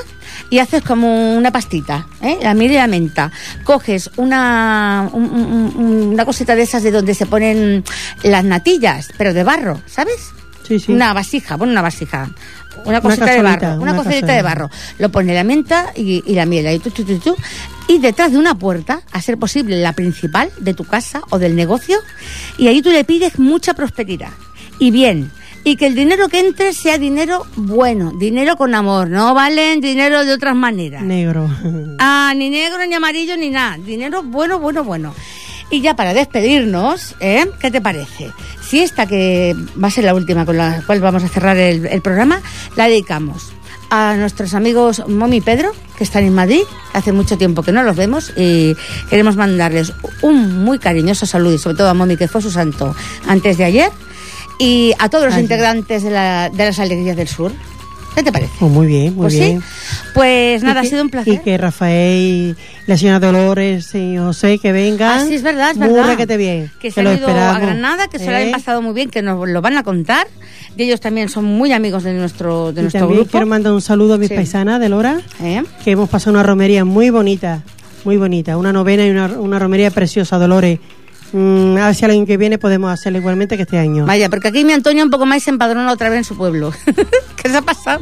y 0.51 0.59
haces 0.61 0.83
como 0.83 1.35
una 1.37 1.51
pastita, 1.51 2.07
¿eh? 2.23 2.39
La 2.43 2.55
miel 2.55 2.73
y 2.73 2.75
la 2.77 2.87
menta. 2.87 3.31
Coges 3.65 4.11
una, 4.17 5.09
un- 5.13 5.25
un- 5.25 5.73
un- 5.77 6.03
una 6.15 6.25
cosita 6.25 6.55
de 6.55 6.63
esas 6.63 6.83
de 6.83 6.91
donde 6.91 7.15
se 7.15 7.27
ponen 7.27 7.83
las 8.23 8.45
natillas, 8.45 9.11
pero 9.17 9.35
de 9.35 9.45
barro, 9.45 9.81
¿sabes? 9.87 10.33
sí 10.69 10.79
sí 10.79 10.93
Una 10.93 11.13
vasija, 11.13 11.57
pon 11.57 11.71
una 11.71 11.83
vasija. 11.83 12.31
Una 12.85 13.01
cosita 13.01 13.27
de 13.27 13.43
barro, 13.43 13.67
una, 13.75 13.93
una 13.93 13.97
cosita 13.97 14.33
de 14.35 14.43
barro. 14.43 14.71
Lo 14.99 15.09
pone 15.11 15.35
la 15.35 15.43
menta 15.43 15.93
y, 15.97 16.23
y 16.25 16.35
la 16.35 16.47
miel 16.47 16.67
ahí, 16.67 16.79
tú. 16.79 16.93
Y 17.89 17.99
detrás 17.99 18.33
de 18.33 18.39
una 18.39 18.55
puerta, 18.55 19.03
a 19.11 19.21
ser 19.21 19.39
posible 19.39 19.81
la 19.81 19.95
principal 19.95 20.51
de 20.59 20.75
tu 20.75 20.85
casa 20.85 21.23
o 21.31 21.39
del 21.39 21.57
negocio, 21.57 21.99
y 22.57 22.69
ahí 22.69 22.83
tú 22.83 22.91
le 22.91 23.03
pides 23.05 23.39
mucha 23.39 23.75
prosperidad. 23.75 24.31
Y 24.79 24.91
bien. 24.91 25.33
Y 25.65 25.77
que 25.77 25.87
el 25.87 25.95
dinero 25.95 26.29
que 26.29 26.39
entre 26.39 26.73
sea 26.73 26.99
dinero 26.99 27.45
bueno, 27.57 28.13
dinero 28.13 28.57
con 28.57 28.75
amor, 28.75 29.11
no 29.11 29.35
valen 29.35 29.81
dinero 29.81 30.25
de 30.25 30.33
otras 30.33 30.55
maneras. 30.55 31.03
negro 31.03 31.51
Ah, 31.99 32.33
ni 32.37 32.49
negro, 32.49 32.87
ni 32.87 32.95
amarillo, 32.95 33.37
ni 33.37 33.51
nada. 33.51 33.77
Dinero 33.77 34.23
bueno, 34.23 34.61
bueno, 34.61 34.85
bueno. 34.85 35.15
Y 35.71 35.83
ya 35.83 35.95
para 35.95 36.15
despedirnos, 36.15 37.15
¿eh? 37.21 37.45
¿qué 37.61 37.71
te 37.71 37.81
parece? 37.81 38.31
Si 38.67 38.81
esta 38.81 39.07
que 39.07 39.55
va 39.83 39.89
a 39.89 39.91
ser 39.91 40.05
la 40.05 40.15
última 40.15 40.47
con 40.47 40.57
la 40.57 40.83
cual 40.87 41.01
vamos 41.01 41.25
a 41.25 41.29
cerrar 41.29 41.57
el, 41.59 41.85
el 41.87 42.01
programa, 42.01 42.41
la 42.77 42.89
dedicamos 42.89 43.53
a 43.91 44.15
nuestros 44.17 44.55
amigos 44.55 45.03
Momi 45.09 45.37
y 45.39 45.41
Pedro, 45.41 45.73
que 45.97 46.05
están 46.05 46.25
en 46.25 46.35
Madrid, 46.35 46.63
hace 46.93 47.13
mucho 47.13 47.37
tiempo 47.39 47.63
que 47.63 47.73
no 47.73 47.83
los 47.83 47.97
vemos, 47.97 48.33
y 48.37 48.75
queremos 49.11 49.37
mandarles 49.37 49.93
un 50.23 50.63
muy 50.65 50.79
cariñoso 50.79 51.25
saludo, 51.27 51.55
y 51.55 51.59
sobre 51.59 51.77
todo 51.79 51.89
a 51.89 51.95
Momi, 51.95 52.17
que 52.17 52.29
fue 52.29 52.41
su 52.43 52.51
santo 52.51 52.95
antes 53.27 53.57
de 53.59 53.65
ayer, 53.65 53.91
y 54.59 54.93
a 54.99 55.09
todos 55.09 55.25
los 55.27 55.35
integrantes 55.43 56.03
de, 56.03 56.11
la- 56.11 56.51
de 56.51 56.65
las 56.67 56.79
Alegrías 56.79 57.17
del 57.17 57.29
Sur. 57.29 57.53
¿Qué 58.19 58.25
te 58.25 58.33
parece? 58.33 58.51
Pues 58.59 58.73
muy 58.73 58.87
bien 58.89 59.15
muy 59.15 59.23
Pues 59.27 59.35
bien 59.35 59.61
sí. 59.61 59.67
Pues 60.13 60.63
nada, 60.65 60.75
Y 60.75 60.79
ha 60.79 60.83
que- 60.83 60.89
sido 60.89 61.03
un 61.03 61.09
placer. 61.11 61.35
y 61.35 61.39
que 61.39 61.57
Rafael 61.57 62.57
la 62.89 62.97
señora 62.99 63.21
Dolores 63.21 63.95
y 63.95 64.17
José 64.17 64.59
que 64.59 64.73
vengan 64.73 65.21
Ah, 65.21 65.25
sí, 65.25 65.35
es 65.37 65.43
verdad, 65.45 65.71
es 65.71 65.79
verdad. 65.79 66.07
requete 66.09 66.37
bien 66.37 66.69
Que 66.81 66.91
se 66.91 67.05
lo 67.05 67.11
han 67.11 67.19
ido 67.19 67.29
a 67.29 67.31
esperamos, 67.31 67.61
Granada, 67.63 68.09
que 68.09 68.19
se 68.19 68.29
lo 68.29 68.37
han 68.37 68.49
¿eh? 68.49 68.51
pasado 68.51 68.83
muy 68.83 68.93
bien, 68.93 69.09
que 69.09 69.23
nos 69.23 69.49
lo 69.49 69.61
van 69.63 69.77
a 69.77 69.85
contar. 69.85 70.27
Y 70.77 70.83
ellos 70.83 71.01
también 71.01 71.29
son 71.29 71.45
muy 71.45 71.73
amigos 71.73 72.03
de 72.03 72.13
nuestro, 72.15 72.73
de 72.73 72.81
y 72.81 72.83
nuestro 72.83 73.01
también 73.03 73.19
grupo. 73.21 73.31
quiero 73.31 73.47
mandar 73.47 73.73
un 73.73 73.83
saludo 73.83 74.15
a 74.15 74.19
mis 74.19 74.29
Sí. 74.31 74.35
paisanas 74.35 74.81
de 74.81 74.89
Lora 74.89 75.21
¿Eh? 75.41 75.63
que 75.85 75.93
hemos 75.93 76.09
pasado 76.09 76.33
una 76.33 76.43
romería 76.43 76.85
muy 76.85 77.11
bonita, 77.11 77.63
muy 78.05 78.17
bonita, 78.17 78.57
una 78.57 78.73
novena 78.73 79.07
y 79.07 79.11
una, 79.11 79.27
una 79.27 79.61
romería 79.61 79.93
preciosa, 79.93 80.39
Dolores. 80.39 80.81
Mm, 81.33 81.77
a 81.77 81.87
ver 81.87 81.95
si 81.95 82.05
el 82.07 82.11
año 82.13 82.25
que 82.27 82.37
viene 82.39 82.57
podemos 82.59 82.91
hacerlo 82.91 83.19
igualmente 83.19 83.57
que 83.57 83.63
este 83.65 83.79
año. 83.79 84.07
Vaya, 84.07 84.29
porque 84.31 84.49
aquí 84.49 84.65
mi 84.65 84.73
Antonio 84.73 85.05
un 85.05 85.11
poco 85.11 85.27
más 85.27 85.43
se 85.43 85.51
empadrona 85.51 85.93
otra 85.93 86.09
vez 86.09 86.19
en 86.19 86.25
su 86.25 86.37
pueblo. 86.37 86.73
¿Qué 87.37 87.51
se 87.51 87.57
ha 87.59 87.63
pasado? 87.63 88.01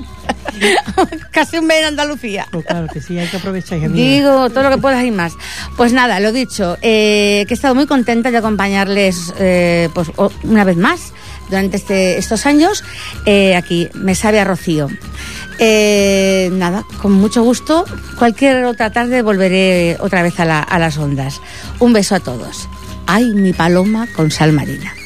Casi 1.32 1.58
un 1.58 1.66
mes 1.66 1.78
en 1.80 1.84
Andalucía. 1.86 2.46
Pues 2.52 2.64
claro 2.66 2.86
que 2.92 3.00
sí, 3.00 3.18
hay 3.18 3.26
que 3.28 3.36
aprovechar. 3.36 3.78
mía. 3.80 3.88
Digo 3.90 4.48
todo 4.50 4.62
lo 4.64 4.70
que 4.70 4.78
puedas 4.78 5.04
y 5.04 5.10
más. 5.10 5.32
Pues 5.76 5.92
nada, 5.92 6.20
lo 6.20 6.30
dicho, 6.32 6.76
eh, 6.82 7.44
que 7.48 7.54
he 7.54 7.56
estado 7.56 7.74
muy 7.74 7.86
contenta 7.86 8.30
de 8.30 8.36
acompañarles 8.38 9.34
eh, 9.38 9.88
pues 9.92 10.08
una 10.44 10.62
vez 10.64 10.76
más 10.76 11.12
durante 11.50 11.76
este, 11.78 12.18
estos 12.18 12.46
años. 12.46 12.84
Eh, 13.26 13.56
aquí 13.56 13.88
me 13.94 14.14
sabe 14.14 14.38
a 14.40 14.44
Rocío. 14.44 14.88
Eh, 15.58 16.48
nada, 16.52 16.84
con 17.02 17.12
mucho 17.12 17.42
gusto. 17.42 17.84
Cualquier 18.18 18.64
otra 18.66 18.90
tarde 18.90 19.22
volveré 19.22 19.96
otra 20.00 20.22
vez 20.22 20.38
a, 20.38 20.44
la- 20.44 20.62
a 20.62 20.78
las 20.78 20.96
ondas. 20.96 21.40
Un 21.80 21.92
beso 21.92 22.14
a 22.14 22.20
todos. 22.20 22.68
Ay, 23.06 23.32
mi 23.34 23.52
paloma 23.52 24.06
con 24.14 24.30
sal 24.30 24.52
marina. 24.52 24.96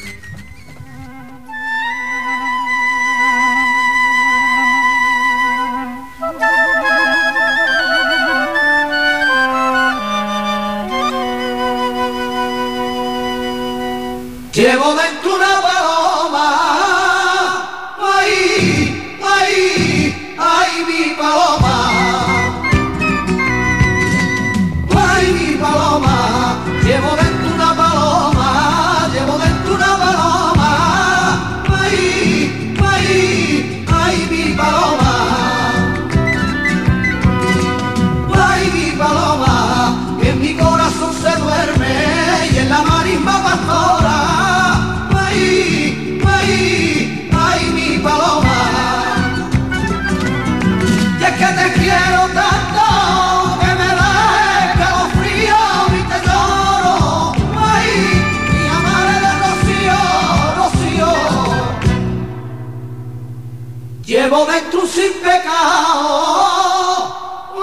llevo 64.30 64.46
dentro 64.46 64.86
sin 64.86 65.12
pecado. 65.14 67.16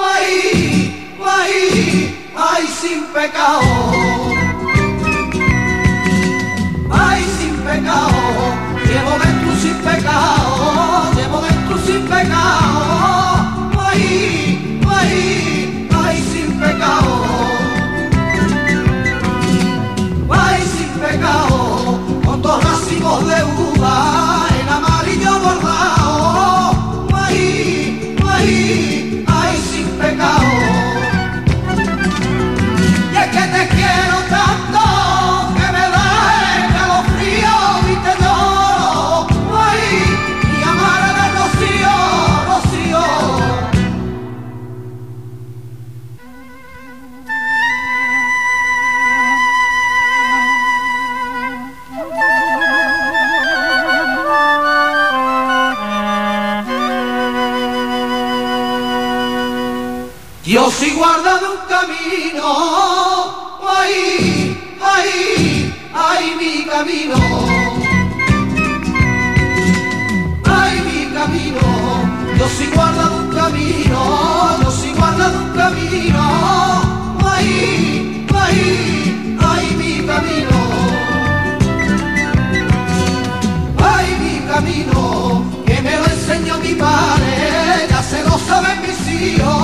Ay, 0.03 1.15
ay, 1.25 2.33
ay, 2.35 2.67
sin 2.67 3.05
pecado. 3.05 4.16
si 72.57 72.65
guarda 72.73 73.09
un 73.11 73.27
camino, 73.29 73.99
Dios 74.59 74.73
si 74.81 74.91
guarda 74.93 75.27
un 75.29 75.49
camino, 75.55 76.23
ahí, 77.33 78.25
ahí, 78.33 79.37
ahí 79.47 79.67
mi 79.77 80.07
camino, 80.07 80.57
ahí 83.89 84.11
mi 84.23 84.35
camino, 84.51 85.43
que 85.67 85.81
me 85.81 85.97
lo 85.97 86.05
enseñó 86.05 86.57
mi 86.57 86.73
padre, 86.73 87.87
ya 87.89 88.01
se 88.01 88.23
lo 88.23 88.37
saben 88.39 88.81
mis 88.81 88.99
hijos. 89.07 89.56